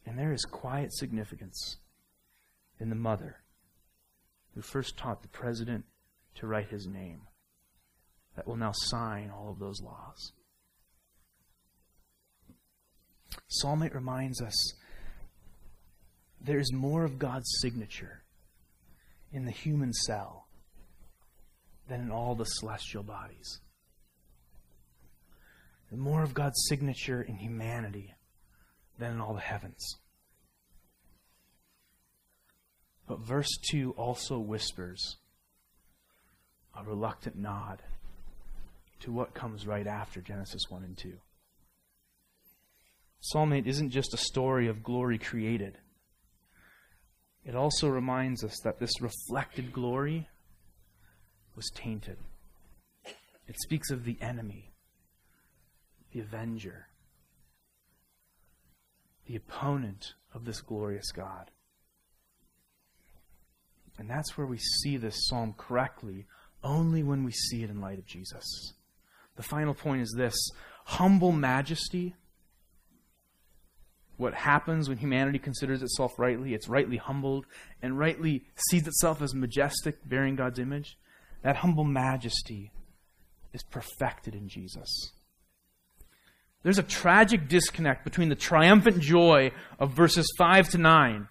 And 0.06 0.20
there 0.20 0.34
is 0.34 0.44
quiet 0.44 0.94
significance 0.94 1.78
in 2.78 2.90
the 2.90 2.96
mother 2.98 3.38
who 4.54 4.62
first 4.62 4.98
taught 4.98 5.22
the 5.22 5.30
president 5.30 5.86
to 6.36 6.46
write 6.46 6.68
his 6.68 6.86
name 6.86 7.22
that 8.36 8.46
will 8.46 8.58
now 8.58 8.74
sign 8.74 9.32
all 9.34 9.50
of 9.50 9.60
those 9.60 9.82
laws. 9.82 10.34
Psalm 13.48 13.82
8 13.82 13.96
reminds 13.96 14.42
us 14.42 14.74
there 16.42 16.60
is 16.60 16.74
more 16.74 17.06
of 17.06 17.18
God's 17.18 17.50
signature 17.62 18.24
in 19.32 19.46
the 19.46 19.52
human 19.52 19.94
cell 19.94 20.49
than 21.90 22.02
in 22.02 22.12
all 22.12 22.36
the 22.36 22.46
celestial 22.46 23.04
bodies. 23.04 23.60
And 25.92 26.00
more 26.00 26.24
of 26.24 26.34
God's 26.34 26.66
signature 26.68 27.22
in 27.22 27.36
humanity 27.36 28.14
than 28.98 29.12
in 29.12 29.20
all 29.20 29.34
the 29.34 29.42
heavens. 29.42 29.98
But 33.08 33.20
verse 33.20 33.50
2 33.72 33.96
also 33.98 34.38
whispers 34.38 35.18
a 36.78 36.84
reluctant 36.84 37.36
nod 37.36 37.82
to 39.00 39.12
what 39.12 39.34
comes 39.34 39.66
right 39.66 39.88
after 39.88 40.22
Genesis 40.22 40.62
1 40.70 40.84
and 40.84 40.98
2. 40.98 41.14
Psalm 43.22 43.52
8 43.52 43.66
isn't 43.66 43.90
just 43.90 44.14
a 44.14 44.18
story 44.18 44.68
of 44.68 44.84
glory 44.84 45.18
created. 45.18 45.78
It 47.44 47.56
also 47.56 47.88
reminds 47.88 48.44
us 48.44 48.60
that 48.64 48.80
this 48.80 49.02
reflected 49.02 49.74
glory 49.74 50.30
was 51.60 51.70
tainted. 51.76 52.16
It 53.46 53.60
speaks 53.60 53.92
of 53.92 54.06
the 54.06 54.18
enemy, 54.22 54.72
the 56.14 56.22
avenger, 56.22 56.88
the 59.28 59.36
opponent 59.36 60.14
of 60.34 60.46
this 60.46 60.62
glorious 60.62 61.12
God. 61.12 61.52
And 63.98 64.10
that's 64.10 64.38
where 64.38 64.48
we 64.48 64.58
see 64.58 64.96
this 64.96 65.28
psalm 65.28 65.54
correctly 65.58 66.28
only 66.64 67.04
when 67.04 67.26
we 67.26 67.34
see 67.34 67.62
it 67.62 67.70
in 67.70 67.82
light 67.82 68.00
of 68.00 68.06
Jesus. 68.06 68.46
The 69.36 69.44
final 69.44 69.74
point 69.74 70.02
is 70.02 70.14
this 70.16 70.38
humble 70.86 71.34
majesty. 71.34 72.16
What 74.16 74.34
happens 74.34 74.88
when 74.88 75.00
humanity 75.00 75.40
considers 75.40 75.84
itself 75.84 76.18
rightly? 76.18 76.54
It's 76.54 76.70
rightly 76.70 76.96
humbled 76.96 77.48
and 77.82 78.00
rightly 78.00 78.46
sees 78.70 78.88
itself 78.88 79.22
as 79.22 79.36
majestic, 79.36 79.98
bearing 80.08 80.38
God's 80.38 80.60
image. 80.60 80.96
That 81.42 81.58
humble 81.58 81.84
majesty 81.84 82.72
is 83.54 83.64
perfected 83.64 84.36
in 84.36 84.48
Jesus. 84.50 85.12
There's 86.64 86.80
a 86.80 86.84
tragic 86.84 87.48
disconnect 87.48 88.04
between 88.04 88.30
the 88.30 88.36
triumphant 88.36 89.00
joy 89.00 89.52
of 89.80 89.94
verses 89.94 90.30
5 90.38 90.70
to 90.72 90.78
9, 90.78 91.28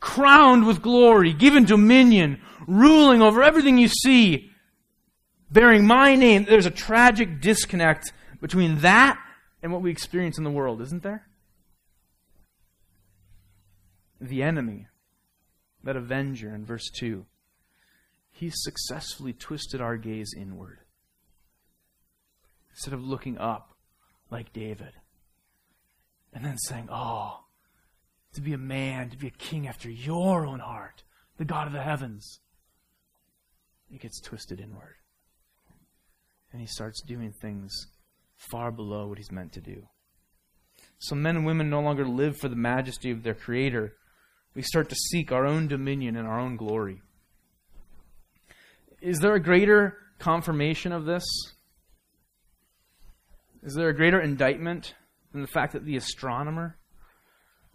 crowned 0.00 0.66
with 0.66 0.82
glory, 0.82 1.32
given 1.32 1.64
dominion, 1.64 2.40
ruling 2.66 3.22
over 3.22 3.42
everything 3.42 3.78
you 3.78 3.88
see, 3.88 4.50
bearing 5.50 5.86
my 5.86 6.16
name. 6.16 6.44
There's 6.44 6.66
a 6.66 6.70
tragic 6.70 7.40
disconnect 7.40 8.12
between 8.40 8.80
that 8.80 9.18
and 9.62 9.72
what 9.72 9.82
we 9.82 9.90
experience 9.90 10.36
in 10.36 10.44
the 10.44 10.50
world, 10.50 10.82
isn't 10.82 11.04
there? 11.04 11.26
The 14.20 14.42
enemy, 14.42 14.88
that 15.84 15.96
avenger 15.96 16.52
in 16.54 16.64
verse 16.64 16.90
2, 16.98 17.24
he 18.34 18.50
successfully 18.52 19.32
twisted 19.32 19.80
our 19.80 19.96
gaze 19.96 20.34
inward. 20.36 20.80
Instead 22.72 22.92
of 22.92 23.04
looking 23.04 23.38
up 23.38 23.76
like 24.28 24.52
David 24.52 24.92
and 26.32 26.44
then 26.44 26.58
saying, 26.58 26.88
Oh, 26.90 27.44
to 28.34 28.40
be 28.40 28.52
a 28.52 28.58
man, 28.58 29.10
to 29.10 29.16
be 29.16 29.28
a 29.28 29.30
king 29.30 29.68
after 29.68 29.88
your 29.88 30.44
own 30.44 30.58
heart, 30.58 31.04
the 31.38 31.44
God 31.44 31.68
of 31.68 31.72
the 31.72 31.82
heavens. 31.82 32.40
He 33.88 33.98
gets 33.98 34.20
twisted 34.20 34.60
inward. 34.60 34.96
And 36.50 36.60
he 36.60 36.66
starts 36.66 37.02
doing 37.02 37.32
things 37.40 37.86
far 38.36 38.72
below 38.72 39.06
what 39.06 39.18
he's 39.18 39.30
meant 39.30 39.52
to 39.52 39.60
do. 39.60 39.86
So 40.98 41.14
men 41.14 41.36
and 41.36 41.46
women 41.46 41.70
no 41.70 41.80
longer 41.80 42.04
live 42.04 42.36
for 42.36 42.48
the 42.48 42.56
majesty 42.56 43.12
of 43.12 43.22
their 43.22 43.34
Creator. 43.34 43.94
We 44.56 44.62
start 44.62 44.88
to 44.88 44.96
seek 44.96 45.30
our 45.30 45.46
own 45.46 45.68
dominion 45.68 46.16
and 46.16 46.26
our 46.26 46.40
own 46.40 46.56
glory. 46.56 47.00
Is 49.04 49.18
there 49.20 49.34
a 49.34 49.40
greater 49.40 49.98
confirmation 50.18 50.90
of 50.90 51.04
this? 51.04 51.24
Is 53.62 53.74
there 53.74 53.90
a 53.90 53.94
greater 53.94 54.18
indictment 54.18 54.94
than 55.32 55.42
the 55.42 55.46
fact 55.46 55.74
that 55.74 55.84
the 55.84 55.96
astronomer, 55.96 56.78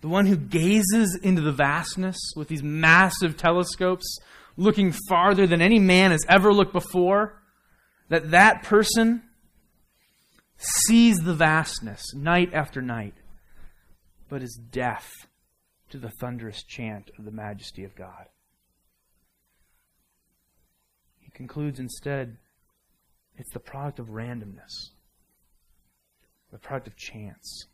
the 0.01 0.07
one 0.07 0.25
who 0.25 0.35
gazes 0.35 1.19
into 1.21 1.43
the 1.43 1.51
vastness 1.51 2.17
with 2.35 2.47
these 2.47 2.63
massive 2.63 3.37
telescopes, 3.37 4.17
looking 4.57 4.91
farther 5.07 5.45
than 5.45 5.61
any 5.61 5.77
man 5.77 6.09
has 6.09 6.25
ever 6.27 6.51
looked 6.51 6.73
before, 6.73 7.39
that 8.07 8.31
that 8.31 8.63
person 8.63 9.21
sees 10.57 11.19
the 11.19 11.35
vastness 11.35 12.01
night 12.15 12.49
after 12.53 12.81
night, 12.81 13.13
but 14.29 14.41
is 14.41 14.59
deaf 14.71 15.11
to 15.91 15.99
the 15.99 16.09
thunderous 16.19 16.63
chant 16.63 17.11
of 17.19 17.25
the 17.25 17.31
majesty 17.31 17.83
of 17.83 17.95
God. 17.95 18.25
He 21.19 21.28
concludes 21.39 21.79
instead, 21.79 22.35
it's 23.37 23.53
the 23.53 23.59
product 23.59 23.97
of 23.99 24.07
randomness, 24.07 24.89
the 26.51 26.57
product 26.57 26.87
of 26.87 26.97
chance. 26.97 27.65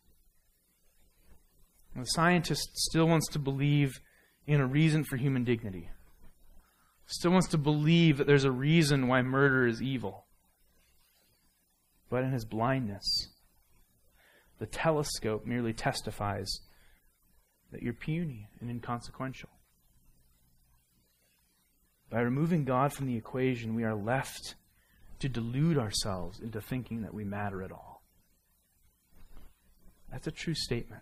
And 1.96 2.04
the 2.04 2.10
scientist 2.10 2.78
still 2.78 3.08
wants 3.08 3.28
to 3.30 3.40
believe 3.40 4.00
in 4.46 4.62
a 4.62 4.68
reason 4.68 5.04
for 5.04 5.18
human 5.18 5.44
dignity, 5.44 5.90
still 7.08 7.32
wants 7.32 7.48
to 7.50 7.58
believe 7.58 8.18
that 8.18 8.28
there's 8.28 8.44
a 8.44 8.52
reason 8.52 9.08
why 9.08 9.24
murder 9.24 9.66
is 9.66 9.82
evil 9.82 10.26
but 12.10 12.24
in 12.24 12.32
his 12.32 12.46
blindness. 12.46 13.30
The 14.60 14.68
telescope 14.68 15.46
merely 15.46 15.74
testifies 15.74 16.62
that 17.72 17.82
you're 17.82 17.94
puny 17.94 18.48
and 18.62 18.70
inconsequential. 18.70 19.50
By 22.16 22.22
removing 22.22 22.64
God 22.64 22.94
from 22.94 23.08
the 23.08 23.18
equation, 23.18 23.76
we 23.76 23.84
are 23.84 23.94
left 23.94 24.56
to 25.20 25.28
delude 25.28 25.78
ourselves 25.78 26.40
into 26.40 26.62
thinking 26.62 27.02
that 27.02 27.14
we 27.14 27.26
matter 27.26 27.62
at 27.62 27.74
all. 27.74 28.04
That's 30.10 30.26
a 30.26 30.32
true 30.32 30.56
statement. 30.56 31.02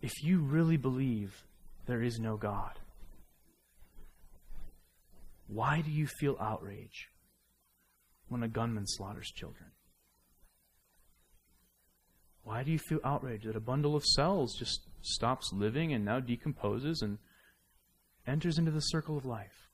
If 0.00 0.24
you 0.24 0.40
really 0.40 0.76
believe 0.76 1.44
there 1.86 2.02
is 2.02 2.18
no 2.18 2.36
God, 2.36 2.80
why 5.46 5.82
do 5.82 5.92
you 5.92 6.08
feel 6.08 6.36
outrage 6.40 7.06
when 8.28 8.42
a 8.42 8.48
gunman 8.48 8.88
slaughters 8.88 9.30
children? 9.30 9.70
Why 12.42 12.64
do 12.64 12.72
you 12.72 12.80
feel 12.80 12.98
outrage 13.04 13.44
that 13.44 13.54
a 13.54 13.60
bundle 13.60 13.94
of 13.94 14.04
cells 14.04 14.56
just 14.58 14.80
stops 15.00 15.52
living 15.52 15.92
and 15.92 16.04
now 16.04 16.18
decomposes 16.18 17.02
and 17.02 17.18
enters 18.26 18.58
into 18.58 18.70
the 18.70 18.80
circle 18.80 19.16
of 19.16 19.24
life? 19.24 19.68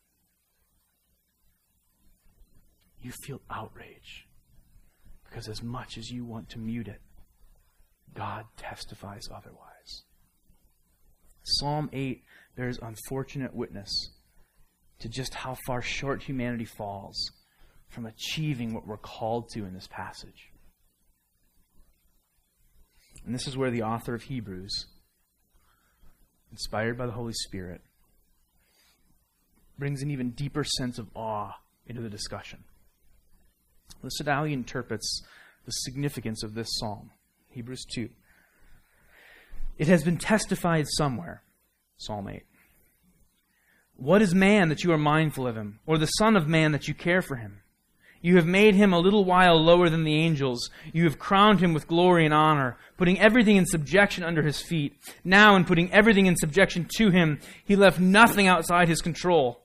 You 3.00 3.12
feel 3.24 3.40
outrage 3.50 4.26
because, 5.24 5.48
as 5.48 5.62
much 5.62 5.98
as 5.98 6.10
you 6.10 6.24
want 6.24 6.48
to 6.50 6.58
mute 6.58 6.88
it, 6.88 7.00
God 8.14 8.44
testifies 8.56 9.28
otherwise. 9.34 10.02
Psalm 11.44 11.88
8 11.92 12.22
bears 12.56 12.78
unfortunate 12.82 13.54
witness 13.54 13.90
to 15.00 15.08
just 15.08 15.34
how 15.34 15.56
far 15.66 15.80
short 15.80 16.22
humanity 16.22 16.64
falls 16.64 17.30
from 17.88 18.06
achieving 18.06 18.74
what 18.74 18.86
we're 18.86 18.96
called 18.96 19.48
to 19.50 19.64
in 19.64 19.74
this 19.74 19.86
passage. 19.86 20.50
And 23.24 23.34
this 23.34 23.46
is 23.46 23.56
where 23.56 23.70
the 23.70 23.82
author 23.82 24.14
of 24.14 24.22
Hebrews, 24.22 24.86
inspired 26.50 26.98
by 26.98 27.06
the 27.06 27.12
Holy 27.12 27.32
Spirit, 27.34 27.82
brings 29.78 30.02
an 30.02 30.10
even 30.10 30.30
deeper 30.30 30.64
sense 30.64 30.98
of 30.98 31.08
awe 31.14 31.52
into 31.86 32.02
the 32.02 32.10
discussion. 32.10 32.64
Listen 34.02 34.26
to 34.26 34.44
interprets 34.44 35.22
the 35.64 35.72
significance 35.72 36.42
of 36.42 36.54
this 36.54 36.68
psalm. 36.78 37.10
Hebrews 37.50 37.84
2. 37.94 38.08
It 39.78 39.88
has 39.88 40.02
been 40.02 40.18
testified 40.18 40.86
somewhere, 40.88 41.42
Psalm 41.96 42.28
8. 42.28 42.42
What 43.96 44.22
is 44.22 44.34
man 44.34 44.68
that 44.68 44.84
you 44.84 44.92
are 44.92 44.98
mindful 44.98 45.46
of 45.46 45.56
him, 45.56 45.80
or 45.86 45.98
the 45.98 46.06
Son 46.06 46.36
of 46.36 46.48
Man 46.48 46.72
that 46.72 46.88
you 46.88 46.94
care 46.94 47.22
for 47.22 47.36
him? 47.36 47.62
You 48.20 48.36
have 48.36 48.46
made 48.46 48.74
him 48.74 48.92
a 48.92 48.98
little 48.98 49.24
while 49.24 49.62
lower 49.62 49.88
than 49.88 50.02
the 50.04 50.16
angels. 50.16 50.70
You 50.92 51.04
have 51.04 51.18
crowned 51.18 51.60
him 51.60 51.72
with 51.72 51.86
glory 51.86 52.24
and 52.24 52.34
honor, 52.34 52.76
putting 52.96 53.20
everything 53.20 53.56
in 53.56 53.66
subjection 53.66 54.24
under 54.24 54.42
his 54.42 54.60
feet. 54.60 54.96
Now, 55.24 55.54
in 55.54 55.64
putting 55.64 55.92
everything 55.92 56.26
in 56.26 56.36
subjection 56.36 56.88
to 56.96 57.10
him, 57.10 57.40
he 57.64 57.76
left 57.76 58.00
nothing 58.00 58.48
outside 58.48 58.88
his 58.88 59.00
control. 59.00 59.64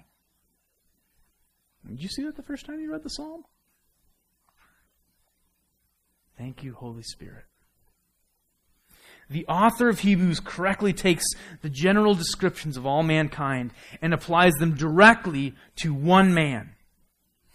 Did 1.91 2.03
you 2.03 2.09
see 2.09 2.23
that 2.23 2.35
the 2.35 2.43
first 2.43 2.65
time 2.65 2.79
you 2.79 2.91
read 2.91 3.03
the 3.03 3.09
psalm? 3.09 3.43
Thank 6.37 6.63
you, 6.63 6.73
Holy 6.73 7.03
Spirit 7.03 7.43
the 9.31 9.47
author 9.47 9.89
of 9.89 9.99
Hebrews 9.99 10.41
correctly 10.41 10.93
takes 10.93 11.23
the 11.61 11.69
general 11.69 12.13
descriptions 12.13 12.77
of 12.77 12.85
all 12.85 13.01
mankind 13.01 13.71
and 14.01 14.13
applies 14.13 14.53
them 14.53 14.75
directly 14.75 15.55
to 15.77 15.93
one 15.93 16.33
man. 16.33 16.71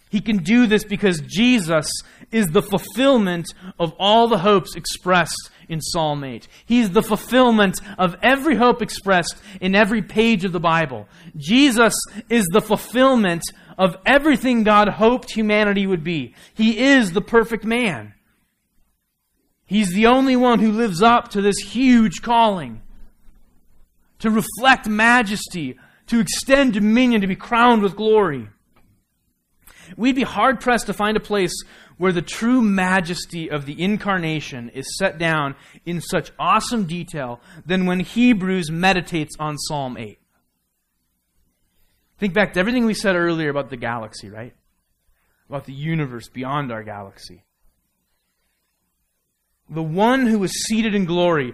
He 0.09 0.21
can 0.21 0.37
do 0.37 0.67
this 0.67 0.83
because 0.83 1.21
Jesus 1.21 1.91
is 2.31 2.47
the 2.47 2.61
fulfillment 2.61 3.53
of 3.77 3.93
all 3.99 4.27
the 4.27 4.39
hopes 4.39 4.75
expressed 4.75 5.51
in 5.67 5.81
Psalm 5.81 6.23
8. 6.23 6.47
He's 6.65 6.91
the 6.91 7.03
fulfillment 7.03 7.79
of 7.97 8.15
every 8.23 8.55
hope 8.55 8.81
expressed 8.81 9.35
in 9.59 9.75
every 9.75 10.01
page 10.01 10.45
of 10.45 10.53
the 10.53 10.61
Bible. 10.61 11.07
Jesus 11.35 11.93
is 12.29 12.45
the 12.53 12.61
fulfillment 12.61 13.43
of 13.77 13.97
everything 14.05 14.63
God 14.63 14.89
hoped 14.89 15.31
humanity 15.31 15.85
would 15.85 16.03
be. 16.03 16.33
He 16.53 16.79
is 16.79 17.11
the 17.11 17.21
perfect 17.21 17.63
man. 17.63 18.13
He's 19.65 19.93
the 19.93 20.07
only 20.07 20.35
one 20.35 20.59
who 20.59 20.71
lives 20.71 21.01
up 21.01 21.29
to 21.29 21.41
this 21.41 21.57
huge 21.57 22.21
calling 22.21 22.81
to 24.19 24.31
reflect 24.31 24.87
majesty, 24.87 25.77
to 26.07 26.19
extend 26.19 26.73
dominion, 26.73 27.21
to 27.21 27.27
be 27.27 27.35
crowned 27.35 27.81
with 27.81 27.95
glory. 27.95 28.47
We'd 29.95 30.15
be 30.15 30.23
hard 30.23 30.59
pressed 30.59 30.87
to 30.87 30.93
find 30.93 31.15
a 31.15 31.21
place 31.21 31.53
where 31.97 32.11
the 32.11 32.21
true 32.21 32.61
majesty 32.61 33.49
of 33.49 33.65
the 33.65 33.81
incarnation 33.81 34.69
is 34.69 34.97
set 34.97 35.17
down 35.17 35.55
in 35.85 36.01
such 36.01 36.31
awesome 36.39 36.85
detail 36.85 37.39
than 37.65 37.85
when 37.85 37.99
Hebrews 37.99 38.69
meditates 38.71 39.35
on 39.39 39.57
Psalm 39.57 39.97
8. 39.97 40.19
Think 42.17 42.33
back 42.33 42.53
to 42.53 42.59
everything 42.59 42.85
we 42.85 42.93
said 42.93 43.15
earlier 43.15 43.49
about 43.49 43.69
the 43.69 43.77
galaxy, 43.77 44.29
right? 44.29 44.55
About 45.49 45.65
the 45.65 45.73
universe 45.73 46.29
beyond 46.29 46.71
our 46.71 46.83
galaxy 46.83 47.43
the 49.69 49.83
one 49.83 50.27
who 50.27 50.39
was 50.39 50.51
seated 50.65 50.95
in 50.95 51.05
glory, 51.05 51.53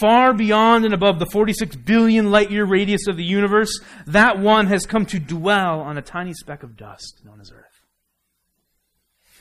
far 0.00 0.34
beyond 0.34 0.84
and 0.84 0.94
above 0.94 1.18
the 1.18 1.26
46 1.26 1.76
billion 1.76 2.30
light 2.30 2.50
year 2.50 2.64
radius 2.64 3.06
of 3.08 3.16
the 3.16 3.24
universe, 3.24 3.80
that 4.06 4.38
one 4.38 4.66
has 4.66 4.86
come 4.86 5.06
to 5.06 5.18
dwell 5.18 5.80
on 5.80 5.98
a 5.98 6.02
tiny 6.02 6.32
speck 6.34 6.62
of 6.62 6.76
dust 6.76 7.22
known 7.24 7.40
as 7.40 7.50
Earth. 7.52 7.64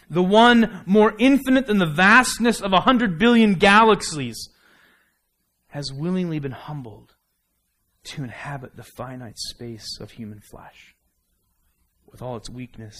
The 0.10 0.24
one 0.24 0.84
more 0.86 1.16
infinite 1.18 1.66
than 1.66 1.80
the 1.80 1.86
vastness 1.86 2.62
of 2.62 2.74
a 2.74 2.82
hundred 2.82 3.18
billion 3.18 3.56
galaxies 3.56 4.50
has 5.70 5.92
willingly 5.92 6.40
been 6.40 6.52
humbled 6.52 7.15
to 8.06 8.24
inhabit 8.24 8.76
the 8.76 8.84
finite 8.84 9.38
space 9.38 10.00
of 10.00 10.12
human 10.12 10.40
flesh 10.40 10.96
with 12.12 12.22
all 12.22 12.38
its 12.38 12.50
weakness 12.50 12.98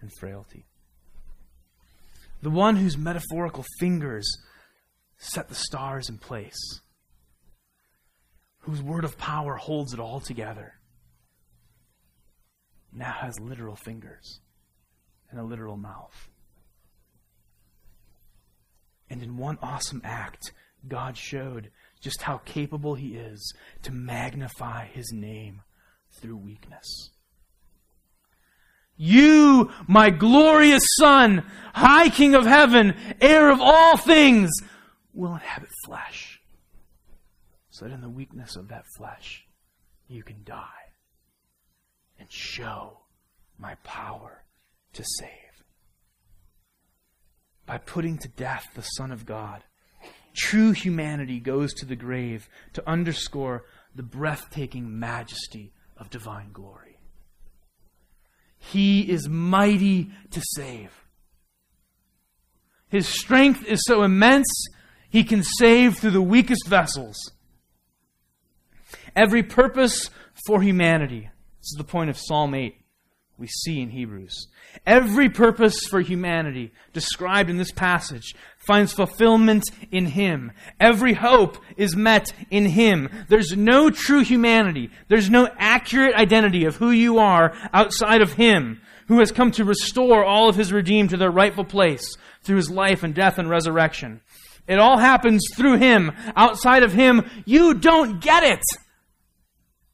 and 0.00 0.10
frailty. 0.18 0.66
The 2.42 2.50
one 2.50 2.76
whose 2.76 2.98
metaphorical 2.98 3.64
fingers 3.78 4.26
set 5.16 5.48
the 5.48 5.54
stars 5.54 6.08
in 6.08 6.18
place, 6.18 6.80
whose 8.60 8.82
word 8.82 9.04
of 9.04 9.16
power 9.16 9.56
holds 9.56 9.92
it 9.92 10.00
all 10.00 10.20
together, 10.20 10.74
now 12.92 13.12
has 13.12 13.40
literal 13.40 13.76
fingers 13.76 14.40
and 15.30 15.40
a 15.40 15.44
literal 15.44 15.76
mouth. 15.76 16.28
And 19.08 19.22
in 19.22 19.36
one 19.36 19.58
awesome 19.62 20.02
act, 20.04 20.52
God 20.86 21.16
showed 21.16 21.70
just 22.02 22.22
how 22.22 22.38
capable 22.38 22.94
He 22.94 23.14
is 23.14 23.54
to 23.82 23.92
magnify 23.92 24.86
His 24.86 25.10
name 25.14 25.62
through 26.10 26.36
weakness. 26.36 27.10
You, 28.96 29.70
my 29.86 30.10
glorious 30.10 30.82
Son, 30.98 31.44
High 31.72 32.10
King 32.10 32.34
of 32.34 32.44
heaven, 32.44 32.94
heir 33.20 33.50
of 33.50 33.60
all 33.60 33.96
things, 33.96 34.50
will 35.14 35.32
inhabit 35.32 35.70
flesh, 35.86 36.40
so 37.70 37.86
that 37.86 37.94
in 37.94 38.00
the 38.00 38.08
weakness 38.08 38.56
of 38.56 38.68
that 38.68 38.84
flesh, 38.96 39.46
you 40.08 40.22
can 40.22 40.42
die 40.44 40.66
and 42.18 42.30
show 42.30 42.98
my 43.58 43.76
power 43.76 44.44
to 44.92 45.04
save. 45.18 45.64
By 47.64 47.78
putting 47.78 48.18
to 48.18 48.28
death 48.28 48.66
the 48.74 48.82
Son 48.82 49.10
of 49.10 49.24
God, 49.24 49.62
true 50.34 50.72
humanity 50.72 51.38
goes 51.40 51.72
to 51.74 51.86
the 51.86 51.96
grave 51.96 52.48
to 52.72 52.88
underscore 52.88 53.64
the 53.94 54.02
breathtaking 54.02 54.98
majesty 54.98 55.72
of 55.96 56.10
divine 56.10 56.52
glory. 56.52 56.98
He 58.58 59.10
is 59.10 59.28
mighty 59.28 60.10
to 60.30 60.42
save. 60.54 60.90
His 62.88 63.08
strength 63.08 63.64
is 63.66 63.82
so 63.86 64.02
immense 64.02 64.46
he 65.08 65.24
can 65.24 65.42
save 65.42 65.98
through 65.98 66.10
the 66.10 66.22
weakest 66.22 66.66
vessels. 66.66 67.16
Every 69.16 69.42
purpose 69.42 70.10
for 70.46 70.62
humanity. 70.62 71.30
This 71.58 71.72
is 71.72 71.78
the 71.78 71.84
point 71.84 72.10
of 72.10 72.18
Psalm 72.18 72.54
8 72.54 72.81
we 73.42 73.48
see 73.48 73.80
in 73.80 73.90
Hebrews. 73.90 74.46
Every 74.86 75.28
purpose 75.28 75.84
for 75.90 76.00
humanity 76.00 76.70
described 76.92 77.50
in 77.50 77.58
this 77.58 77.72
passage 77.72 78.36
finds 78.68 78.92
fulfillment 78.92 79.64
in 79.90 80.06
Him. 80.06 80.52
Every 80.78 81.12
hope 81.12 81.58
is 81.76 81.96
met 81.96 82.32
in 82.52 82.66
Him. 82.66 83.10
There's 83.28 83.56
no 83.56 83.90
true 83.90 84.22
humanity. 84.22 84.90
There's 85.08 85.28
no 85.28 85.48
accurate 85.58 86.14
identity 86.14 86.66
of 86.66 86.76
who 86.76 86.92
you 86.92 87.18
are 87.18 87.52
outside 87.72 88.22
of 88.22 88.34
Him, 88.34 88.80
who 89.08 89.18
has 89.18 89.32
come 89.32 89.50
to 89.52 89.64
restore 89.64 90.24
all 90.24 90.48
of 90.48 90.54
His 90.54 90.72
redeemed 90.72 91.10
to 91.10 91.16
their 91.16 91.32
rightful 91.32 91.64
place 91.64 92.16
through 92.44 92.58
His 92.58 92.70
life 92.70 93.02
and 93.02 93.12
death 93.12 93.38
and 93.38 93.50
resurrection. 93.50 94.20
It 94.68 94.78
all 94.78 94.98
happens 94.98 95.42
through 95.56 95.78
Him. 95.78 96.12
Outside 96.36 96.84
of 96.84 96.92
Him, 96.92 97.28
you 97.44 97.74
don't 97.74 98.20
get 98.20 98.44
it. 98.44 98.62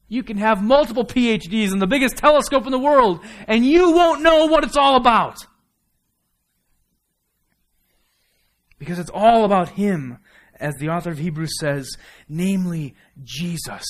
You 0.09 0.23
can 0.23 0.37
have 0.37 0.61
multiple 0.61 1.05
PhDs 1.05 1.71
and 1.71 1.81
the 1.81 1.87
biggest 1.87 2.17
telescope 2.17 2.65
in 2.65 2.71
the 2.71 2.79
world, 2.79 3.23
and 3.47 3.65
you 3.65 3.91
won't 3.91 4.21
know 4.21 4.47
what 4.47 4.63
it's 4.63 4.75
all 4.75 4.95
about. 4.95 5.37
Because 8.77 8.99
it's 8.99 9.11
all 9.13 9.45
about 9.45 9.69
Him, 9.69 10.17
as 10.59 10.75
the 10.75 10.89
author 10.89 11.11
of 11.11 11.19
Hebrews 11.19 11.57
says, 11.59 11.95
namely 12.27 12.95
Jesus, 13.23 13.85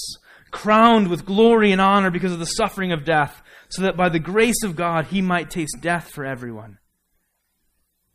crowned 0.52 1.08
with 1.08 1.26
glory 1.26 1.72
and 1.72 1.82
honor 1.82 2.12
because 2.12 2.34
of 2.34 2.40
the 2.40 2.46
suffering 2.46 2.92
of 2.92 3.06
death, 3.06 3.42
so 3.70 3.82
that 3.82 3.98
by 3.98 4.10
the 4.10 4.20
grace 4.20 4.64
of 4.64 4.76
God 4.76 5.06
He 5.06 5.22
might 5.22 5.50
taste 5.50 5.78
death 5.82 6.10
for 6.10 6.26
everyone. 6.26 6.78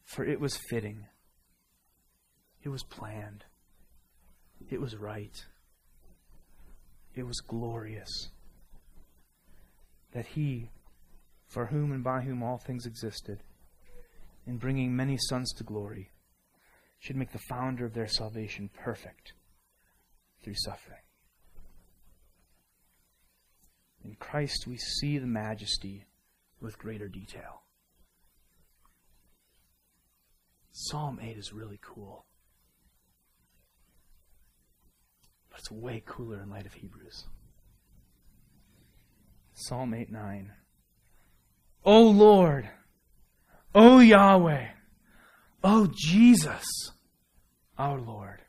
For 0.05 0.24
it 0.24 0.38
was 0.38 0.57
fitting 0.57 1.07
it 2.64 2.70
was 2.70 2.82
planned. 2.82 3.44
It 4.70 4.80
was 4.80 4.96
right. 4.96 5.44
It 7.14 7.26
was 7.26 7.40
glorious. 7.40 8.30
That 10.12 10.26
he, 10.26 10.70
for 11.46 11.66
whom 11.66 11.92
and 11.92 12.02
by 12.02 12.22
whom 12.22 12.42
all 12.42 12.58
things 12.58 12.86
existed, 12.86 13.42
in 14.46 14.58
bringing 14.58 14.94
many 14.94 15.16
sons 15.28 15.52
to 15.54 15.64
glory, 15.64 16.10
should 16.98 17.16
make 17.16 17.32
the 17.32 17.38
founder 17.48 17.84
of 17.84 17.94
their 17.94 18.08
salvation 18.08 18.70
perfect 18.72 19.32
through 20.42 20.54
suffering. 20.56 21.00
In 24.04 24.14
Christ, 24.16 24.66
we 24.66 24.76
see 24.76 25.18
the 25.18 25.26
majesty 25.26 26.04
with 26.60 26.78
greater 26.78 27.08
detail. 27.08 27.62
Psalm 30.72 31.18
8 31.22 31.38
is 31.38 31.52
really 31.52 31.78
cool. 31.82 32.26
But 35.55 35.61
it's 35.61 35.70
way 35.70 36.02
cooler 36.05 36.42
in 36.42 36.50
light 36.50 36.66
of 36.66 36.72
Hebrews. 36.72 37.26
Psalm 39.52 39.94
8 39.94 40.11
9. 40.11 40.50
O 41.84 42.02
Lord, 42.02 42.68
O 43.72 44.00
Yahweh, 44.00 44.66
O 45.62 45.88
Jesus, 45.94 46.64
our 47.78 48.00
Lord, 48.00 48.40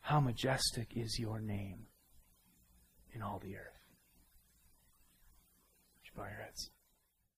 how 0.00 0.18
majestic 0.18 0.96
is 0.96 1.16
your 1.20 1.38
name 1.38 1.86
in 3.12 3.22
all 3.22 3.38
the 3.38 3.54
earth. 3.54 3.84
Would 5.94 6.06
you 6.06 6.12
bow 6.16 6.24
your 6.24 6.42
heads? 6.44 6.70